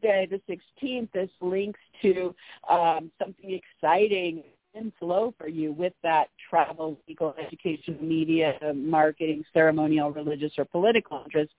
today, 0.00 0.28
the 0.30 0.40
16th, 0.82 1.10
this 1.12 1.30
links 1.40 1.80
to 2.02 2.34
um, 2.68 3.10
something 3.18 3.58
exciting 3.82 4.42
in 4.74 4.92
flow 4.98 5.34
for 5.36 5.48
you 5.48 5.72
with 5.72 5.92
that 6.02 6.28
travel, 6.48 6.96
legal, 7.08 7.34
education, 7.44 7.98
media, 8.00 8.54
marketing, 8.74 9.44
ceremonial, 9.52 10.12
religious, 10.12 10.52
or 10.58 10.64
political 10.64 11.22
interest. 11.24 11.52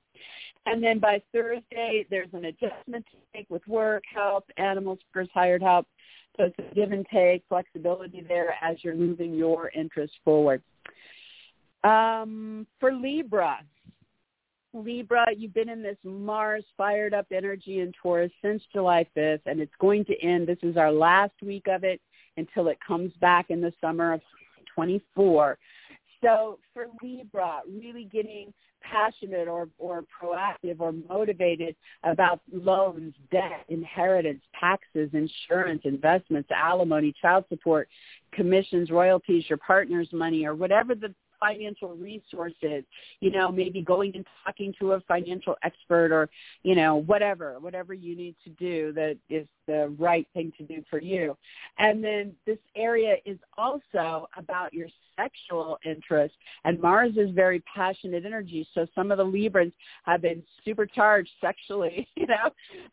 And 0.65 0.83
then 0.83 0.99
by 0.99 1.21
Thursday, 1.31 2.05
there's 2.09 2.29
an 2.33 2.45
adjustment 2.45 3.05
to 3.11 3.17
make 3.33 3.49
with 3.49 3.67
work, 3.67 4.03
help, 4.13 4.45
animals, 4.57 4.99
first 5.11 5.31
hired 5.33 5.61
help, 5.61 5.87
so 6.37 6.45
it's 6.45 6.55
a 6.59 6.75
give 6.75 6.91
and 6.91 7.05
take, 7.11 7.43
flexibility 7.49 8.21
there 8.27 8.55
as 8.61 8.77
you're 8.83 8.95
moving 8.95 9.33
your 9.33 9.69
interest 9.75 10.13
forward. 10.23 10.61
Um, 11.83 12.67
for 12.79 12.93
Libra, 12.93 13.59
Libra, 14.73 15.25
you've 15.35 15.53
been 15.53 15.69
in 15.69 15.83
this 15.83 15.97
Mars 16.03 16.63
fired 16.77 17.13
up 17.13 17.27
energy 17.31 17.79
in 17.79 17.91
Taurus 18.01 18.31
since 18.41 18.63
July 18.71 19.05
5th, 19.15 19.41
and 19.45 19.59
it's 19.59 19.73
going 19.79 20.05
to 20.05 20.19
end. 20.21 20.47
This 20.47 20.59
is 20.63 20.77
our 20.77 20.91
last 20.91 21.33
week 21.41 21.65
of 21.67 21.83
it 21.83 21.99
until 22.37 22.67
it 22.67 22.77
comes 22.85 23.11
back 23.19 23.49
in 23.49 23.59
the 23.59 23.73
summer 23.81 24.13
of 24.13 24.21
24. 24.73 25.57
So 26.23 26.59
for 26.73 26.85
Libra, 27.01 27.61
really 27.67 28.05
getting 28.05 28.53
passionate 28.81 29.47
or, 29.47 29.69
or 29.77 30.03
proactive 30.21 30.79
or 30.79 30.91
motivated 30.91 31.75
about 32.03 32.41
loans, 32.51 33.13
debt, 33.31 33.65
inheritance, 33.69 34.41
taxes, 34.59 35.09
insurance, 35.13 35.81
investments, 35.83 36.49
alimony, 36.55 37.13
child 37.21 37.45
support, 37.49 37.87
commissions, 38.31 38.89
royalties, 38.89 39.45
your 39.49 39.57
partner's 39.57 40.09
money, 40.11 40.45
or 40.45 40.55
whatever 40.55 40.95
the 40.95 41.13
financial 41.41 41.95
resources, 41.95 42.85
you 43.19 43.31
know, 43.31 43.51
maybe 43.51 43.81
going 43.81 44.15
and 44.15 44.25
talking 44.45 44.73
to 44.79 44.93
a 44.93 45.01
financial 45.01 45.55
expert 45.63 46.13
or, 46.13 46.29
you 46.63 46.75
know, 46.75 46.95
whatever, 46.95 47.59
whatever 47.59 47.93
you 47.93 48.15
need 48.15 48.35
to 48.45 48.49
do 48.51 48.93
that 48.93 49.17
is 49.29 49.45
the 49.67 49.93
right 49.99 50.27
thing 50.33 50.53
to 50.57 50.63
do 50.63 50.83
for 50.89 51.01
you. 51.01 51.35
And 51.77 52.03
then 52.03 52.33
this 52.45 52.57
area 52.75 53.15
is 53.25 53.37
also 53.57 54.27
about 54.37 54.73
your 54.73 54.87
sexual 55.15 55.77
interest. 55.85 56.33
And 56.63 56.79
Mars 56.79 57.13
is 57.17 57.31
very 57.31 57.63
passionate 57.73 58.25
energy. 58.25 58.67
So 58.73 58.87
some 58.95 59.11
of 59.11 59.17
the 59.17 59.23
Libras 59.23 59.71
have 60.03 60.21
been 60.21 60.43
supercharged 60.63 61.29
sexually, 61.39 62.07
you 62.15 62.27
know, 62.27 62.51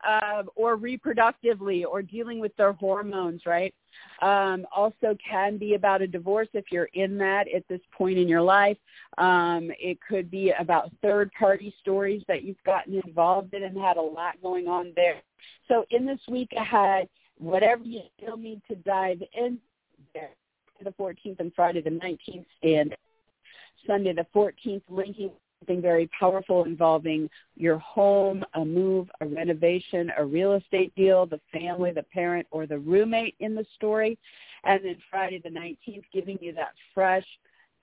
um, 0.09 0.49
or 0.57 0.77
reproductively 0.77 1.85
or 1.85 2.03
dealing 2.03 2.41
with 2.41 2.57
their 2.57 2.73
hormones, 2.73 3.43
right? 3.47 3.75
Um, 4.21 4.67
also 4.75 5.17
can 5.25 5.59
be 5.59 5.75
about 5.75 6.03
a 6.03 6.07
divorce 6.07 6.49
if 6.53 6.67
you're 6.73 6.89
in 6.95 7.19
that 7.19 7.47
at 7.55 7.67
this 7.69 7.81
point 7.93 8.19
in 8.19 8.27
your 8.27 8.43
life. 8.43 8.77
Um, 9.17 9.71
it 9.79 9.99
could 10.07 10.31
be 10.31 10.53
about 10.59 10.91
third 11.03 11.31
party 11.39 11.75
stories 11.81 12.23
that 12.27 12.43
you've 12.43 12.63
gotten 12.65 13.01
involved 13.07 13.55
in 13.55 13.63
and 13.63 13.79
had 13.79 13.97
a 13.97 14.03
lot 14.03 14.43
going 14.43 14.67
on 14.67 14.93
there. 14.97 15.23
So 15.69 15.85
in 15.91 16.05
this 16.05 16.21
week 16.29 16.51
ahead, 16.57 17.09
whatever 17.39 17.85
you 17.85 18.01
still 18.21 18.37
need 18.37 18.61
to 18.69 18.75
dive 18.77 19.23
in 19.35 19.59
there, 20.15 20.31
the 20.83 20.91
14th 20.91 21.41
and 21.41 21.53
Friday 21.55 21.81
the 21.81 21.91
19th, 21.91 22.47
and 22.63 22.97
Sunday 23.87 24.13
the 24.13 24.27
14th, 24.35 24.83
linking 24.89 25.31
something 25.61 25.83
very 25.83 26.09
powerful 26.19 26.65
involving 26.65 27.29
your 27.57 27.79
home, 27.79 28.45
a 28.55 28.65
move, 28.65 29.09
a 29.21 29.27
renovation, 29.27 30.11
a 30.17 30.25
real 30.25 30.55
estate 30.55 30.95
deal, 30.95 31.27
the 31.27 31.41
family, 31.53 31.91
the 31.91 32.03
parent, 32.03 32.47
or 32.51 32.67
the 32.67 32.79
roommate 32.79 33.35
in 33.41 33.55
the 33.55 33.67
story. 33.75 34.19
And 34.65 34.85
then 34.85 34.97
Friday 35.11 35.41
the 35.43 35.51
19th, 35.51 36.05
giving 36.13 36.39
you 36.41 36.53
that 36.55 36.73
fresh 36.95 37.27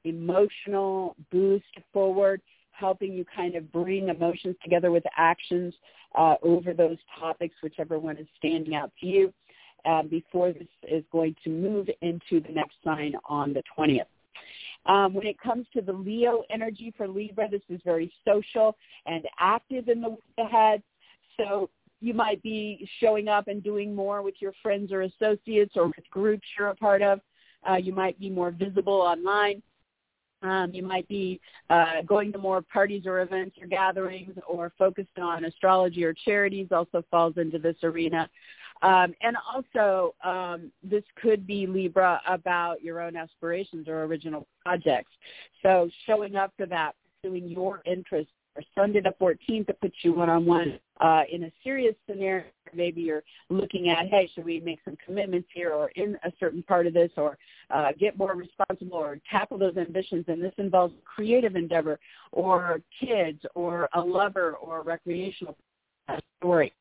emotional 0.03 1.15
boost 1.31 1.65
forward, 1.91 2.41
helping 2.71 3.13
you 3.13 3.25
kind 3.35 3.55
of 3.55 3.71
bring 3.71 4.09
emotions 4.09 4.55
together 4.63 4.91
with 4.91 5.03
actions 5.17 5.73
uh, 6.15 6.35
over 6.43 6.73
those 6.73 6.97
topics, 7.19 7.55
whichever 7.61 7.99
one 7.99 8.17
is 8.17 8.27
standing 8.37 8.75
out 8.75 8.91
to 8.99 9.07
you, 9.07 9.33
uh, 9.85 10.03
before 10.03 10.51
this 10.51 10.67
is 10.83 11.03
going 11.11 11.35
to 11.43 11.49
move 11.49 11.87
into 12.01 12.39
the 12.39 12.53
next 12.53 12.75
sign 12.83 13.15
on 13.25 13.53
the 13.53 13.63
20th. 13.77 14.05
Um, 14.85 15.13
when 15.13 15.25
it 15.25 15.39
comes 15.39 15.65
to 15.73 15.81
the 15.81 15.93
Leo 15.93 16.43
energy 16.49 16.93
for 16.95 17.07
Libra, 17.07 17.49
this 17.49 17.61
is 17.69 17.81
very 17.83 18.13
social 18.23 18.77
and 19.05 19.25
active 19.39 19.89
in 19.89 20.01
the 20.01 20.09
week 20.09 20.19
ahead. 20.37 20.83
So 21.37 21.69
you 22.01 22.13
might 22.13 22.41
be 22.43 22.87
showing 22.99 23.27
up 23.27 23.47
and 23.47 23.63
doing 23.63 23.95
more 23.95 24.21
with 24.21 24.35
your 24.39 24.53
friends 24.61 24.91
or 24.91 25.01
associates 25.01 25.73
or 25.75 25.87
with 25.87 26.09
groups 26.11 26.47
you're 26.57 26.69
a 26.69 26.75
part 26.75 27.01
of. 27.01 27.19
Uh, 27.67 27.75
you 27.75 27.93
might 27.93 28.19
be 28.19 28.29
more 28.29 28.51
visible 28.51 28.93
online. 28.93 29.61
Um, 30.43 30.71
you 30.73 30.83
might 30.83 31.07
be 31.07 31.41
uh, 31.71 32.03
going 32.05 32.31
to 32.33 32.37
more 32.37 32.61
parties 32.61 33.07
or 33.07 33.21
events 33.21 33.57
or 33.59 33.67
gatherings 33.67 34.37
or 34.47 34.71
focused 34.77 35.17
on 35.19 35.45
astrology 35.45 36.03
or 36.03 36.13
charities 36.13 36.67
also 36.71 37.03
falls 37.09 37.37
into 37.37 37.57
this 37.57 37.77
arena. 37.81 38.29
Um, 38.81 39.13
and 39.21 39.37
also, 39.53 40.15
um, 40.23 40.71
this 40.83 41.03
could 41.21 41.47
be 41.47 41.65
Libra 41.65 42.21
about 42.27 42.83
your 42.83 43.01
own 43.01 43.15
aspirations 43.15 43.87
or 43.87 44.03
original 44.03 44.47
projects. 44.63 45.11
So 45.63 45.89
showing 46.05 46.35
up 46.35 46.53
for 46.57 46.65
that, 46.67 46.93
pursuing 47.21 47.47
your 47.47 47.81
interests. 47.85 48.31
Or 48.57 48.63
Sunday 48.73 49.01
the 49.01 49.13
14th 49.19 49.67
to 49.67 49.73
put 49.73 49.91
you 50.01 50.13
one-on-one 50.13 50.79
uh, 51.01 51.23
in 51.29 51.43
a 51.43 51.51
serious 51.61 51.93
scenario. 52.09 52.45
Maybe 52.73 53.01
you're 53.01 53.23
looking 53.49 53.89
at, 53.89 54.07
hey, 54.07 54.29
should 54.33 54.45
we 54.45 54.61
make 54.61 54.79
some 54.85 54.95
commitments 55.05 55.49
here 55.53 55.73
or 55.73 55.89
in 55.97 56.17
a 56.23 56.31
certain 56.39 56.63
part 56.63 56.87
of 56.87 56.93
this 56.93 57.11
or 57.17 57.37
uh, 57.69 57.89
get 57.99 58.17
more 58.17 58.33
responsible 58.33 58.97
or 58.97 59.19
tackle 59.29 59.57
those 59.57 59.75
ambitions. 59.75 60.23
And 60.29 60.41
this 60.41 60.53
involves 60.57 60.93
creative 61.03 61.57
endeavor 61.57 61.99
or 62.31 62.79
kids 62.97 63.41
or 63.55 63.89
a 63.93 63.99
lover 63.99 64.53
or 64.53 64.79
a 64.79 64.83
recreational 64.83 65.57
story 66.39 66.71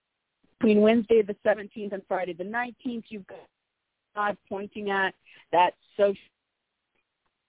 between 0.65 0.81
Wednesday 0.81 1.21
the 1.21 1.37
17th 1.47 1.93
and 1.93 2.03
Friday 2.09 2.33
the 2.33 2.43
19th, 2.43 3.05
you've 3.11 3.27
got 3.27 3.39
God 4.17 4.39
pointing 4.49 4.89
at 4.89 5.15
that 5.53 5.75
social 5.95 6.17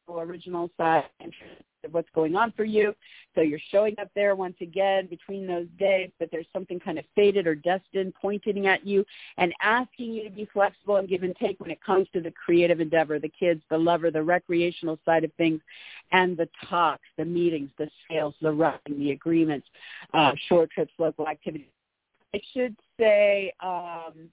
original 0.09 0.69
side 0.75 1.05
of 1.23 1.93
what's 1.93 2.09
going 2.13 2.35
on 2.35 2.51
for 2.57 2.65
you. 2.65 2.93
So 3.33 3.39
you're 3.39 3.57
showing 3.71 3.95
up 4.01 4.09
there 4.15 4.35
once 4.35 4.57
again 4.59 5.07
between 5.07 5.47
those 5.47 5.67
days, 5.79 6.11
but 6.19 6.27
there's 6.29 6.45
something 6.51 6.77
kind 6.77 6.99
of 6.99 7.05
fated 7.15 7.47
or 7.47 7.55
destined 7.55 8.13
pointing 8.21 8.67
at 8.67 8.85
you 8.85 9.05
and 9.37 9.53
asking 9.61 10.11
you 10.11 10.25
to 10.25 10.29
be 10.29 10.49
flexible 10.51 10.97
and 10.97 11.07
give 11.07 11.23
and 11.23 11.37
take 11.37 11.57
when 11.61 11.71
it 11.71 11.81
comes 11.81 12.09
to 12.11 12.19
the 12.19 12.31
creative 12.31 12.81
endeavor, 12.81 13.17
the 13.17 13.31
kids, 13.39 13.61
the 13.69 13.77
lover, 13.77 14.11
the 14.11 14.21
recreational 14.21 14.99
side 15.05 15.23
of 15.23 15.31
things, 15.37 15.61
and 16.11 16.35
the 16.35 16.49
talks, 16.69 17.07
the 17.17 17.23
meetings, 17.23 17.69
the 17.77 17.89
sales, 18.11 18.33
the 18.41 18.51
running, 18.51 18.99
the 18.99 19.11
agreements, 19.11 19.67
uh, 20.13 20.33
short 20.49 20.69
trips, 20.71 20.91
local 20.99 21.29
activities. 21.29 21.67
I 22.35 22.41
should 22.53 22.75
say 22.99 23.53
um, 23.63 24.29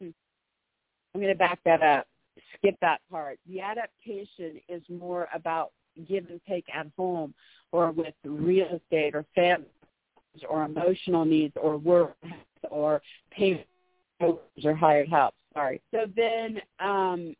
hmm, 0.00 0.08
I'm 1.14 1.20
going 1.20 1.28
to 1.28 1.38
back 1.38 1.60
that 1.64 1.80
up. 1.80 2.08
Skip 2.56 2.76
that 2.80 3.00
part. 3.08 3.38
The 3.48 3.60
adaptation 3.60 4.60
is 4.68 4.82
more 4.88 5.28
about 5.32 5.70
give 6.08 6.26
and 6.28 6.40
take 6.48 6.64
at 6.74 6.88
home 6.96 7.34
or 7.70 7.92
with 7.92 8.14
real 8.24 8.66
estate 8.66 9.14
or 9.14 9.24
family 9.36 9.68
or 10.48 10.64
emotional 10.64 11.24
needs 11.24 11.54
or 11.56 11.76
work 11.76 12.16
or 12.68 13.00
payment 13.30 13.66
or 14.18 14.40
hired 14.74 15.08
help. 15.08 15.34
Sorry. 15.52 15.80
So 15.92 16.06
then 16.16 16.60
um, 16.80 17.36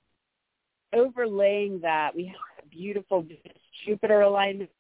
overlaying 0.95 1.81
that, 1.81 2.15
we 2.15 2.27
have 2.27 2.65
a 2.65 2.69
beautiful 2.69 3.27
Jupiter 3.85 4.21
alignment 4.21 4.71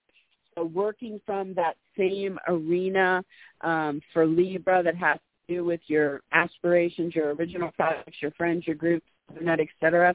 so 0.54 0.64
working 0.64 1.20
from 1.26 1.54
that 1.54 1.76
same 1.96 2.38
arena 2.48 3.24
um, 3.60 4.00
for 4.12 4.26
Libra 4.26 4.82
that 4.82 4.96
has 4.96 5.18
to 5.48 5.54
do 5.54 5.64
with 5.64 5.80
your 5.86 6.20
aspirations, 6.32 7.14
your 7.14 7.34
original 7.34 7.70
projects, 7.72 8.18
your 8.20 8.30
friends, 8.32 8.66
your 8.66 8.76
groups, 8.76 9.06
et 9.46 9.68
cetera. 9.80 10.14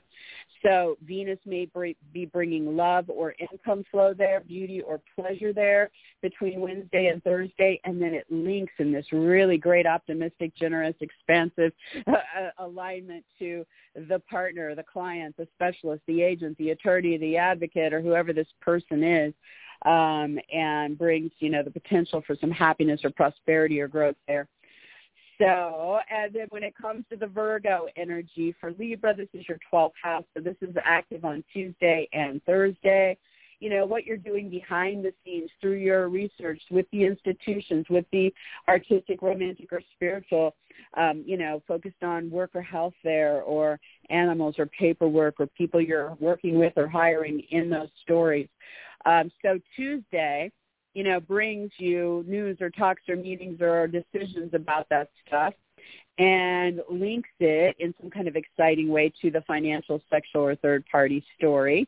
So 0.63 0.97
Venus 1.05 1.39
may 1.45 1.69
be 2.13 2.25
bringing 2.25 2.75
love 2.75 3.05
or 3.09 3.33
income 3.39 3.83
flow 3.89 4.13
there, 4.13 4.41
beauty 4.41 4.81
or 4.81 4.99
pleasure 5.15 5.53
there 5.53 5.89
between 6.21 6.59
Wednesday 6.59 7.07
and 7.07 7.23
Thursday, 7.23 7.79
and 7.85 8.01
then 8.01 8.13
it 8.13 8.25
links 8.29 8.73
in 8.79 8.91
this 8.91 9.05
really 9.13 9.57
great, 9.57 9.85
optimistic, 9.85 10.53
generous, 10.55 10.95
expansive 10.99 11.71
uh, 12.07 12.49
alignment 12.59 13.23
to 13.39 13.65
the 14.09 14.19
partner, 14.29 14.75
the 14.75 14.83
client, 14.83 15.35
the 15.37 15.47
specialist, 15.55 16.03
the 16.07 16.21
agent, 16.21 16.57
the 16.57 16.71
attorney, 16.71 17.17
the 17.17 17.37
advocate, 17.37 17.93
or 17.93 18.01
whoever 18.01 18.33
this 18.33 18.47
person 18.61 19.01
is 19.01 19.33
um, 19.85 20.37
and 20.53 20.97
brings, 20.97 21.31
you 21.39 21.49
know, 21.49 21.63
the 21.63 21.71
potential 21.71 22.21
for 22.27 22.35
some 22.35 22.51
happiness 22.51 23.01
or 23.03 23.09
prosperity 23.11 23.79
or 23.79 23.87
growth 23.87 24.15
there. 24.27 24.47
So, 25.39 25.99
and 26.09 26.33
then 26.33 26.47
when 26.49 26.63
it 26.63 26.75
comes 26.75 27.05
to 27.09 27.15
the 27.15 27.27
Virgo 27.27 27.87
energy 27.95 28.53
for 28.59 28.73
Libra, 28.73 29.15
this 29.15 29.29
is 29.33 29.47
your 29.47 29.57
12th 29.71 29.91
house. 30.01 30.25
So 30.35 30.43
this 30.43 30.57
is 30.61 30.75
active 30.83 31.23
on 31.23 31.43
Tuesday 31.53 32.09
and 32.11 32.43
Thursday. 32.43 33.17
You 33.61 33.69
know, 33.69 33.85
what 33.85 34.05
you're 34.05 34.17
doing 34.17 34.49
behind 34.49 35.03
the 35.03 35.13
scenes 35.23 35.49
through 35.61 35.77
your 35.77 36.09
research 36.09 36.61
with 36.71 36.85
the 36.91 37.05
institutions, 37.05 37.85
with 37.89 38.05
the 38.11 38.33
artistic, 38.67 39.21
romantic, 39.21 39.71
or 39.71 39.81
spiritual, 39.93 40.55
um, 40.95 41.23
you 41.25 41.37
know, 41.37 41.61
focused 41.67 42.03
on 42.03 42.29
work 42.29 42.51
or 42.53 42.61
health 42.61 42.93
there 43.03 43.41
or 43.41 43.79
animals 44.09 44.55
or 44.59 44.65
paperwork 44.65 45.35
or 45.39 45.47
people 45.47 45.81
you're 45.81 46.17
working 46.19 46.57
with 46.57 46.73
or 46.75 46.87
hiring 46.87 47.41
in 47.51 47.69
those 47.69 47.89
stories. 48.01 48.47
Um, 49.05 49.31
so 49.41 49.59
Tuesday, 49.75 50.51
you 50.99 51.05
know, 51.05 51.21
brings 51.21 51.71
you 51.77 52.25
news 52.27 52.57
or 52.59 52.69
talks 52.69 53.03
or 53.07 53.15
meetings 53.15 53.61
or 53.61 53.87
decisions 53.87 54.53
about 54.53 54.85
that 54.89 55.09
stuff 55.25 55.53
and 56.17 56.81
links 56.91 57.29
it 57.39 57.73
in 57.79 57.95
some 58.01 58.09
kind 58.09 58.27
of 58.27 58.35
exciting 58.35 58.89
way 58.89 59.09
to 59.21 59.31
the 59.31 59.39
financial, 59.47 60.01
sexual, 60.09 60.41
or 60.41 60.55
third-party 60.57 61.23
story. 61.37 61.87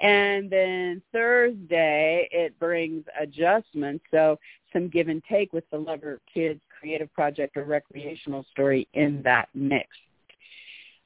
And 0.00 0.50
then 0.50 1.00
Thursday, 1.12 2.28
it 2.32 2.58
brings 2.58 3.04
adjustments, 3.20 4.04
so 4.10 4.40
some 4.72 4.88
give 4.88 5.06
and 5.06 5.22
take 5.30 5.52
with 5.52 5.62
the 5.70 5.78
lover, 5.78 6.18
kids, 6.34 6.60
creative 6.80 7.14
project, 7.14 7.56
or 7.56 7.62
recreational 7.62 8.44
story 8.50 8.88
in 8.94 9.22
that 9.22 9.50
mix. 9.54 9.86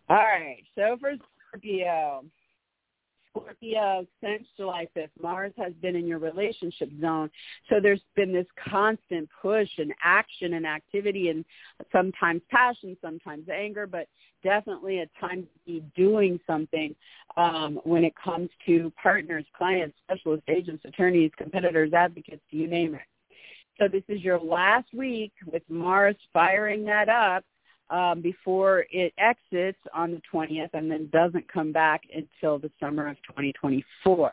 All 0.08 0.16
right, 0.16 0.64
so 0.74 0.96
for 0.98 1.12
Scorpio, 1.48 2.24
Scorpio 3.32 4.06
since 4.22 4.44
July 4.56 4.86
5th, 4.96 5.10
Mars 5.20 5.52
has 5.56 5.72
been 5.80 5.96
in 5.96 6.06
your 6.06 6.18
relationship 6.18 6.90
zone. 7.00 7.30
So 7.68 7.76
there's 7.80 8.02
been 8.14 8.32
this 8.32 8.46
constant 8.68 9.28
push 9.40 9.68
and 9.78 9.92
action 10.02 10.54
and 10.54 10.66
activity 10.66 11.28
and 11.28 11.44
sometimes 11.90 12.42
passion, 12.50 12.96
sometimes 13.00 13.48
anger, 13.48 13.86
but 13.86 14.06
definitely 14.44 15.00
a 15.00 15.06
time 15.20 15.42
to 15.42 15.48
be 15.66 15.82
doing 15.96 16.38
something 16.46 16.94
um, 17.36 17.80
when 17.84 18.04
it 18.04 18.12
comes 18.22 18.50
to 18.66 18.92
partners, 19.02 19.44
clients, 19.56 19.96
specialists, 20.04 20.44
agents, 20.48 20.84
attorneys, 20.84 21.30
competitors, 21.36 21.92
advocates, 21.92 22.42
you 22.50 22.66
name 22.66 22.94
it. 22.94 23.00
So 23.80 23.88
this 23.88 24.02
is 24.08 24.20
your 24.20 24.38
last 24.38 24.92
week 24.92 25.32
with 25.50 25.62
Mars 25.68 26.16
firing 26.32 26.84
that 26.84 27.08
up 27.08 27.44
um, 27.92 28.22
before 28.22 28.86
it 28.90 29.12
exits 29.18 29.78
on 29.94 30.10
the 30.12 30.22
20th 30.32 30.70
and 30.72 30.90
then 30.90 31.08
doesn't 31.12 31.46
come 31.52 31.72
back 31.72 32.00
until 32.14 32.58
the 32.58 32.70
summer 32.80 33.06
of 33.06 33.16
2024. 33.28 34.32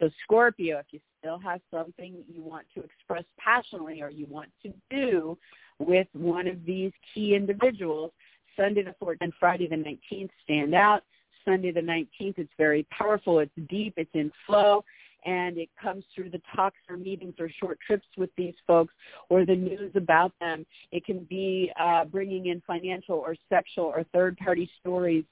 So 0.00 0.10
Scorpio, 0.24 0.78
if 0.78 0.86
you 0.90 1.00
still 1.18 1.38
have 1.38 1.60
something 1.70 2.24
you 2.28 2.42
want 2.42 2.66
to 2.74 2.82
express 2.82 3.24
passionately 3.38 4.02
or 4.02 4.10
you 4.10 4.26
want 4.28 4.50
to 4.64 4.72
do 4.90 5.38
with 5.78 6.08
one 6.14 6.48
of 6.48 6.64
these 6.66 6.90
key 7.14 7.34
individuals, 7.36 8.10
Sunday 8.56 8.82
the 8.82 8.94
14th 9.00 9.18
and 9.20 9.32
Friday 9.38 9.68
the 9.68 9.76
19th 9.76 10.30
stand 10.42 10.74
out. 10.74 11.04
Sunday 11.44 11.70
the 11.70 11.80
19th, 11.80 12.38
it's 12.38 12.52
very 12.58 12.86
powerful. 12.90 13.38
It's 13.38 13.52
deep. 13.68 13.94
It's 13.96 14.10
in 14.14 14.32
flow 14.46 14.84
and 15.24 15.58
it 15.58 15.68
comes 15.80 16.04
through 16.14 16.30
the 16.30 16.40
talks 16.54 16.78
or 16.88 16.96
meetings 16.96 17.34
or 17.38 17.50
short 17.60 17.78
trips 17.86 18.06
with 18.16 18.30
these 18.36 18.54
folks 18.66 18.94
or 19.28 19.44
the 19.44 19.54
news 19.54 19.92
about 19.94 20.32
them. 20.40 20.66
It 20.92 21.04
can 21.04 21.20
be 21.24 21.70
uh, 21.78 22.04
bringing 22.04 22.46
in 22.46 22.62
financial 22.66 23.16
or 23.16 23.36
sexual 23.48 23.84
or 23.84 24.04
third-party 24.12 24.70
stories 24.80 25.24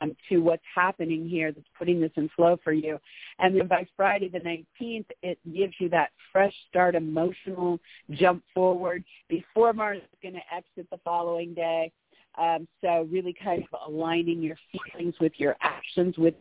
um, 0.00 0.16
to 0.28 0.38
what's 0.38 0.62
happening 0.74 1.28
here 1.28 1.52
that's 1.52 1.66
putting 1.78 2.00
this 2.00 2.12
in 2.16 2.28
flow 2.34 2.58
for 2.62 2.72
you. 2.72 2.98
And 3.38 3.58
then 3.58 3.66
by 3.66 3.86
Friday 3.96 4.28
the 4.28 4.40
19th, 4.40 5.06
it 5.22 5.38
gives 5.54 5.74
you 5.78 5.88
that 5.90 6.10
fresh 6.32 6.54
start, 6.68 6.94
emotional 6.94 7.78
jump 8.10 8.42
forward 8.54 9.04
before 9.28 9.72
Mars 9.72 9.98
is 9.98 10.18
going 10.22 10.34
to 10.34 10.54
exit 10.54 10.88
the 10.90 10.98
following 11.04 11.54
day. 11.54 11.92
Um, 12.38 12.68
so 12.80 13.08
really 13.10 13.34
kind 13.42 13.64
of 13.64 13.92
aligning 13.92 14.40
your 14.40 14.56
feelings 14.72 15.14
with 15.20 15.32
your 15.36 15.56
actions 15.60 16.16
with 16.16 16.34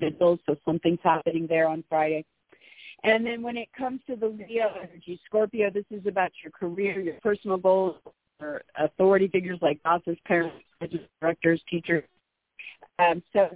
so 0.00 0.38
something's 0.64 0.98
happening 1.02 1.46
there 1.46 1.68
on 1.68 1.84
Friday. 1.88 2.24
And 3.04 3.26
then 3.26 3.42
when 3.42 3.56
it 3.56 3.68
comes 3.76 4.00
to 4.08 4.16
the 4.16 4.28
Leo 4.28 4.72
energy, 4.76 5.20
Scorpio, 5.26 5.70
this 5.70 5.84
is 5.90 6.06
about 6.06 6.30
your 6.42 6.52
career, 6.52 7.00
your 7.00 7.14
personal 7.22 7.56
goals, 7.56 7.96
or 8.40 8.62
authority 8.76 9.28
figures 9.28 9.58
like 9.60 9.82
bosses, 9.82 10.16
parents, 10.26 10.56
directors, 11.20 11.60
teachers. 11.68 12.04
Um, 12.98 13.22
so 13.32 13.48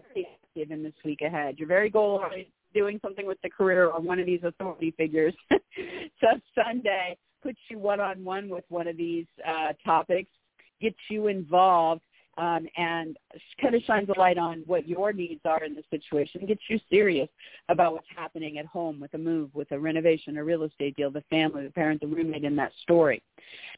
in 0.57 0.83
this 0.83 0.95
week 1.05 1.21
ahead. 1.23 1.57
You're 1.59 1.69
very 1.69 1.91
goal 1.91 2.21
oriented, 2.23 2.53
doing 2.75 2.99
something 3.03 3.27
with 3.27 3.39
the 3.43 3.51
career 3.51 3.89
or 3.89 4.01
one 4.01 4.19
of 4.19 4.27
these 4.27 4.41
authority 4.43 4.93
figures. 4.97 5.35
so 5.51 6.27
Sunday 6.55 7.17
puts 7.43 7.59
you 7.71 7.79
one 7.79 8.01
on 8.01 8.25
one 8.25 8.49
with 8.49 8.65
one 8.69 8.89
of 8.89 8.97
these 8.97 9.27
uh, 9.47 9.73
topics, 9.85 10.31
gets 10.81 10.97
you 11.11 11.29
involved 11.29 12.03
um, 12.39 12.67
and 12.77 13.17
kind 13.61 13.75
of 13.75 13.83
shines 13.83 14.09
a 14.15 14.19
light 14.19 14.39
on 14.39 14.63
what 14.67 14.89
your 14.89 15.13
needs 15.13 15.41
are 15.45 15.65
in 15.65 15.75
the 15.75 15.83
situation, 15.91 16.47
gets 16.47 16.61
you 16.69 16.79
serious 16.91 17.29
about 17.69 17.93
what's 17.93 18.07
happening 18.15 18.59
at 18.59 18.67
home 18.67 19.01
with 19.01 19.15
a 19.15 19.19
move, 19.19 19.51
with 19.55 19.71
a 19.73 19.79
renovation, 19.79 20.37
a 20.37 20.45
real 20.45 20.65
estate 20.65 20.97
deal, 20.97 21.11
the 21.11 21.25
family, 21.31 21.65
the 21.65 21.71
parent, 21.71 22.01
the 22.01 22.07
roommate 22.07 22.45
in 22.45 22.57
that 22.57 22.73
story. 22.83 23.23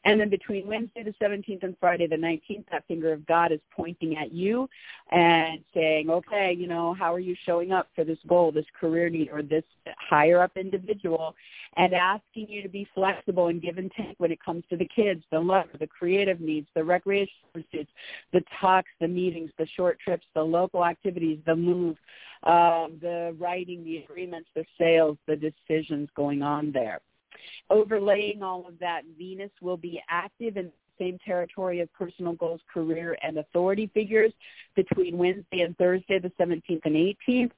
And 0.05 0.19
then 0.19 0.29
between 0.29 0.67
Wednesday 0.67 1.03
the 1.03 1.13
17th 1.21 1.63
and 1.63 1.75
Friday 1.79 2.07
the 2.07 2.15
19th, 2.15 2.65
that 2.71 2.87
finger 2.87 3.13
of 3.13 3.25
God 3.25 3.51
is 3.51 3.59
pointing 3.75 4.17
at 4.17 4.31
you 4.31 4.69
and 5.11 5.59
saying, 5.73 6.09
okay, 6.09 6.53
you 6.57 6.67
know, 6.67 6.93
how 6.93 7.13
are 7.13 7.19
you 7.19 7.35
showing 7.45 7.71
up 7.71 7.87
for 7.95 8.03
this 8.03 8.19
goal, 8.27 8.51
this 8.51 8.65
career 8.79 9.09
need, 9.09 9.29
or 9.31 9.41
this 9.41 9.63
higher 9.97 10.41
up 10.41 10.51
individual, 10.55 11.35
and 11.77 11.93
asking 11.93 12.47
you 12.49 12.61
to 12.61 12.69
be 12.69 12.87
flexible 12.93 13.47
and 13.47 13.61
give 13.61 13.77
and 13.77 13.91
take 13.95 14.15
when 14.17 14.31
it 14.31 14.43
comes 14.43 14.63
to 14.69 14.77
the 14.77 14.87
kids, 14.87 15.23
the 15.31 15.39
love, 15.39 15.67
the 15.79 15.87
creative 15.87 16.39
needs, 16.39 16.67
the 16.75 16.83
recreational 16.83 17.49
pursuits, 17.53 17.91
the 18.33 18.43
talks, 18.59 18.89
the 18.99 19.07
meetings, 19.07 19.51
the 19.57 19.67
short 19.75 19.99
trips, 19.99 20.25
the 20.33 20.41
local 20.41 20.85
activities, 20.85 21.39
the 21.45 21.55
move, 21.55 21.97
um, 22.43 22.97
the 23.01 23.35
writing, 23.39 23.83
the 23.83 23.97
agreements, 23.97 24.49
the 24.55 24.65
sales, 24.77 25.17
the 25.27 25.35
decisions 25.35 26.09
going 26.15 26.41
on 26.41 26.71
there. 26.71 26.99
Overlaying 27.69 28.43
all 28.43 28.67
of 28.67 28.77
that, 28.79 29.03
Venus 29.17 29.51
will 29.61 29.77
be 29.77 30.01
active 30.09 30.57
in 30.57 30.65
the 30.65 30.71
same 31.03 31.17
territory 31.25 31.79
of 31.79 31.91
personal 31.93 32.33
goals, 32.33 32.61
career, 32.73 33.17
and 33.21 33.37
authority 33.37 33.89
figures 33.93 34.33
between 34.75 35.17
Wednesday 35.17 35.61
and 35.61 35.77
Thursday, 35.77 36.19
the 36.19 36.31
17th 36.39 36.81
and 36.83 37.15
18th. 37.27 37.51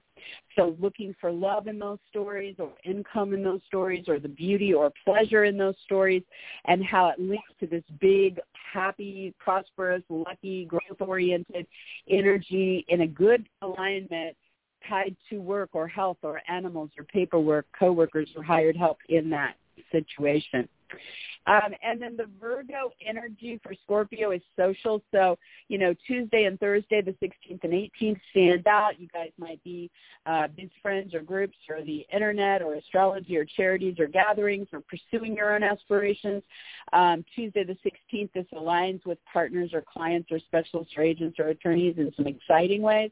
So 0.55 0.76
looking 0.80 1.15
for 1.19 1.32
love 1.32 1.67
in 1.67 1.80
those 1.80 1.99
stories 2.09 2.55
or 2.59 2.72
income 2.84 3.34
in 3.34 3.43
those 3.43 3.61
stories 3.67 4.05
or 4.07 4.19
the 4.19 4.30
beauty 4.30 4.74
or 4.74 4.91
pleasure 5.05 5.45
in 5.45 5.57
those 5.57 5.76
stories 5.84 6.24
and 6.65 6.84
how 6.84 7.09
it 7.09 7.19
links 7.19 7.51
to 7.59 7.67
this 7.67 7.84
big, 7.99 8.39
happy, 8.74 9.34
prosperous, 9.39 10.03
lucky, 10.09 10.65
growth-oriented 10.65 11.65
energy 12.09 12.86
in 12.89 13.01
a 13.01 13.07
good 13.07 13.47
alignment 13.61 14.36
tied 14.88 15.15
to 15.30 15.38
work 15.39 15.69
or 15.74 15.88
health 15.88 16.17
or 16.24 16.41
animals 16.47 16.89
or 16.97 17.03
paperwork, 17.05 17.65
coworkers 17.78 18.30
or 18.36 18.43
hired 18.43 18.76
help 18.76 18.97
in 19.09 19.30
that 19.30 19.55
situation. 19.91 20.67
Um, 21.47 21.73
and 21.83 21.99
then 21.99 22.15
the 22.17 22.27
Virgo 22.39 22.91
energy 23.05 23.59
for 23.63 23.73
Scorpio 23.83 24.31
is 24.31 24.41
social. 24.55 25.01
So, 25.11 25.37
you 25.69 25.77
know, 25.77 25.95
Tuesday 26.05 26.43
and 26.43 26.59
Thursday, 26.59 27.01
the 27.01 27.13
16th 27.13 27.63
and 27.63 27.73
18th, 27.73 28.19
stand 28.29 28.67
out. 28.67 28.99
You 28.99 29.07
guys 29.07 29.31
might 29.39 29.63
be 29.63 29.89
uh, 30.25 30.47
biz 30.55 30.69
friends 30.81 31.15
or 31.15 31.21
groups 31.21 31.57
or 31.69 31.81
the 31.81 32.05
internet 32.13 32.61
or 32.61 32.75
astrology 32.75 33.37
or 33.37 33.45
charities 33.45 33.99
or 33.99 34.07
gatherings 34.07 34.67
or 34.71 34.81
pursuing 34.81 35.35
your 35.35 35.55
own 35.55 35.63
aspirations. 35.63 36.43
Um, 36.93 37.25
Tuesday 37.35 37.63
the 37.63 37.77
16th, 37.83 38.31
this 38.33 38.45
aligns 38.53 39.03
with 39.05 39.17
partners 39.31 39.71
or 39.73 39.81
clients 39.81 40.31
or 40.31 40.39
specialists 40.39 40.93
or 40.95 41.03
agents 41.03 41.39
or 41.39 41.47
attorneys 41.47 41.97
in 41.97 42.13
some 42.15 42.27
exciting 42.27 42.83
ways 42.83 43.11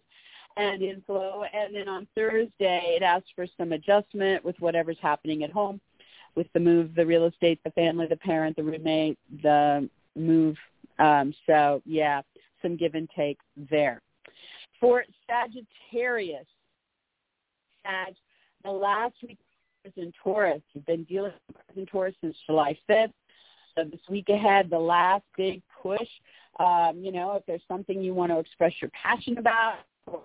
and 0.56 0.84
inflow. 0.84 1.44
And 1.52 1.74
then 1.74 1.88
on 1.88 2.08
Thursday, 2.14 2.96
it 2.96 3.02
asks 3.02 3.30
for 3.36 3.48
some 3.58 3.72
adjustment 3.72 4.44
with 4.46 4.56
whatever's 4.60 4.98
happening 5.02 5.44
at 5.44 5.52
home 5.52 5.82
with 6.36 6.48
the 6.54 6.60
move, 6.60 6.96
the 6.96 7.06
real 7.06 7.26
estate, 7.26 7.60
the 7.64 7.72
family, 7.72 8.08
the 8.08 8.18
parent, 8.18 8.56
the 8.56 8.64
roommate, 8.64 9.18
the 9.44 9.90
move. 10.16 10.58
Um, 11.00 11.34
so 11.46 11.82
yeah, 11.86 12.22
some 12.62 12.76
give 12.76 12.96
and 12.96 13.10
take 13.16 13.38
there. 13.70 14.02
For 14.80 15.04
Sagittarius, 15.28 16.46
Sag, 17.84 18.16
the 18.64 18.72
last 18.72 19.16
week 19.22 19.38
in 19.96 20.12
Taurus. 20.24 20.62
You've 20.74 20.86
been 20.86 21.04
dealing 21.06 21.34
with 21.48 21.78
in 21.78 21.86
Taurus 21.86 22.16
since 22.22 22.36
July 22.46 22.78
5th. 22.90 23.14
So 23.76 23.84
this 23.86 24.02
week 24.10 24.30
ahead, 24.30 24.70
the 24.70 24.80
last 24.80 25.24
big 25.38 25.62
push. 25.82 26.08
Um, 26.60 27.02
you 27.02 27.12
know, 27.12 27.34
if 27.34 27.46
there's 27.46 27.62
something 27.68 28.02
you 28.02 28.14
want 28.14 28.32
to 28.32 28.40
express 28.40 28.74
your 28.82 28.92
passion 28.92 29.38
about, 29.38 29.80
or 30.06 30.24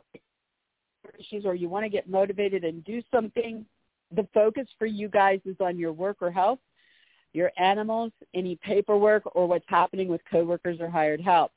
issues, 1.18 1.44
or 1.44 1.54
you 1.54 1.68
want 1.68 1.84
to 1.84 1.88
get 1.88 2.08
motivated 2.08 2.64
and 2.64 2.84
do 2.84 3.02
something, 3.12 3.64
the 4.12 4.26
focus 4.34 4.66
for 4.78 4.86
you 4.86 5.08
guys 5.08 5.40
is 5.44 5.56
on 5.60 5.78
your 5.78 5.92
work 5.92 6.18
or 6.20 6.30
health, 6.30 6.58
your 7.32 7.50
animals, 7.58 8.12
any 8.34 8.56
paperwork, 8.56 9.22
or 9.34 9.46
what's 9.46 9.64
happening 9.68 10.08
with 10.08 10.20
coworkers 10.30 10.80
or 10.80 10.88
hired 10.88 11.20
help. 11.20 11.52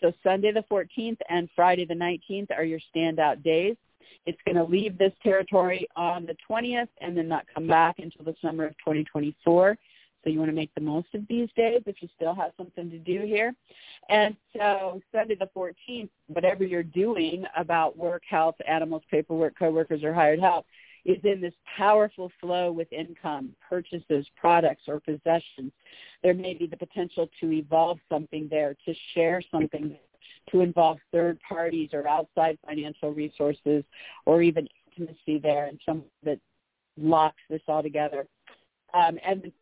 So 0.00 0.12
Sunday 0.22 0.52
the 0.52 0.64
14th 0.70 1.18
and 1.28 1.48
Friday 1.54 1.84
the 1.84 1.94
19th 1.94 2.50
are 2.56 2.64
your 2.64 2.80
standout 2.94 3.42
days. 3.42 3.76
It's 4.26 4.38
going 4.44 4.56
to 4.56 4.64
leave 4.64 4.98
this 4.98 5.12
territory 5.22 5.86
on 5.96 6.26
the 6.26 6.36
20th 6.48 6.88
and 7.00 7.16
then 7.16 7.28
not 7.28 7.46
come 7.54 7.66
back 7.66 7.98
until 7.98 8.24
the 8.24 8.34
summer 8.42 8.64
of 8.64 8.72
2024. 8.78 9.78
So 10.22 10.28
you 10.28 10.38
want 10.38 10.50
to 10.50 10.54
make 10.54 10.74
the 10.74 10.82
most 10.82 11.08
of 11.14 11.26
these 11.28 11.48
days 11.56 11.82
if 11.86 12.02
you 12.02 12.08
still 12.14 12.34
have 12.34 12.52
something 12.56 12.90
to 12.90 12.98
do 12.98 13.22
here. 13.24 13.54
And 14.10 14.36
so 14.54 15.00
Sunday 15.12 15.36
the 15.36 15.48
14th, 15.56 16.10
whatever 16.26 16.64
you're 16.64 16.82
doing 16.82 17.44
about 17.56 17.96
work, 17.96 18.22
health, 18.28 18.56
animals, 18.68 19.02
paperwork, 19.10 19.58
coworkers, 19.58 20.02
or 20.02 20.12
hired 20.12 20.40
help, 20.40 20.66
is 21.04 21.18
in 21.24 21.40
this 21.40 21.54
powerful 21.76 22.30
flow 22.40 22.72
with 22.72 22.92
income, 22.92 23.54
purchases, 23.68 24.26
products, 24.36 24.82
or 24.88 25.00
possessions. 25.00 25.72
There 26.22 26.34
may 26.34 26.54
be 26.54 26.66
the 26.66 26.76
potential 26.76 27.28
to 27.40 27.52
evolve 27.52 27.98
something 28.08 28.48
there, 28.50 28.76
to 28.86 28.94
share 29.14 29.42
something, 29.50 29.96
to 30.50 30.60
involve 30.60 30.98
third 31.12 31.38
parties 31.46 31.90
or 31.92 32.06
outside 32.06 32.58
financial 32.66 33.12
resources, 33.12 33.84
or 34.26 34.42
even 34.42 34.68
intimacy 34.88 35.38
there, 35.38 35.66
and 35.66 35.80
some 35.86 36.04
that 36.22 36.38
locks 36.96 37.40
this 37.48 37.62
all 37.68 37.82
together. 37.82 38.26
Um, 38.92 39.18
and 39.24 39.42
the 39.42 39.52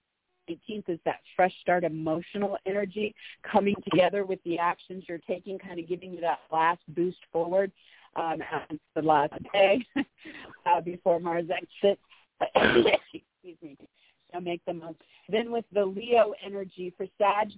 18th 0.49 0.89
is 0.89 0.99
that 1.05 1.20
fresh 1.36 1.53
start 1.61 1.84
emotional 1.84 2.57
energy 2.66 3.14
coming 3.43 3.76
together 3.91 4.24
with 4.24 4.43
the 4.45 4.59
actions 4.59 5.05
you're 5.09 5.18
taking, 5.18 5.59
kind 5.59 5.78
of 5.78 5.89
giving 5.89 6.12
you 6.12 6.20
that 6.22 6.41
last 6.51 6.80
boost 6.89 7.18
forward 7.32 7.70
um, 8.19 8.43
the 8.95 9.03
last 9.03 9.33
day 9.53 9.85
uh, 10.66 10.81
before 10.81 11.21
Mars 11.21 11.47
exits. 11.51 12.01
Excuse 12.55 13.57
me. 13.62 13.77
So 14.33 14.41
make 14.41 14.62
the 14.66 14.75
most. 14.75 14.99
Then 15.29 15.51
with 15.51 15.64
the 15.73 15.85
Leo 15.85 16.35
energy 16.45 16.93
for 16.97 17.07
Sag, 17.19 17.49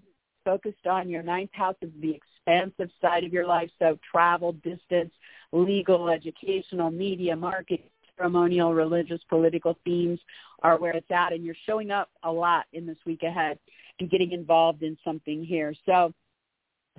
focused 0.44 0.86
on 0.86 1.08
your 1.08 1.22
ninth 1.22 1.50
house 1.52 1.76
of 1.82 1.90
the 2.00 2.14
expansive 2.14 2.90
side 3.00 3.24
of 3.24 3.32
your 3.32 3.46
life. 3.46 3.70
So 3.78 3.98
travel, 4.10 4.52
distance, 4.52 5.12
legal, 5.52 6.08
educational, 6.08 6.90
media, 6.90 7.36
marketing, 7.36 7.90
ceremonial, 8.16 8.74
religious, 8.74 9.20
political 9.28 9.78
themes 9.84 10.20
are 10.62 10.78
where 10.78 10.92
it's 10.92 11.10
at. 11.10 11.32
And 11.32 11.44
you're 11.44 11.54
showing 11.66 11.90
up 11.90 12.10
a 12.22 12.30
lot 12.30 12.66
in 12.72 12.86
this 12.86 12.98
week 13.04 13.22
ahead 13.22 13.58
and 13.98 14.10
getting 14.10 14.32
involved 14.32 14.82
in 14.82 14.96
something 15.04 15.44
here. 15.44 15.74
So 15.86 16.12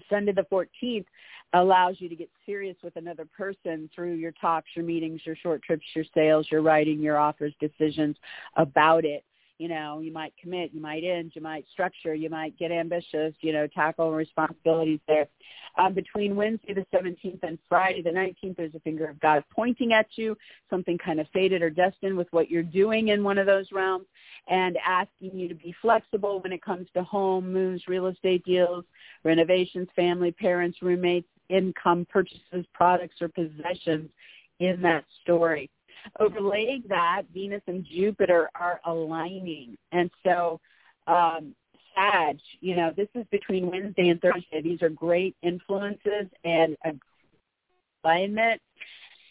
Sunday 0.10 0.34
the 0.34 0.46
14th 0.52 1.06
allows 1.54 1.96
you 2.00 2.08
to 2.08 2.16
get 2.16 2.30
serious 2.46 2.78
with 2.84 2.96
another 2.96 3.28
person 3.38 3.90
through 3.94 4.14
your 4.14 4.32
talks, 4.40 4.70
your 4.76 4.86
meetings, 4.86 5.22
your 5.26 5.36
short 5.36 5.62
trips, 5.64 5.84
your 5.94 6.06
sales, 6.14 6.48
your 6.50 6.62
writing, 6.62 7.00
your 7.00 7.18
offers, 7.18 7.54
decisions 7.60 8.16
about 8.56 9.04
it. 9.06 9.24
You 9.62 9.68
know, 9.68 10.00
you 10.00 10.12
might 10.12 10.34
commit, 10.42 10.72
you 10.74 10.82
might 10.82 11.04
end, 11.04 11.34
you 11.36 11.42
might 11.44 11.66
structure, 11.72 12.16
you 12.16 12.32
might 12.32 12.58
get 12.58 12.72
ambitious, 12.72 13.36
you 13.42 13.54
know, 13.54 13.68
tackle 13.68 14.12
responsibilities 14.12 15.00
there. 15.08 15.28
Um, 15.78 15.94
between 15.94 16.36
Wednesday 16.36 16.74
the 16.74 16.84
17th 16.92 17.44
and 17.44 17.60
Friday 17.70 18.02
the 18.02 18.10
19th, 18.10 18.58
there's 18.58 18.74
a 18.74 18.80
finger 18.80 19.06
of 19.06 19.20
God 19.20 19.44
pointing 19.54 19.94
at 19.94 20.08
you, 20.16 20.36
something 20.68 20.98
kind 20.98 21.20
of 21.20 21.28
fated 21.32 21.62
or 21.62 21.70
destined 21.70 22.18
with 22.18 22.26
what 22.32 22.50
you're 22.50 22.64
doing 22.64 23.10
in 23.10 23.24
one 23.24 23.38
of 23.38 23.46
those 23.46 23.68
realms, 23.72 24.08
and 24.48 24.80
asking 24.84 25.38
you 25.38 25.48
to 25.48 25.54
be 25.54 25.76
flexible 25.80 26.40
when 26.40 26.52
it 26.52 26.64
comes 26.64 26.88
to 26.96 27.04
home, 27.04 27.54
moves, 27.54 27.88
real 27.88 28.08
estate 28.08 28.44
deals, 28.44 28.84
renovations, 29.24 29.88
family, 29.96 30.32
parents, 30.32 30.80
roommates, 30.82 31.28
income, 31.50 32.08
purchases, 32.10 32.66
products, 32.74 33.22
or 33.22 33.28
possessions 33.28 34.10
in 34.60 34.82
that 34.82 35.06
story. 35.22 35.70
Overlaying 36.20 36.84
that, 36.90 37.24
Venus 37.34 37.62
and 37.68 37.86
Jupiter 37.86 38.50
are 38.56 38.80
aligning. 38.86 39.78
And 39.92 40.10
so 40.24 40.60
um, 41.08 41.56
Sag, 41.96 42.40
you 42.60 42.76
know, 42.76 42.92
this 42.96 43.08
is 43.16 43.26
between 43.32 43.70
Wednesday 43.70 44.10
and 44.10 44.22
Thursday. 44.22 44.62
These 44.62 44.82
are 44.82 44.90
great 44.90 45.36
influences 45.42 46.28
and 46.44 46.78
alignment. 48.04 48.62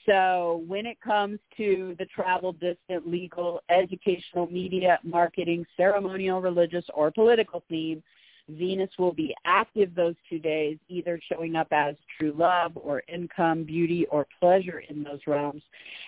So 0.07 0.65
when 0.67 0.87
it 0.87 1.01
comes 1.01 1.39
to 1.57 1.95
the 1.99 2.07
travel, 2.07 2.53
distant, 2.53 3.07
legal, 3.07 3.61
educational, 3.69 4.51
media, 4.51 4.99
marketing, 5.05 5.65
ceremonial, 5.77 6.41
religious, 6.41 6.85
or 6.95 7.11
political 7.11 7.63
theme, 7.69 8.03
Venus 8.59 8.91
will 8.99 9.13
be 9.13 9.35
active 9.45 9.95
those 9.95 10.15
two 10.29 10.39
days, 10.39 10.79
either 10.89 11.21
showing 11.33 11.57
up 11.57 11.69
as 11.71 11.95
true 12.19 12.35
love 12.37 12.73
or 12.75 13.03
income, 13.09 13.65
beauty, 13.65 14.07
or 14.11 14.27
pleasure 14.41 14.83
in 14.89 15.03
those 15.03 15.21
realms, 15.27 15.63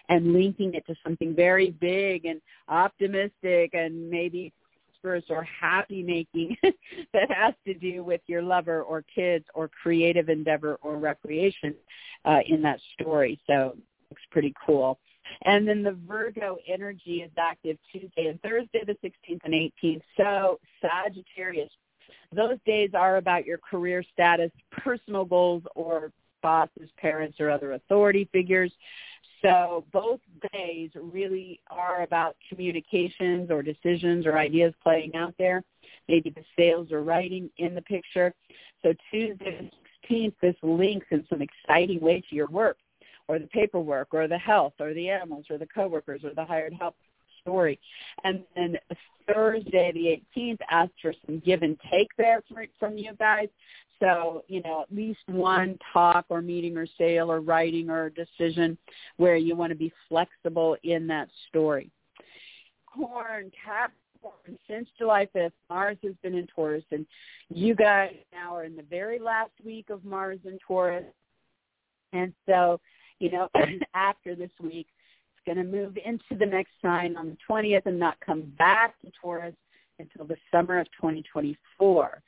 and 0.08 0.32
linking 0.32 0.74
it 0.74 0.86
to 0.86 0.94
something 1.04 1.34
very 1.34 1.70
big 1.70 2.24
and 2.24 2.40
optimistic 2.68 3.74
and 3.74 4.10
maybe 4.10 4.52
prosperous 5.02 5.24
or 5.30 5.44
happy 5.44 6.02
making 6.02 6.56
that 7.12 7.30
has 7.30 7.54
to 7.66 7.74
do 7.74 8.04
with 8.04 8.20
your 8.26 8.42
lover 8.42 8.82
or 8.82 9.04
kids 9.14 9.44
or 9.54 9.68
creative 9.68 10.28
endeavor 10.28 10.78
or 10.82 10.96
recreation 10.96 11.74
uh, 12.24 12.38
in 12.46 12.62
that 12.62 12.80
story. 12.94 13.40
So 13.46 13.76
looks 14.10 14.22
pretty 14.30 14.54
cool. 14.66 14.98
And 15.44 15.66
then 15.66 15.82
the 15.82 15.96
Virgo 16.06 16.58
energy 16.68 17.22
is 17.22 17.30
active 17.38 17.78
Tuesday 17.90 18.26
and 18.26 18.40
Thursday, 18.42 18.82
the 18.86 18.96
16th 19.04 19.40
and 19.44 19.54
18th. 19.54 20.02
So 20.16 20.60
Sagittarius 20.80 21.70
Those 22.34 22.58
days 22.64 22.90
are 22.94 23.16
about 23.16 23.46
your 23.46 23.58
career 23.58 24.02
status, 24.12 24.50
personal 24.70 25.24
goals, 25.24 25.62
or 25.74 26.12
bosses, 26.42 26.90
parents, 26.96 27.38
or 27.40 27.50
other 27.50 27.72
authority 27.72 28.28
figures. 28.32 28.72
So 29.42 29.84
both 29.92 30.20
days 30.52 30.90
really 30.94 31.60
are 31.70 32.02
about 32.02 32.36
communications 32.48 33.50
or 33.50 33.62
decisions 33.62 34.24
or 34.24 34.38
ideas 34.38 34.72
playing 34.82 35.14
out 35.16 35.34
there. 35.38 35.62
Maybe 36.08 36.30
the 36.30 36.44
sales 36.56 36.92
or 36.92 37.02
writing 37.02 37.50
in 37.58 37.74
the 37.74 37.82
picture. 37.82 38.32
So 38.82 38.94
Tuesday 39.10 39.70
the 40.08 40.14
16th, 40.14 40.34
this 40.40 40.56
links 40.62 41.06
in 41.10 41.24
some 41.28 41.42
exciting 41.42 42.00
way 42.00 42.22
to 42.28 42.34
your 42.34 42.48
work 42.48 42.78
or 43.28 43.38
the 43.38 43.46
paperwork 43.48 44.08
or 44.12 44.28
the 44.28 44.38
health 44.38 44.74
or 44.80 44.94
the 44.94 45.08
animals 45.08 45.46
or 45.50 45.58
the 45.58 45.66
coworkers 45.66 46.22
or 46.24 46.34
the 46.34 46.44
hired 46.44 46.72
help 46.72 46.96
story. 47.42 47.78
And 48.24 48.42
then 48.56 48.76
Thursday 49.32 49.92
the 49.92 50.40
18th 50.40 50.58
asks 50.70 50.94
for 51.00 51.14
some 51.26 51.40
give 51.44 51.62
and 51.62 51.78
take 51.90 52.08
there 52.16 52.42
from 52.78 52.98
you 52.98 53.12
guys. 53.18 53.48
So, 54.00 54.42
you 54.48 54.62
know, 54.62 54.82
at 54.82 54.94
least 54.94 55.20
one 55.26 55.78
talk 55.92 56.26
or 56.28 56.42
meeting 56.42 56.76
or 56.76 56.86
sale 56.98 57.30
or 57.30 57.40
writing 57.40 57.88
or 57.88 58.10
decision 58.10 58.76
where 59.16 59.36
you 59.36 59.54
want 59.54 59.70
to 59.70 59.76
be 59.76 59.92
flexible 60.08 60.76
in 60.82 61.06
that 61.06 61.28
story. 61.48 61.88
Corn, 62.92 63.52
Capricorn, 63.64 64.58
since 64.68 64.88
July 64.98 65.28
5th, 65.34 65.52
Mars 65.70 65.98
has 66.02 66.14
been 66.22 66.34
in 66.34 66.48
Taurus, 66.48 66.84
and 66.90 67.06
you 67.48 67.76
guys 67.76 68.14
now 68.32 68.56
are 68.56 68.64
in 68.64 68.74
the 68.74 68.82
very 68.82 69.20
last 69.20 69.52
week 69.64 69.88
of 69.88 70.04
Mars 70.04 70.40
in 70.44 70.58
Taurus. 70.66 71.04
And 72.12 72.32
so, 72.46 72.80
you 73.20 73.30
know, 73.30 73.48
after 73.94 74.34
this 74.34 74.50
week, 74.60 74.88
going 75.46 75.58
to 75.58 75.64
move 75.64 75.96
into 76.04 76.38
the 76.38 76.46
next 76.46 76.72
sign 76.80 77.16
on 77.16 77.28
the 77.28 77.36
20th 77.48 77.86
and 77.86 77.98
not 77.98 78.16
come 78.24 78.42
back 78.58 79.00
to 79.00 79.10
Taurus 79.20 79.54
until 79.98 80.24
the 80.26 80.36
summer 80.50 80.78
of 80.78 80.86
2024. 81.00 82.22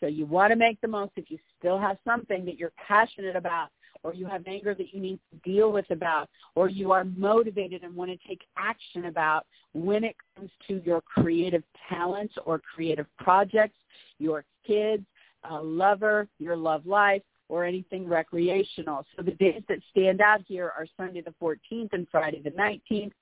So 0.00 0.06
you 0.06 0.26
want 0.26 0.50
to 0.50 0.56
make 0.56 0.80
the 0.80 0.88
most 0.88 1.12
if 1.16 1.30
you 1.30 1.38
still 1.58 1.78
have 1.78 1.96
something 2.04 2.44
that 2.44 2.58
you're 2.58 2.72
passionate 2.76 3.36
about 3.36 3.68
or 4.02 4.12
you 4.12 4.26
have 4.26 4.46
anger 4.46 4.74
that 4.74 4.92
you 4.92 5.00
need 5.00 5.18
to 5.30 5.50
deal 5.50 5.72
with 5.72 5.90
about 5.90 6.28
or 6.54 6.68
you 6.68 6.92
are 6.92 7.04
motivated 7.04 7.82
and 7.82 7.94
want 7.94 8.10
to 8.10 8.28
take 8.28 8.42
action 8.58 9.06
about 9.06 9.46
when 9.72 10.04
it 10.04 10.16
comes 10.36 10.50
to 10.68 10.82
your 10.84 11.00
creative 11.00 11.62
talents 11.88 12.34
or 12.44 12.58
creative 12.58 13.06
projects, 13.18 13.78
your 14.18 14.44
kids, 14.66 15.04
a 15.50 15.54
lover, 15.54 16.28
your 16.38 16.56
love 16.56 16.86
life, 16.86 17.22
or 17.48 17.64
anything 17.64 18.08
recreational. 18.08 19.04
So 19.16 19.22
the 19.22 19.32
days 19.32 19.62
that 19.68 19.78
stand 19.90 20.20
out 20.20 20.40
here 20.46 20.72
are 20.76 20.86
Sunday 20.96 21.22
the 21.22 21.34
14th 21.42 21.92
and 21.92 22.06
Friday 22.10 22.40
the 22.42 22.50
19th. 22.50 23.12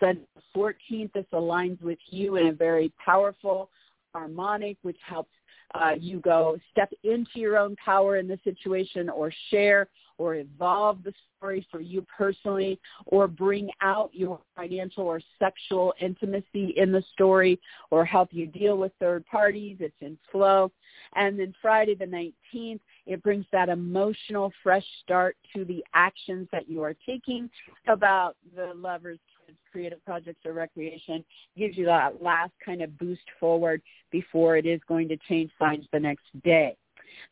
Sunday 0.00 0.22
the 0.34 0.58
14th, 0.58 1.12
this 1.12 1.26
aligns 1.32 1.80
with 1.82 1.98
you 2.10 2.36
in 2.36 2.48
a 2.48 2.52
very 2.52 2.92
powerful 3.04 3.70
harmonic, 4.12 4.76
which 4.82 4.98
helps 5.06 5.32
uh, 5.74 5.92
you 5.98 6.20
go 6.20 6.58
step 6.70 6.92
into 7.02 7.30
your 7.36 7.56
own 7.56 7.74
power 7.76 8.18
in 8.18 8.28
the 8.28 8.38
situation 8.44 9.08
or 9.08 9.32
share 9.50 9.88
or 10.18 10.34
evolve 10.34 11.02
the 11.02 11.12
story 11.36 11.66
for 11.70 11.80
you 11.80 12.04
personally 12.16 12.78
or 13.06 13.26
bring 13.26 13.70
out 13.80 14.10
your 14.12 14.38
financial 14.54 15.04
or 15.04 15.20
sexual 15.38 15.94
intimacy 16.00 16.74
in 16.76 16.92
the 16.92 17.02
story 17.12 17.58
or 17.90 18.04
help 18.04 18.28
you 18.32 18.46
deal 18.46 18.76
with 18.76 18.92
third 19.00 19.24
parties. 19.26 19.78
It's 19.80 19.94
in 20.00 20.18
flow. 20.30 20.70
And 21.14 21.38
then 21.38 21.54
Friday 21.62 21.94
the 21.94 22.04
19th, 22.04 22.80
it 23.06 23.22
brings 23.22 23.44
that 23.52 23.68
emotional 23.68 24.52
fresh 24.62 24.84
start 25.02 25.36
to 25.54 25.64
the 25.64 25.84
actions 25.94 26.48
that 26.52 26.68
you 26.68 26.82
are 26.82 26.94
taking 27.06 27.50
about 27.88 28.36
the 28.54 28.72
lover's 28.76 29.18
kids, 29.46 29.58
creative 29.70 30.04
projects 30.04 30.40
or 30.44 30.52
recreation 30.52 31.24
gives 31.56 31.76
you 31.76 31.84
that 31.84 32.22
last 32.22 32.52
kind 32.64 32.82
of 32.82 32.96
boost 32.98 33.22
forward 33.40 33.82
before 34.10 34.56
it 34.56 34.66
is 34.66 34.80
going 34.86 35.08
to 35.08 35.16
change 35.28 35.50
signs 35.58 35.86
the 35.92 36.00
next 36.00 36.24
day. 36.44 36.76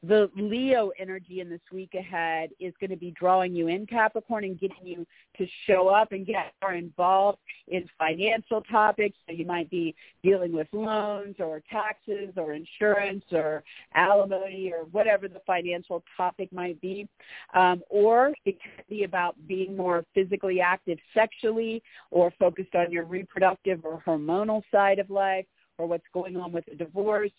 The 0.03 0.31
Leo 0.37 0.91
energy 0.99 1.41
in 1.41 1.51
this 1.51 1.61
week 1.73 1.95
ahead 1.95 2.51
is 2.59 2.73
going 2.81 2.91
to 2.91 2.97
be 2.97 3.11
drawing 3.13 3.55
you 3.55 3.69
in 3.69 3.87
Capricorn 3.87 4.45
and 4.45 4.59
getting 4.59 4.87
you 4.87 5.07
to 5.37 5.47
show 5.67 5.89
up 5.89 6.13
and 6.13 6.27
get 6.27 6.53
more 6.63 6.75
involved 6.75 7.39
in 7.69 7.89
financial 7.99 8.63
topics. 8.63 9.17
So 9.27 9.35
you 9.35 9.45
might 9.45 9.71
be 9.71 9.95
dealing 10.23 10.53
with 10.53 10.69
loans 10.73 11.37
or 11.39 11.63
taxes 11.71 12.35
or 12.37 12.53
insurance 12.53 13.25
or 13.33 13.63
alimony 13.95 14.73
or 14.73 14.85
whatever 14.87 15.29
the 15.29 15.41
financial 15.47 16.03
topic 16.17 16.53
might 16.53 16.81
be. 16.81 17.09
Um, 17.55 17.83
or 17.89 18.35
it 18.45 18.59
could 18.63 18.87
be 18.89 19.05
about 19.05 19.37
being 19.47 19.77
more 19.77 20.05
physically 20.15 20.61
active 20.61 20.99
sexually 21.15 21.83
or 22.11 22.33
focused 22.39 22.75
on 22.75 22.91
your 22.91 23.05
reproductive 23.05 23.85
or 23.85 24.03
hormonal 24.07 24.63
side 24.71 24.99
of 24.99 25.11
life 25.11 25.47
or 25.79 25.87
what's 25.87 26.05
going 26.13 26.37
on 26.37 26.53
with 26.53 26.65
a 26.69 26.75
divorce 26.75 27.33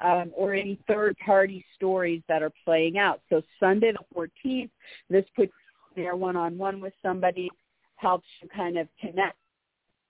um, 0.00 0.32
or 0.34 0.52
any 0.52 0.78
third-party 0.86 1.64
stories 1.74 2.22
that 2.28 2.42
are 2.42 2.52
playing 2.64 2.98
out. 2.98 3.20
So 3.30 3.42
Sunday 3.58 3.92
the 3.92 4.28
14th, 4.44 4.70
this 5.08 5.24
puts 5.34 5.52
you 5.96 6.02
there 6.02 6.16
one-on-one 6.16 6.80
with 6.80 6.92
somebody, 7.02 7.50
helps 7.96 8.26
you 8.40 8.48
kind 8.48 8.76
of 8.76 8.88
connect 9.00 9.36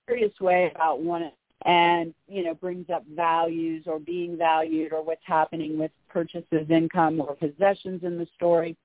in 0.09 0.12
a 0.12 0.12
serious 0.12 0.41
way 0.41 0.72
about 0.74 1.01
one 1.01 1.30
and 1.64 2.12
you 2.28 2.45
know 2.45 2.55
brings 2.55 2.91
up 2.91 3.05
values 3.14 3.84
or 3.87 3.99
being 3.99 4.37
valued 4.37 4.93
or 4.93 5.03
what's 5.03 5.24
happening 5.24 5.78
with 5.78 5.91
purchases, 6.09 6.68
income, 6.68 7.20
or 7.20 7.34
possessions 7.37 8.03
in 8.03 8.18
the 8.18 8.26
story. 8.34 8.76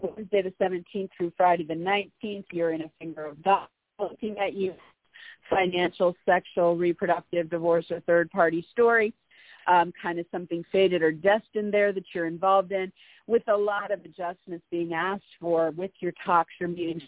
Wednesday 0.00 0.42
the 0.42 0.52
17th 0.60 1.08
through 1.16 1.32
Friday 1.36 1.64
the 1.64 1.74
19th, 1.74 2.44
you're 2.52 2.72
in 2.72 2.82
a 2.82 2.90
finger 2.98 3.26
of 3.26 3.42
God 3.42 3.66
looking 3.98 4.38
at 4.38 4.54
you 4.54 4.74
financial, 5.48 6.14
sexual, 6.24 6.76
reproductive, 6.76 7.50
divorce, 7.50 7.84
or 7.90 8.00
third-party 8.00 8.64
story 8.70 9.12
um, 9.66 9.92
kind 10.00 10.18
of 10.18 10.26
something 10.30 10.64
fated 10.70 11.02
or 11.02 11.12
destined 11.12 11.72
there 11.72 11.92
that 11.92 12.04
you're 12.14 12.26
involved 12.26 12.72
in 12.72 12.92
with 13.26 13.42
a 13.48 13.56
lot 13.56 13.90
of 13.90 14.04
adjustments 14.04 14.64
being 14.70 14.92
asked 14.92 15.22
for 15.40 15.70
with 15.72 15.92
your 16.00 16.12
talks, 16.24 16.52
your 16.58 16.68
meetings, 16.68 17.02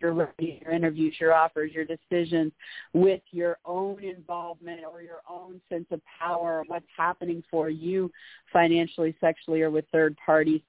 your, 0.00 0.32
your 0.38 0.72
interviews, 0.72 1.14
your 1.20 1.34
offers, 1.34 1.72
your 1.72 1.84
decisions, 1.84 2.52
with 2.92 3.20
your 3.30 3.58
own 3.64 4.02
involvement 4.02 4.80
or 4.90 5.02
your 5.02 5.20
own 5.28 5.60
sense 5.68 5.86
of 5.90 6.00
power, 6.18 6.64
what's 6.66 6.86
happening 6.96 7.42
for 7.50 7.68
you 7.68 8.10
financially, 8.52 9.14
sexually, 9.20 9.62
or 9.62 9.70
with 9.70 9.84
third 9.92 10.16
parties. 10.24 10.62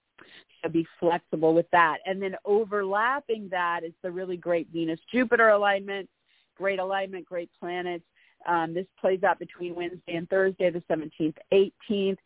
So 0.61 0.69
be 0.69 0.85
flexible 0.99 1.55
with 1.55 1.69
that. 1.71 1.97
And 2.05 2.21
then 2.21 2.35
overlapping 2.45 3.47
that 3.49 3.83
is 3.83 3.93
the 4.03 4.11
really 4.11 4.37
great 4.37 4.67
Venus-Jupiter 4.71 5.49
alignment, 5.49 6.07
great 6.55 6.79
alignment, 6.79 7.25
great 7.25 7.49
planets 7.59 8.03
um, 8.47 8.73
this 8.73 8.85
plays 8.99 9.23
out 9.23 9.39
between 9.39 9.75
Wednesday 9.75 10.15
and 10.15 10.29
Thursday, 10.29 10.69
the 10.69 10.83
17th, 10.89 11.35
18th. 11.53 12.17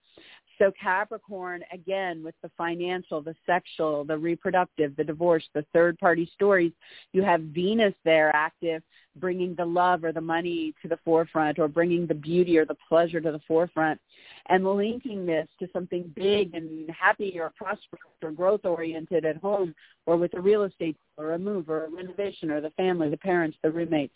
So 0.58 0.72
Capricorn, 0.82 1.64
again, 1.74 2.24
with 2.24 2.36
the 2.42 2.50
financial, 2.58 3.22
the 3.22 3.36
sexual, 3.46 4.06
the 4.06 4.18
reproductive, 4.18 4.96
the 4.96 5.04
divorce, 5.04 5.44
the 5.54 5.66
third-party 5.74 6.32
stories, 6.34 6.72
you 7.12 7.24
have 7.24 7.42
Venus 7.42 7.94
there 8.06 8.34
active, 8.34 8.82
bringing 9.18 9.54
the 9.56 9.66
love 9.66 10.04
or 10.04 10.14
the 10.14 10.22
money 10.22 10.74
to 10.82 10.88
the 10.88 11.00
forefront 11.04 11.60
or 11.60 11.68
bringing 11.68 12.08
the 12.08 12.14
beauty 12.14 12.58
or 12.58 12.66
the 12.66 12.78
pleasure 12.88 13.20
to 13.20 13.32
the 13.32 13.42
forefront 13.48 14.00
and 14.48 14.66
linking 14.66 15.26
this 15.26 15.48
to 15.60 15.68
something 15.74 16.12
big 16.16 16.54
and 16.54 16.90
happy 16.90 17.38
or 17.40 17.52
prosperous 17.58 18.02
or 18.22 18.32
growth-oriented 18.32 19.26
at 19.26 19.38
home 19.38 19.76
or 20.06 20.18
with 20.18 20.34
a 20.36 20.40
real 20.40 20.64
estate 20.64 20.98
or 21.18 21.34
a 21.34 21.40
move 21.40 21.70
or 21.70 21.86
a 21.86 21.90
renovation 21.90 22.52
or 22.52 22.62
the 22.62 22.70
family, 22.72 23.10
the 23.10 23.18
parents, 23.18 23.58
the 23.64 23.72
roommates. 23.72 24.16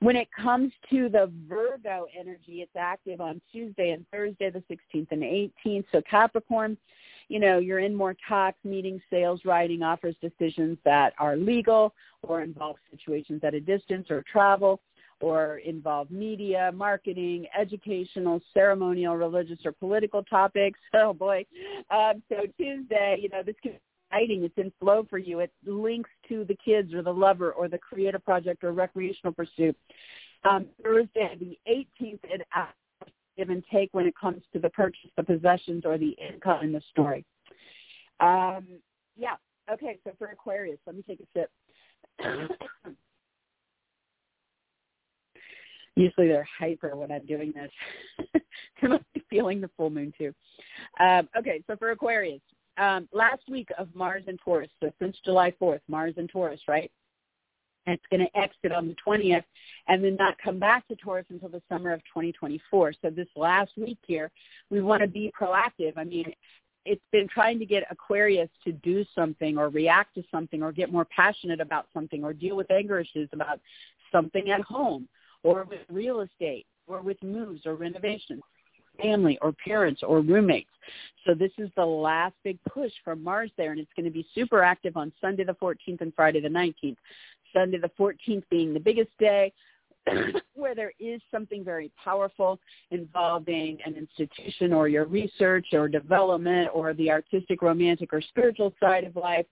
When 0.00 0.16
it 0.16 0.28
comes 0.32 0.72
to 0.90 1.08
the 1.08 1.32
Virgo 1.48 2.06
energy, 2.18 2.60
it's 2.60 2.76
active 2.76 3.20
on 3.20 3.40
Tuesday 3.50 3.90
and 3.90 4.04
Thursday, 4.12 4.50
the 4.50 4.62
16th 4.70 5.08
and 5.10 5.22
18th. 5.22 5.84
So 5.90 6.02
Capricorn, 6.08 6.76
you 7.28 7.40
know, 7.40 7.58
you're 7.58 7.78
in 7.78 7.94
more 7.94 8.14
talks, 8.28 8.58
meetings, 8.64 9.00
sales, 9.08 9.40
writing, 9.44 9.82
offers, 9.82 10.14
decisions 10.20 10.78
that 10.84 11.14
are 11.18 11.36
legal 11.36 11.94
or 12.22 12.42
involve 12.42 12.76
situations 12.90 13.40
at 13.42 13.54
a 13.54 13.60
distance 13.60 14.10
or 14.10 14.22
travel 14.30 14.80
or 15.20 15.58
involve 15.58 16.10
media, 16.10 16.70
marketing, 16.74 17.46
educational, 17.58 18.40
ceremonial, 18.52 19.16
religious, 19.16 19.58
or 19.64 19.72
political 19.72 20.22
topics. 20.22 20.78
Oh 20.94 21.12
boy. 21.12 21.44
Um, 21.90 22.22
so 22.28 22.36
Tuesday, 22.58 23.18
you 23.20 23.28
know, 23.28 23.42
this 23.42 23.54
can 23.62 23.74
It's 24.12 24.56
in 24.56 24.72
flow 24.80 25.06
for 25.08 25.18
you. 25.18 25.40
It 25.40 25.52
links 25.64 26.10
to 26.28 26.44
the 26.44 26.56
kids 26.64 26.94
or 26.94 27.02
the 27.02 27.12
lover 27.12 27.52
or 27.52 27.68
the 27.68 27.78
creative 27.78 28.24
project 28.24 28.64
or 28.64 28.72
recreational 28.72 29.32
pursuit. 29.32 29.76
Um, 30.48 30.66
Thursday, 30.82 31.36
the 31.38 31.58
18th, 31.68 32.20
it 32.24 32.42
give 33.36 33.50
and 33.50 33.62
take 33.70 33.90
when 33.92 34.06
it 34.06 34.14
comes 34.18 34.42
to 34.52 34.58
the 34.58 34.70
purchase, 34.70 35.10
the 35.16 35.22
possessions, 35.22 35.84
or 35.84 35.98
the 35.98 36.16
income 36.32 36.62
in 36.62 36.72
the 36.72 36.80
story. 36.90 37.24
Um, 38.20 38.66
yeah. 39.16 39.36
Okay. 39.70 39.98
So 40.04 40.12
for 40.18 40.28
Aquarius, 40.28 40.78
let 40.86 40.96
me 40.96 41.02
take 41.02 41.20
a 41.20 41.26
sip. 41.34 41.50
Usually 45.96 46.28
they're 46.28 46.46
hyper 46.58 46.94
when 46.94 47.10
I'm 47.10 47.24
doing 47.24 47.52
this. 47.54 48.42
I'm 48.82 48.98
feeling 49.30 49.62
the 49.62 49.70
full 49.76 49.88
moon 49.88 50.12
too. 50.16 50.34
Um, 51.00 51.26
okay, 51.36 51.62
so 51.66 51.74
for 51.76 51.90
Aquarius, 51.90 52.42
um, 52.78 53.08
last 53.12 53.42
week 53.48 53.68
of 53.78 53.88
Mars 53.94 54.24
and 54.26 54.38
Taurus, 54.44 54.70
so 54.80 54.90
since 55.00 55.16
July 55.24 55.52
4th, 55.60 55.80
Mars 55.88 56.14
and 56.16 56.28
Taurus, 56.28 56.60
right? 56.68 56.90
And 57.86 57.94
It's 57.94 58.04
going 58.10 58.26
to 58.26 58.38
exit 58.38 58.72
on 58.72 58.88
the 58.88 58.96
20th 59.06 59.44
and 59.88 60.02
then 60.02 60.16
not 60.16 60.36
come 60.42 60.58
back 60.58 60.86
to 60.88 60.96
Taurus 60.96 61.26
until 61.30 61.48
the 61.48 61.62
summer 61.68 61.92
of 61.92 62.00
2024. 62.04 62.94
So 63.00 63.10
this 63.10 63.28
last 63.36 63.70
week 63.76 63.98
here, 64.06 64.30
we 64.70 64.82
want 64.82 65.02
to 65.02 65.08
be 65.08 65.32
proactive. 65.40 65.92
I 65.96 66.04
mean, 66.04 66.32
it's 66.84 67.04
been 67.12 67.28
trying 67.28 67.58
to 67.58 67.66
get 67.66 67.84
Aquarius 67.90 68.50
to 68.64 68.72
do 68.72 69.04
something 69.14 69.56
or 69.58 69.68
react 69.68 70.14
to 70.14 70.22
something 70.30 70.62
or 70.62 70.72
get 70.72 70.92
more 70.92 71.04
passionate 71.04 71.60
about 71.60 71.86
something 71.94 72.24
or 72.24 72.32
deal 72.32 72.56
with 72.56 72.70
anger 72.70 72.98
issues 72.98 73.28
about 73.32 73.60
something 74.12 74.50
at 74.50 74.60
home 74.62 75.08
or 75.42 75.64
with 75.64 75.80
real 75.90 76.20
estate 76.20 76.66
or 76.86 77.02
with 77.02 77.20
moves 77.22 77.66
or 77.66 77.74
renovations, 77.74 78.42
family 79.00 79.38
or 79.42 79.52
parents 79.52 80.02
or 80.02 80.20
roommates. 80.20 80.70
So 81.26 81.34
this 81.34 81.50
is 81.58 81.70
the 81.76 81.84
last 81.84 82.34
big 82.44 82.58
push 82.72 82.92
from 83.04 83.22
Mars 83.22 83.50
there, 83.56 83.72
and 83.72 83.80
it's 83.80 83.90
going 83.96 84.04
to 84.04 84.12
be 84.12 84.26
super 84.34 84.62
active 84.62 84.96
on 84.96 85.12
Sunday 85.20 85.44
the 85.44 85.54
14th 85.54 86.00
and 86.00 86.14
Friday 86.14 86.40
the 86.40 86.48
19th. 86.48 86.96
Sunday 87.52 87.78
the 87.78 87.90
14th 87.98 88.44
being 88.50 88.72
the 88.72 88.80
biggest 88.80 89.10
day, 89.18 89.52
where 90.54 90.74
there 90.74 90.92
is 91.00 91.20
something 91.30 91.64
very 91.64 91.90
powerful 92.02 92.60
involving 92.90 93.78
an 93.84 93.96
institution 93.96 94.72
or 94.72 94.88
your 94.88 95.04
research 95.04 95.66
or 95.72 95.88
development 95.88 96.70
or 96.72 96.94
the 96.94 97.10
artistic, 97.10 97.62
romantic, 97.62 98.12
or 98.12 98.20
spiritual 98.20 98.72
side 98.80 99.04
of 99.04 99.16
life 99.16 99.46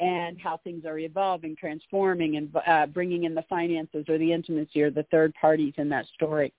and 0.00 0.40
how 0.40 0.58
things 0.58 0.84
are 0.84 0.98
evolving, 0.98 1.56
transforming, 1.56 2.36
and 2.36 2.54
uh, 2.66 2.86
bringing 2.86 3.24
in 3.24 3.34
the 3.34 3.44
finances 3.48 4.04
or 4.08 4.18
the 4.18 4.32
intimacy 4.32 4.82
or 4.82 4.90
the 4.90 5.04
third 5.10 5.32
parties 5.40 5.74
in 5.76 5.88
that 5.88 6.06
story. 6.14 6.52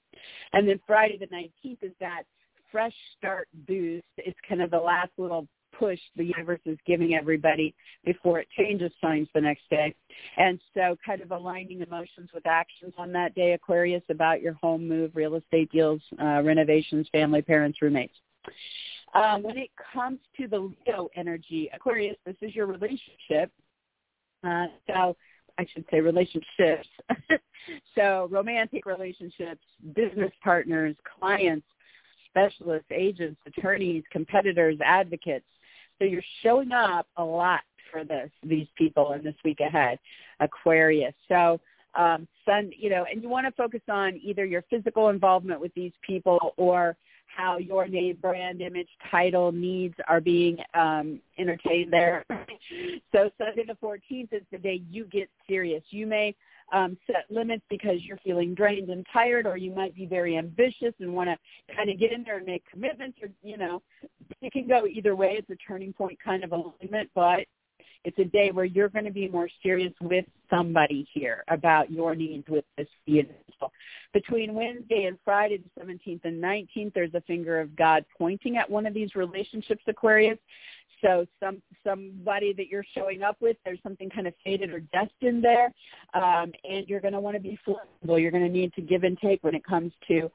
And 0.53 0.67
then 0.67 0.79
Friday 0.85 1.17
the 1.17 1.27
19th 1.27 1.83
is 1.83 1.93
that 1.99 2.23
fresh 2.71 2.93
start 3.17 3.47
boost. 3.67 4.05
It's 4.17 4.37
kind 4.47 4.61
of 4.61 4.71
the 4.71 4.77
last 4.77 5.11
little 5.17 5.47
push 5.77 5.99
the 6.15 6.25
universe 6.25 6.59
is 6.65 6.77
giving 6.85 7.13
everybody 7.15 7.73
before 8.05 8.39
it 8.39 8.47
changes 8.57 8.91
signs 8.99 9.27
the 9.33 9.41
next 9.41 9.61
day. 9.69 9.95
And 10.37 10.59
so 10.73 10.97
kind 11.05 11.21
of 11.21 11.31
aligning 11.31 11.81
emotions 11.81 12.29
with 12.33 12.45
actions 12.45 12.93
on 12.97 13.11
that 13.13 13.35
day, 13.35 13.53
Aquarius, 13.53 14.03
about 14.09 14.41
your 14.41 14.53
home 14.53 14.87
move, 14.87 15.11
real 15.15 15.35
estate 15.35 15.71
deals, 15.71 16.01
uh, 16.21 16.41
renovations, 16.43 17.07
family, 17.11 17.41
parents, 17.41 17.81
roommates. 17.81 18.15
Um, 19.14 19.43
when 19.43 19.57
it 19.57 19.70
comes 19.93 20.20
to 20.38 20.47
the 20.47 20.60
Leo 20.60 21.10
energy, 21.16 21.70
Aquarius, 21.74 22.18
this 22.26 22.36
is 22.41 22.53
your 22.55 22.68
relationship. 22.68 23.51
Uh, 24.43 24.68
so 24.88 25.16
I 25.57 25.66
should 25.74 25.86
say 25.91 25.99
relationships. 25.99 26.88
so 27.95 28.28
romantic 28.32 28.86
relationships, 28.86 29.62
business 29.95 30.32
partners, 30.43 30.95
clients, 31.20 31.66
specialists, 32.30 32.88
agents, 32.91 33.39
attorneys, 33.45 34.03
competitors, 34.12 34.78
advocates. 34.84 35.45
So 35.97 36.05
you're 36.05 36.22
showing 36.43 36.72
up 36.72 37.07
a 37.18 37.24
lot 37.24 37.62
for 37.91 38.03
this 38.03 38.30
these 38.43 38.68
people 38.78 39.14
in 39.14 39.24
this 39.24 39.36
week 39.43 39.60
ahead, 39.60 39.99
Aquarius. 40.39 41.14
So 41.28 41.60
um, 41.95 42.28
sun, 42.45 42.72
you 42.78 42.89
know, 42.89 43.05
and 43.12 43.22
you 43.22 43.30
want 43.30 43.47
to 43.47 43.51
focus 43.51 43.82
on 43.89 44.20
either 44.24 44.45
your 44.45 44.64
physical 44.70 45.10
involvement 45.10 45.60
with 45.60 45.74
these 45.74 45.91
people 46.05 46.53
or 46.57 46.95
how 47.36 47.57
your 47.57 47.88
name, 47.88 48.17
brand, 48.21 48.61
image, 48.61 48.89
title, 49.09 49.51
needs 49.51 49.95
are 50.07 50.21
being 50.21 50.57
um, 50.73 51.19
entertained 51.38 51.91
there. 51.91 52.25
so 53.11 53.30
Sunday 53.38 53.65
the 53.67 53.77
14th 53.82 54.34
is 54.34 54.43
the 54.51 54.57
day 54.57 54.82
you 54.89 55.05
get 55.05 55.30
serious. 55.47 55.84
You 55.89 56.07
may 56.07 56.36
um, 56.71 56.97
set 57.07 57.25
limits 57.30 57.63
because 57.69 57.97
you're 58.03 58.19
feeling 58.23 58.53
drained 58.53 58.89
and 58.89 59.05
tired, 59.11 59.45
or 59.45 59.57
you 59.57 59.71
might 59.71 59.95
be 59.95 60.05
very 60.05 60.38
ambitious 60.38 60.93
and 60.99 61.13
want 61.13 61.30
to 61.30 61.75
kind 61.75 61.89
of 61.89 61.99
get 61.99 62.11
in 62.11 62.23
there 62.23 62.38
and 62.38 62.45
make 62.45 62.63
commitments, 62.69 63.17
or 63.21 63.30
you 63.43 63.57
know, 63.57 63.82
it 64.41 64.51
can 64.51 64.67
go 64.67 64.86
either 64.86 65.15
way. 65.15 65.36
It's 65.38 65.49
a 65.49 65.55
turning 65.55 65.93
point 65.93 66.17
kind 66.23 66.43
of 66.43 66.51
alignment, 66.51 67.09
but 67.15 67.45
it's 68.03 68.17
a 68.19 68.25
day 68.25 68.51
where 68.51 68.65
you're 68.65 68.89
going 68.89 69.05
to 69.05 69.11
be 69.11 69.27
more 69.27 69.49
serious 69.61 69.93
with 70.01 70.25
somebody 70.49 71.07
here 71.13 71.43
about 71.47 71.91
your 71.91 72.15
needs 72.15 72.47
with 72.47 72.65
this 72.77 72.88
individual. 73.05 73.71
Between 74.13 74.53
Wednesday 74.53 75.05
and 75.05 75.17
Friday, 75.23 75.57
the 75.57 75.82
17th 75.82 76.21
and 76.23 76.41
19th, 76.41 76.93
there's 76.93 77.13
a 77.13 77.21
finger 77.21 77.59
of 77.59 77.75
God 77.75 78.05
pointing 78.17 78.57
at 78.57 78.69
one 78.69 78.86
of 78.86 78.93
these 78.93 79.15
relationships, 79.15 79.84
Aquarius. 79.88 80.39
So 81.01 81.25
some 81.39 81.61
somebody 81.84 82.51
that 82.53 82.67
you're 82.67 82.86
showing 82.93 83.23
up 83.23 83.38
with, 83.39 83.55
there's 83.63 83.80
something 83.84 84.09
kind 84.09 84.27
of 84.27 84.34
fated 84.43 84.71
or 84.71 84.82
destined 84.82 85.43
there, 85.43 85.71
um, 86.13 86.51
and 86.69 86.88
you're 86.88 86.99
going 86.99 87.13
to 87.13 87.21
want 87.21 87.36
to 87.36 87.41
be 87.41 87.57
flexible. 87.63 88.19
You're 88.19 88.32
going 88.32 88.43
to 88.43 88.51
need 88.51 88.73
to 88.73 88.82
give 88.82 89.03
and 89.03 89.17
take 89.17 89.43
when 89.43 89.55
it 89.55 89.63
comes 89.63 89.93
to 90.09 90.30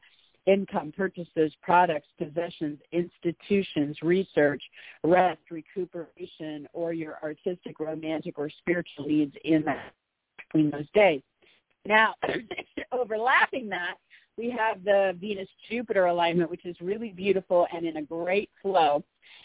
income, 0.46 0.92
purchases, 0.96 1.52
products, 1.62 2.08
possessions, 2.18 2.78
institutions, 2.92 3.96
research, 4.02 4.62
rest, 5.02 5.40
recuperation, 5.50 6.68
or 6.72 6.92
your 6.92 7.18
artistic, 7.22 7.80
romantic, 7.80 8.38
or 8.38 8.50
spiritual 8.50 9.06
needs 9.06 9.34
in 9.44 9.64
that 9.64 9.92
between 10.38 10.70
those 10.70 10.88
days. 10.94 11.22
Now, 11.86 12.14
overlapping 12.92 13.68
that, 13.70 13.94
we 14.36 14.50
have 14.50 14.82
the 14.84 15.16
Venus-Jupiter 15.20 16.06
alignment, 16.06 16.50
which 16.50 16.64
is 16.64 16.76
really 16.80 17.10
beautiful 17.10 17.66
and 17.72 17.86
in 17.86 17.98
a 17.98 18.02
great 18.02 18.50
flow. 18.62 19.04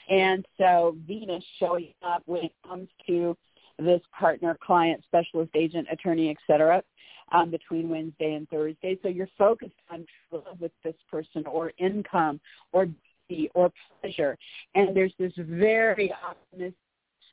And 0.09 0.45
so 0.57 0.97
Venus 1.07 1.43
showing 1.59 1.93
up 2.01 2.23
when 2.25 2.45
it 2.45 2.53
comes 2.67 2.89
to 3.07 3.37
this 3.77 4.01
partner, 4.17 4.57
client, 4.61 5.03
specialist, 5.05 5.51
agent, 5.55 5.87
attorney, 5.91 6.31
etc 6.31 6.83
um, 7.31 7.51
between 7.51 7.89
Wednesday 7.89 8.33
and 8.33 8.49
Thursday. 8.49 8.97
So 9.01 9.09
you're 9.09 9.29
focused 9.37 9.71
on 9.89 10.05
love 10.31 10.59
with 10.59 10.71
this 10.83 10.95
person 11.09 11.45
or 11.45 11.71
income 11.77 12.39
or 12.71 12.87
beauty 13.27 13.49
or 13.53 13.71
pleasure. 14.01 14.37
And 14.75 14.95
there's 14.95 15.13
this 15.19 15.33
very 15.37 16.13
optimistic 16.13 16.75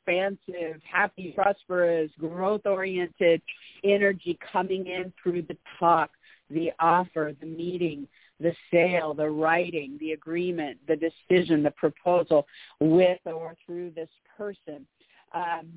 expansive, 0.07 0.81
happy, 0.89 1.33
prosperous, 1.35 2.09
growth-oriented 2.19 3.41
energy 3.83 4.37
coming 4.51 4.87
in 4.87 5.11
through 5.21 5.41
the 5.43 5.57
talk, 5.79 6.11
the 6.49 6.71
offer, 6.79 7.33
the 7.39 7.45
meeting, 7.45 8.07
the 8.39 8.53
sale, 8.71 9.13
the 9.13 9.29
writing, 9.29 9.97
the 9.99 10.13
agreement, 10.13 10.77
the 10.87 10.95
decision, 10.95 11.63
the 11.63 11.71
proposal 11.71 12.47
with 12.79 13.19
or 13.25 13.55
through 13.65 13.91
this 13.91 14.09
person. 14.37 14.85
Um, 15.33 15.67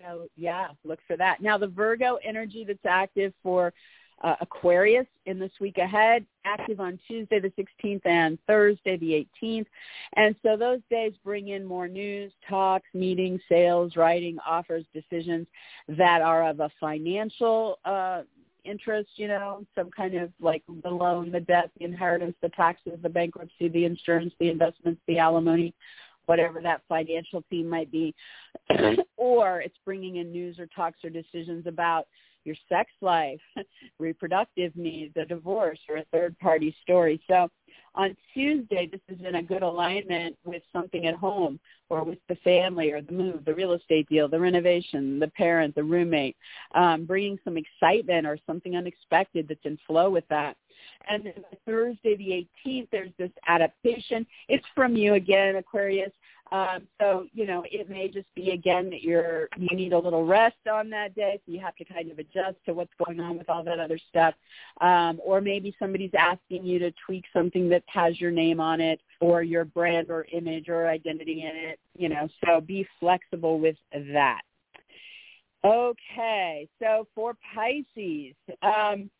so 0.00 0.28
yeah, 0.36 0.68
look 0.84 0.98
for 1.06 1.16
that. 1.16 1.40
Now 1.40 1.58
the 1.58 1.68
Virgo 1.68 2.18
energy 2.24 2.64
that's 2.66 2.78
active 2.84 3.32
for 3.42 3.72
uh, 4.22 4.36
Aquarius 4.40 5.06
in 5.26 5.38
this 5.38 5.52
week 5.60 5.78
ahead, 5.78 6.24
active 6.44 6.80
on 6.80 6.98
Tuesday 7.06 7.38
the 7.38 7.52
16th 7.58 8.04
and 8.06 8.38
Thursday 8.46 8.96
the 8.96 9.26
18th. 9.42 9.66
And 10.14 10.34
so 10.42 10.56
those 10.56 10.80
days 10.90 11.12
bring 11.22 11.48
in 11.48 11.64
more 11.64 11.88
news, 11.88 12.32
talks, 12.48 12.86
meetings, 12.94 13.40
sales, 13.48 13.96
writing, 13.96 14.38
offers, 14.46 14.84
decisions 14.94 15.46
that 15.88 16.22
are 16.22 16.48
of 16.48 16.60
a 16.60 16.70
financial 16.80 17.78
uh, 17.84 18.22
interest, 18.64 19.10
you 19.16 19.28
know, 19.28 19.64
some 19.74 19.90
kind 19.90 20.14
of 20.14 20.32
like 20.40 20.62
the 20.82 20.90
loan, 20.90 21.30
the 21.30 21.40
debt, 21.40 21.70
the 21.78 21.84
inheritance, 21.84 22.34
the 22.42 22.48
taxes, 22.50 22.98
the 23.02 23.08
bankruptcy, 23.08 23.68
the 23.68 23.84
insurance, 23.84 24.32
the 24.40 24.48
investments, 24.48 25.00
the 25.06 25.18
alimony, 25.18 25.74
whatever 26.26 26.60
that 26.60 26.82
financial 26.88 27.42
theme 27.50 27.68
might 27.68 27.90
be, 27.90 28.14
or 29.16 29.60
it's 29.60 29.78
bringing 29.84 30.16
in 30.16 30.30
news 30.30 30.58
or 30.58 30.66
talks 30.66 31.04
or 31.04 31.10
decisions 31.10 31.66
about 31.66 32.06
your 32.46 32.56
sex 32.68 32.90
life, 33.00 33.40
reproductive 33.98 34.74
needs, 34.76 35.14
a 35.16 35.24
divorce, 35.24 35.80
or 35.88 35.96
a 35.96 36.04
third 36.12 36.38
party 36.38 36.74
story. 36.82 37.20
So 37.28 37.48
on 37.94 38.16
Tuesday, 38.32 38.88
this 38.90 39.00
is 39.08 39.24
in 39.26 39.34
a 39.34 39.42
good 39.42 39.62
alignment 39.62 40.36
with 40.44 40.62
something 40.72 41.06
at 41.06 41.16
home 41.16 41.58
or 41.90 42.04
with 42.04 42.18
the 42.28 42.36
family 42.36 42.92
or 42.92 43.02
the 43.02 43.12
move, 43.12 43.44
the 43.44 43.54
real 43.54 43.72
estate 43.72 44.08
deal, 44.08 44.28
the 44.28 44.38
renovation, 44.38 45.18
the 45.18 45.28
parent, 45.28 45.74
the 45.74 45.82
roommate, 45.82 46.36
um, 46.74 47.04
bringing 47.04 47.38
some 47.44 47.56
excitement 47.56 48.26
or 48.26 48.38
something 48.46 48.76
unexpected 48.76 49.48
that's 49.48 49.64
in 49.64 49.78
flow 49.86 50.08
with 50.08 50.24
that. 50.28 50.56
And 51.08 51.24
then 51.24 51.44
Thursday 51.64 52.16
the 52.16 52.46
18th, 52.66 52.88
there's 52.90 53.12
this 53.18 53.30
adaptation. 53.46 54.26
It's 54.48 54.64
from 54.74 54.96
you 54.96 55.14
again, 55.14 55.56
Aquarius. 55.56 56.12
Um, 56.52 56.86
so 57.00 57.26
you 57.32 57.46
know, 57.46 57.64
it 57.70 57.90
may 57.90 58.08
just 58.08 58.32
be 58.34 58.50
again 58.50 58.88
that 58.90 59.02
you're 59.02 59.48
you 59.56 59.76
need 59.76 59.92
a 59.92 59.98
little 59.98 60.24
rest 60.24 60.56
on 60.70 60.90
that 60.90 61.14
day, 61.14 61.40
so 61.44 61.52
you 61.52 61.58
have 61.58 61.74
to 61.76 61.84
kind 61.84 62.10
of 62.10 62.18
adjust 62.18 62.56
to 62.66 62.74
what's 62.74 62.92
going 63.04 63.18
on 63.18 63.36
with 63.36 63.50
all 63.50 63.64
that 63.64 63.80
other 63.80 63.98
stuff. 64.08 64.34
Um, 64.80 65.20
or 65.24 65.40
maybe 65.40 65.74
somebody's 65.78 66.12
asking 66.16 66.64
you 66.64 66.78
to 66.78 66.92
tweak 67.04 67.24
something 67.32 67.68
that 67.70 67.82
has 67.86 68.20
your 68.20 68.30
name 68.30 68.60
on 68.60 68.80
it, 68.80 69.00
or 69.20 69.42
your 69.42 69.64
brand 69.64 70.08
or 70.08 70.26
image 70.32 70.68
or 70.68 70.88
identity 70.88 71.42
in 71.42 71.56
it. 71.56 71.80
You 71.96 72.10
know, 72.10 72.28
so 72.44 72.60
be 72.60 72.86
flexible 73.00 73.58
with 73.58 73.76
that. 73.92 74.42
Okay, 75.64 76.68
so 76.80 77.08
for 77.12 77.34
Pisces. 77.54 78.36
Um, 78.62 79.10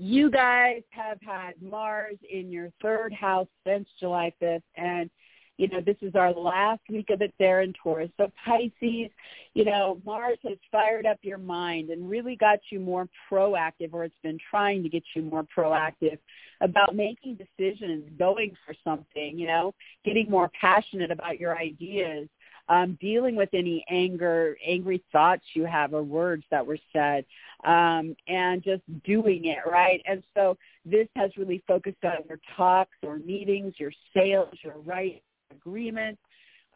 you 0.00 0.30
guys 0.30 0.80
have 0.90 1.18
had 1.20 1.60
Mars 1.60 2.16
in 2.32 2.50
your 2.50 2.72
third 2.80 3.12
house 3.12 3.48
since 3.66 3.86
July 4.00 4.32
5th, 4.42 4.62
and 4.74 5.10
you 5.58 5.68
know, 5.68 5.82
this 5.84 5.98
is 6.00 6.14
our 6.14 6.32
last 6.32 6.80
week 6.88 7.10
of 7.10 7.20
it 7.20 7.34
there 7.38 7.60
in 7.60 7.74
Taurus. 7.74 8.08
So 8.16 8.32
Pisces, 8.46 9.10
you 9.52 9.66
know, 9.66 10.00
Mars 10.06 10.38
has 10.48 10.56
fired 10.72 11.04
up 11.04 11.18
your 11.20 11.36
mind 11.36 11.90
and 11.90 12.08
really 12.08 12.34
got 12.34 12.60
you 12.70 12.80
more 12.80 13.10
proactive, 13.30 13.92
or 13.92 14.04
it's 14.04 14.14
been 14.22 14.38
trying 14.50 14.82
to 14.82 14.88
get 14.88 15.02
you 15.14 15.20
more 15.20 15.44
proactive 15.54 16.18
about 16.62 16.96
making 16.96 17.36
decisions, 17.36 18.04
going 18.18 18.56
for 18.64 18.74
something, 18.82 19.38
you 19.38 19.46
know, 19.46 19.74
getting 20.02 20.30
more 20.30 20.50
passionate 20.58 21.10
about 21.10 21.38
your 21.38 21.58
ideas, 21.58 22.26
um, 22.70 22.96
dealing 23.00 23.34
with 23.34 23.48
any 23.52 23.84
anger, 23.90 24.56
angry 24.64 25.02
thoughts 25.10 25.42
you 25.54 25.66
have 25.66 25.92
or 25.92 26.04
words 26.04 26.44
that 26.52 26.64
were 26.64 26.78
said, 26.92 27.24
um, 27.64 28.14
and 28.28 28.62
just 28.62 28.82
doing 29.04 29.46
it, 29.46 29.58
right? 29.68 30.00
And 30.06 30.22
so 30.34 30.56
this 30.86 31.08
has 31.16 31.32
really 31.36 31.62
focused 31.66 32.04
on 32.04 32.18
your 32.28 32.38
talks 32.56 32.96
or 33.02 33.18
meetings, 33.18 33.74
your 33.76 33.92
sales, 34.14 34.54
your 34.62 34.78
right 34.78 35.20
agreements, 35.50 36.22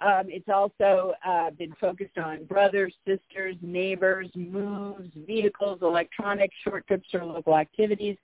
um, 0.01 0.25
it's 0.29 0.49
also 0.49 1.15
uh, 1.25 1.51
been 1.51 1.75
focused 1.81 2.19
on 2.19 2.45
brothers, 2.45 2.93
sisters, 3.07 3.57
neighbors, 3.63 4.29
moves, 4.35 5.11
vehicles, 5.27 5.79
electronics, 5.83 6.55
short 6.63 6.87
trips, 6.87 7.09
or 7.15 7.25
local 7.25 7.57
activities. 7.57 8.17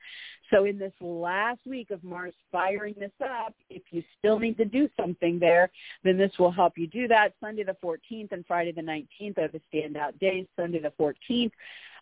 So 0.50 0.64
in 0.64 0.78
this 0.78 0.92
last 1.00 1.60
week 1.64 1.90
of 1.90 2.02
Mars 2.02 2.34
firing 2.50 2.94
this 2.98 3.12
up, 3.22 3.54
if 3.70 3.82
you 3.90 4.02
still 4.18 4.38
need 4.38 4.56
to 4.56 4.64
do 4.64 4.88
something 4.98 5.38
there, 5.38 5.70
then 6.02 6.18
this 6.18 6.32
will 6.38 6.50
help 6.50 6.76
you 6.76 6.88
do 6.88 7.06
that. 7.08 7.34
Sunday 7.40 7.62
the 7.62 7.76
14th 7.82 8.32
and 8.32 8.44
Friday 8.46 8.72
the 8.72 8.82
19th 8.82 9.38
are 9.38 9.48
the 9.48 9.60
standout 9.72 10.18
days. 10.18 10.46
Sunday 10.56 10.80
the 10.80 10.92
14th 10.98 11.52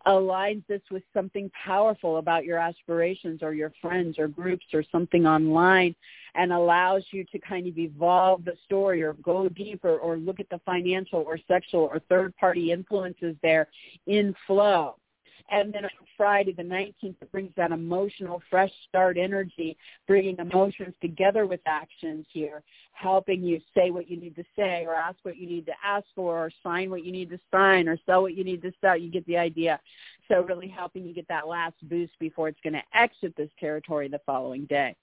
aligns 0.09 0.67
this 0.67 0.81
with 0.91 1.03
something 1.13 1.51
powerful 1.65 2.17
about 2.17 2.45
your 2.45 2.59
aspirations 2.59 3.43
or 3.43 3.53
your 3.53 3.73
friends 3.81 4.19
or 4.19 4.27
groups 4.27 4.65
or 4.73 4.83
something 4.91 5.27
online 5.27 5.95
and 6.35 6.53
allows 6.53 7.05
you 7.11 7.25
to 7.25 7.39
kind 7.39 7.67
of 7.67 7.77
evolve 7.79 8.45
the 8.45 8.55
story 8.65 9.03
or 9.03 9.13
go 9.15 9.49
deeper 9.49 9.99
or 9.99 10.17
look 10.17 10.41
at 10.41 10.49
the 10.49 10.61
financial 10.65 11.21
or 11.21 11.39
sexual 11.47 11.83
or 11.83 12.01
third 12.09 12.35
party 12.37 12.73
influences 12.73 13.37
there 13.43 13.69
in 14.07 14.35
flow. 14.47 14.97
And 15.51 15.73
then 15.73 15.85
on 15.85 15.91
Friday 16.17 16.53
the 16.53 16.63
19th, 16.63 17.17
it 17.21 17.33
brings 17.33 17.53
that 17.57 17.73
emotional 17.73 18.43
fresh 18.51 18.71
start 18.89 19.17
energy, 19.17 19.77
bringing 20.07 20.37
emotions 20.39 20.95
together 21.01 21.47
with 21.47 21.61
actions 21.67 22.27
here, 22.31 22.63
helping 22.93 23.43
you 23.43 23.61
say 23.75 23.91
what 23.91 24.11
you 24.11 24.19
need 24.19 24.37
to 24.37 24.45
say 24.57 24.85
or 24.87 24.95
ask 24.95 25.17
what 25.23 25.37
you 25.37 25.47
need 25.47 25.67
to 25.67 25.73
ask 25.83 26.05
for 26.15 26.39
or 26.39 26.51
sign 26.63 26.91
what 26.91 27.05
you 27.05 27.13
need 27.13 27.31
to 27.31 27.39
sign 27.51 27.89
or 27.89 27.97
sell 28.05 28.23
what 28.23 28.35
you 28.35 28.45
need 28.45 28.61
to 28.63 28.73
sell. 28.81 28.97
You 28.97 29.11
get 29.11 29.27
the 29.27 29.39
idea. 29.39 29.81
So 30.29 30.43
really 30.43 30.69
helping 30.69 31.07
you 31.07 31.15
get 31.15 31.29
that 31.29 31.49
last 31.49 31.77
boost 31.83 32.13
before 32.19 32.49
it's 32.49 32.61
going 32.63 32.75
to 32.75 32.83
exit 32.95 33.35
this 33.37 33.51
territory 33.59 34.09
the 34.09 34.21
following 34.27 34.67
day. 34.67 34.95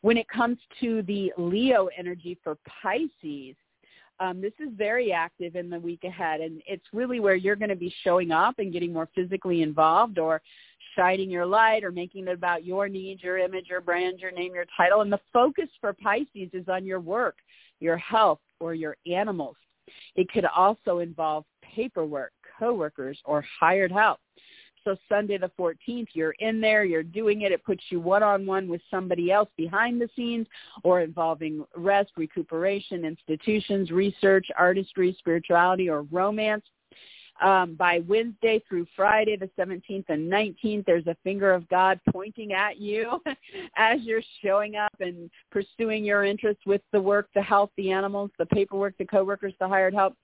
When 0.00 0.16
it 0.16 0.28
comes 0.28 0.58
to 0.80 1.02
the 1.02 1.32
Leo 1.36 1.88
energy 1.96 2.38
for 2.42 2.56
Pisces, 2.82 3.54
um, 4.22 4.40
this 4.40 4.52
is 4.60 4.68
very 4.76 5.12
active 5.12 5.56
in 5.56 5.68
the 5.68 5.80
week 5.80 6.04
ahead, 6.04 6.40
and 6.40 6.62
it's 6.64 6.84
really 6.92 7.18
where 7.18 7.34
you're 7.34 7.56
going 7.56 7.70
to 7.70 7.76
be 7.76 7.92
showing 8.04 8.30
up 8.30 8.54
and 8.58 8.72
getting 8.72 8.92
more 8.92 9.08
physically 9.16 9.62
involved 9.62 10.16
or 10.16 10.40
shining 10.96 11.28
your 11.28 11.44
light 11.44 11.82
or 11.82 11.90
making 11.90 12.28
it 12.28 12.32
about 12.32 12.64
your 12.64 12.88
needs, 12.88 13.20
your 13.20 13.38
image, 13.38 13.66
your 13.68 13.80
brand, 13.80 14.20
your 14.20 14.30
name, 14.30 14.54
your 14.54 14.66
title. 14.76 15.00
And 15.00 15.12
the 15.12 15.18
focus 15.32 15.68
for 15.80 15.92
Pisces 15.92 16.50
is 16.52 16.68
on 16.68 16.86
your 16.86 17.00
work, 17.00 17.34
your 17.80 17.96
health, 17.96 18.38
or 18.60 18.74
your 18.74 18.96
animals. 19.12 19.56
It 20.14 20.30
could 20.30 20.44
also 20.44 21.00
involve 21.00 21.44
paperwork, 21.74 22.32
coworkers, 22.60 23.18
or 23.24 23.44
hired 23.58 23.90
help. 23.90 24.20
So 24.84 24.96
Sunday 25.08 25.38
the 25.38 25.50
14th, 25.58 26.08
you're 26.12 26.34
in 26.38 26.60
there, 26.60 26.84
you're 26.84 27.02
doing 27.02 27.42
it. 27.42 27.52
It 27.52 27.64
puts 27.64 27.82
you 27.90 28.00
one-on-one 28.00 28.68
with 28.68 28.80
somebody 28.90 29.30
else 29.30 29.48
behind 29.56 30.00
the 30.00 30.08
scenes 30.16 30.46
or 30.82 31.00
involving 31.00 31.64
rest, 31.76 32.12
recuperation, 32.16 33.04
institutions, 33.04 33.90
research, 33.90 34.46
artistry, 34.56 35.14
spirituality, 35.18 35.88
or 35.88 36.02
romance. 36.02 36.64
Um, 37.40 37.74
by 37.74 38.00
Wednesday 38.06 38.62
through 38.68 38.86
Friday, 38.94 39.36
the 39.36 39.50
17th 39.58 40.04
and 40.08 40.30
19th, 40.30 40.84
there's 40.84 41.06
a 41.06 41.16
finger 41.24 41.52
of 41.52 41.68
God 41.68 41.98
pointing 42.12 42.52
at 42.52 42.78
you 42.78 43.20
as 43.76 44.00
you're 44.02 44.22
showing 44.44 44.76
up 44.76 44.92
and 45.00 45.30
pursuing 45.50 46.04
your 46.04 46.24
interests 46.24 46.62
with 46.66 46.82
the 46.92 47.00
work, 47.00 47.28
the 47.34 47.42
health, 47.42 47.70
the 47.76 47.90
animals, 47.90 48.30
the 48.38 48.46
paperwork, 48.46 48.96
the 48.98 49.04
coworkers, 49.04 49.54
the 49.58 49.66
hired 49.66 49.94
help, 49.94 50.14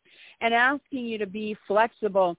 and 0.43 0.55
asking 0.55 1.07
you 1.07 1.19
to 1.19 1.27
be 1.27 1.57
flexible 1.67 2.37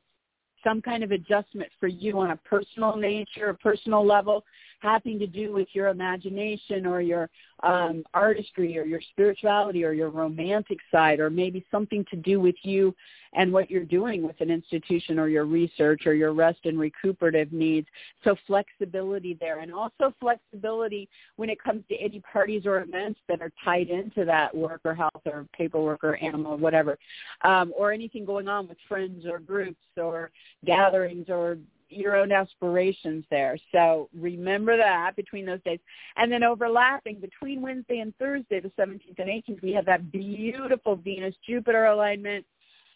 some 0.63 0.81
kind 0.81 1.03
of 1.03 1.11
adjustment 1.11 1.69
for 1.79 1.87
you 1.87 2.19
on 2.19 2.31
a 2.31 2.35
personal 2.37 2.95
nature, 2.95 3.49
a 3.49 3.55
personal 3.55 4.05
level, 4.05 4.43
having 4.81 5.19
to 5.19 5.27
do 5.27 5.53
with 5.53 5.67
your 5.73 5.87
imagination 5.87 6.85
or 6.85 7.01
your 7.01 7.29
um, 7.63 8.03
artistry 8.13 8.77
or 8.77 8.83
your 8.83 9.01
spirituality 9.11 9.83
or 9.83 9.91
your 9.91 10.09
romantic 10.09 10.79
side 10.91 11.19
or 11.19 11.29
maybe 11.29 11.65
something 11.69 12.05
to 12.09 12.15
do 12.15 12.39
with 12.39 12.55
you 12.63 12.95
and 13.33 13.51
what 13.51 13.69
you're 13.69 13.83
doing 13.83 14.23
with 14.23 14.39
an 14.41 14.49
institution 14.49 15.19
or 15.19 15.27
your 15.27 15.45
research 15.45 16.07
or 16.07 16.13
your 16.13 16.33
rest 16.33 16.59
and 16.63 16.79
recuperative 16.79 17.51
needs. 17.51 17.87
So 18.23 18.35
flexibility 18.47 19.37
there 19.39 19.59
and 19.59 19.73
also 19.73 20.13
flexibility 20.19 21.09
when 21.35 21.49
it 21.49 21.61
comes 21.61 21.83
to 21.89 21.95
any 21.95 22.21
parties 22.21 22.65
or 22.65 22.81
events 22.81 23.19
that 23.27 23.41
are 23.41 23.51
tied 23.63 23.89
into 23.89 24.25
that 24.25 24.55
work 24.55 24.81
or 24.83 24.95
health 24.95 25.21
or 25.25 25.45
paperwork 25.53 26.03
or 26.03 26.15
animal 26.17 26.53
or 26.53 26.57
whatever 26.57 26.97
um, 27.43 27.73
or 27.77 27.91
anything 27.91 28.25
going 28.25 28.47
on 28.47 28.67
with 28.67 28.77
friends 28.87 29.25
or 29.25 29.39
groups 29.39 29.77
or 29.97 30.31
gatherings 30.65 31.25
or 31.29 31.57
your 31.89 32.15
own 32.15 32.31
aspirations 32.31 33.25
there. 33.29 33.57
So 33.71 34.09
remember 34.13 34.77
that 34.77 35.15
between 35.15 35.45
those 35.45 35.61
days. 35.63 35.79
And 36.17 36.31
then 36.31 36.43
overlapping 36.43 37.19
between 37.19 37.61
Wednesday 37.61 37.99
and 37.99 38.15
Thursday, 38.17 38.59
the 38.59 38.71
17th 38.79 39.17
and 39.17 39.29
18th, 39.29 39.61
we 39.61 39.73
have 39.73 39.85
that 39.85 40.11
beautiful 40.11 40.95
Venus-Jupiter 40.95 41.85
alignment. 41.85 42.45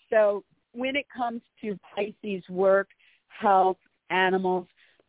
So 0.09 0.43
when 0.73 0.95
it 0.95 1.05
comes 1.15 1.41
to 1.61 1.79
Pisces 1.95 2.43
work, 2.49 2.89
health, 3.27 3.77
animals, 4.09 4.67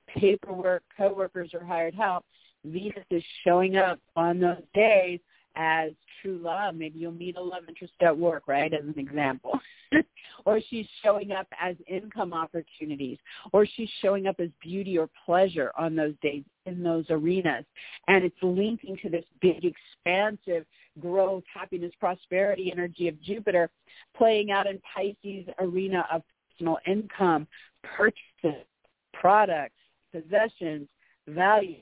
paperwork, 0.08 0.82
coworkers, 0.96 1.50
or 1.54 1.64
hired 1.64 1.94
help, 1.94 2.24
Venus 2.64 3.04
is 3.10 3.22
showing 3.44 3.76
up 3.76 4.00
on 4.16 4.40
those 4.40 4.62
days 4.74 5.20
as 5.56 5.92
true 6.20 6.38
love. 6.38 6.74
Maybe 6.74 6.98
you'll 6.98 7.12
meet 7.12 7.36
a 7.36 7.42
love 7.42 7.64
interest 7.68 7.94
at 8.00 8.16
work, 8.16 8.44
right, 8.46 8.72
as 8.72 8.84
an 8.84 8.98
example. 8.98 9.58
or 10.44 10.60
she's 10.68 10.86
showing 11.02 11.32
up 11.32 11.46
as 11.60 11.76
income 11.86 12.32
opportunities. 12.32 13.18
Or 13.52 13.66
she's 13.66 13.88
showing 14.00 14.26
up 14.26 14.36
as 14.38 14.48
beauty 14.60 14.98
or 14.98 15.08
pleasure 15.24 15.72
on 15.76 15.94
those 15.94 16.14
days 16.22 16.44
in 16.66 16.82
those 16.82 17.04
arenas. 17.10 17.64
And 18.08 18.24
it's 18.24 18.36
linking 18.42 18.96
to 19.02 19.08
this 19.08 19.24
big, 19.40 19.64
expansive 19.64 20.66
growth, 21.00 21.44
happiness, 21.52 21.92
prosperity 21.98 22.70
energy 22.72 23.08
of 23.08 23.20
Jupiter 23.22 23.70
playing 24.16 24.50
out 24.50 24.66
in 24.66 24.80
Pisces 24.94 25.46
arena 25.58 26.06
of 26.12 26.22
personal 26.52 26.78
income, 26.86 27.46
purchases, 27.82 28.64
products, 29.12 29.74
possessions, 30.12 30.88
value 31.28 31.76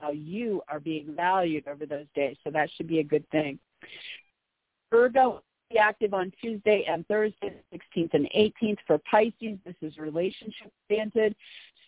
how 0.00 0.12
you 0.12 0.62
are 0.68 0.80
being 0.80 1.14
valued 1.14 1.66
over 1.68 1.86
those 1.86 2.06
days. 2.14 2.36
So 2.44 2.50
that 2.50 2.68
should 2.76 2.88
be 2.88 3.00
a 3.00 3.04
good 3.04 3.28
thing. 3.30 3.58
Virgo 4.90 5.42
be 5.70 5.78
active 5.78 6.14
on 6.14 6.32
Tuesday 6.40 6.86
and 6.88 7.06
Thursday, 7.08 7.52
16th 7.72 8.14
and 8.14 8.28
18th 8.34 8.78
for 8.86 8.98
Pisces. 9.10 9.58
This 9.66 9.74
is 9.82 9.98
relationship 9.98 10.72
oriented. 10.90 11.34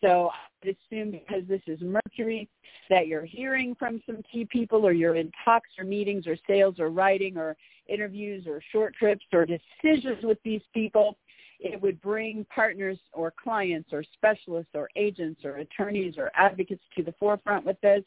So 0.02 0.30
I 0.32 0.66
would 0.66 0.76
assume 0.76 1.10
because 1.10 1.46
this 1.46 1.62
is 1.66 1.80
Mercury 1.80 2.48
that 2.88 3.06
you're 3.06 3.24
hearing 3.24 3.74
from 3.74 4.02
some 4.06 4.22
key 4.30 4.46
people 4.46 4.86
or 4.86 4.92
you're 4.92 5.16
in 5.16 5.30
talks 5.44 5.68
or 5.78 5.84
meetings 5.84 6.26
or 6.26 6.36
sales 6.46 6.78
or 6.78 6.90
writing 6.90 7.36
or 7.36 7.56
interviews 7.86 8.46
or 8.46 8.62
short 8.72 8.94
trips 8.94 9.24
or 9.32 9.46
decisions 9.46 10.22
with 10.22 10.38
these 10.42 10.62
people 10.72 11.16
it 11.60 11.80
would 11.80 12.00
bring 12.00 12.46
partners 12.54 12.98
or 13.12 13.32
clients 13.42 13.90
or 13.92 14.02
specialists 14.14 14.70
or 14.74 14.88
agents 14.96 15.44
or 15.44 15.56
attorneys 15.56 16.14
or 16.16 16.30
advocates 16.34 16.82
to 16.96 17.02
the 17.02 17.12
forefront 17.18 17.66
with 17.66 17.80
this. 17.80 18.02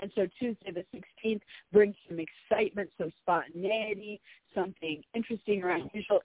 And 0.00 0.10
so 0.14 0.26
Tuesday 0.38 0.70
the 0.72 0.84
16th 0.96 1.40
brings 1.72 1.94
some 2.08 2.18
excitement, 2.20 2.90
some 2.96 3.12
spontaneity, 3.20 4.20
something 4.54 5.02
interesting 5.14 5.62
or 5.62 5.70
unusual 5.70 6.20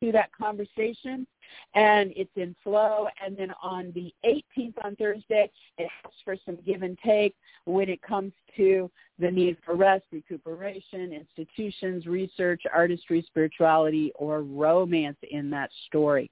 to 0.00 0.12
that 0.12 0.30
conversation 0.32 1.26
and 1.74 2.12
it's 2.16 2.30
in 2.36 2.54
flow 2.62 3.06
and 3.24 3.36
then 3.36 3.52
on 3.62 3.92
the 3.94 4.12
18th 4.24 4.74
on 4.84 4.96
Thursday 4.96 5.50
it 5.78 5.88
asks 6.04 6.16
for 6.24 6.36
some 6.44 6.58
give 6.66 6.82
and 6.82 6.98
take 7.04 7.34
when 7.64 7.88
it 7.88 8.02
comes 8.02 8.32
to 8.56 8.90
the 9.18 9.30
need 9.30 9.56
for 9.64 9.74
rest, 9.74 10.04
recuperation, 10.12 11.12
institutions, 11.12 12.06
research, 12.06 12.62
artistry, 12.72 13.24
spirituality, 13.26 14.12
or 14.16 14.42
romance 14.42 15.16
in 15.30 15.50
that 15.50 15.70
story. 15.86 16.30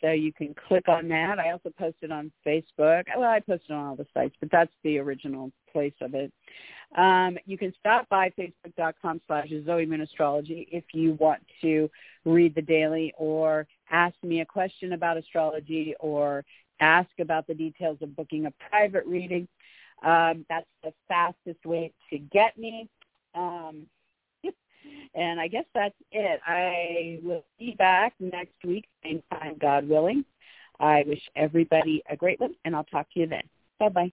so 0.00 0.10
you 0.10 0.32
can 0.32 0.54
click 0.68 0.88
on 0.88 1.08
that. 1.08 1.38
I 1.38 1.50
also 1.50 1.70
posted 1.78 2.10
on 2.10 2.32
Facebook. 2.46 3.04
Well, 3.16 3.28
I 3.28 3.40
posted 3.40 3.70
on 3.70 3.86
all 3.86 3.96
the 3.96 4.06
sites, 4.14 4.34
but 4.40 4.50
that's 4.50 4.72
the 4.82 4.98
original 4.98 5.52
place 5.72 5.94
of 6.00 6.14
it. 6.14 6.32
Um, 6.96 7.38
you 7.46 7.56
can 7.56 7.72
stop 7.78 8.08
by 8.08 8.30
facebook.com 8.30 9.20
slash 9.26 9.48
Zoe 9.64 10.00
Astrology 10.02 10.68
if 10.72 10.84
you 10.92 11.12
want 11.14 11.40
to 11.62 11.88
read 12.24 12.54
the 12.54 12.62
daily 12.62 13.12
or 13.16 13.66
ask 13.90 14.16
me 14.22 14.40
a 14.40 14.46
question 14.46 14.92
about 14.92 15.16
astrology 15.16 15.94
or 16.00 16.44
ask 16.80 17.10
about 17.20 17.46
the 17.46 17.54
details 17.54 17.98
of 18.00 18.16
booking 18.16 18.46
a 18.46 18.52
private 18.70 19.06
reading. 19.06 19.46
Um, 20.02 20.44
that's 20.48 20.66
the 20.82 20.92
fastest 21.06 21.64
way 21.64 21.92
to 22.10 22.18
get 22.18 22.58
me. 22.58 22.88
Um, 23.34 23.86
and 25.14 25.40
I 25.40 25.48
guess 25.48 25.64
that's 25.74 25.94
it. 26.12 26.40
I 26.46 27.18
will 27.22 27.44
be 27.58 27.74
back 27.78 28.14
next 28.20 28.64
week, 28.64 28.86
same 29.02 29.22
time, 29.32 29.56
God 29.60 29.88
willing. 29.88 30.24
I 30.78 31.04
wish 31.06 31.22
everybody 31.36 32.02
a 32.08 32.16
great 32.16 32.40
one, 32.40 32.54
and 32.64 32.74
I'll 32.74 32.84
talk 32.84 33.06
to 33.12 33.20
you 33.20 33.26
then. 33.26 33.42
Bye-bye. 33.78 34.08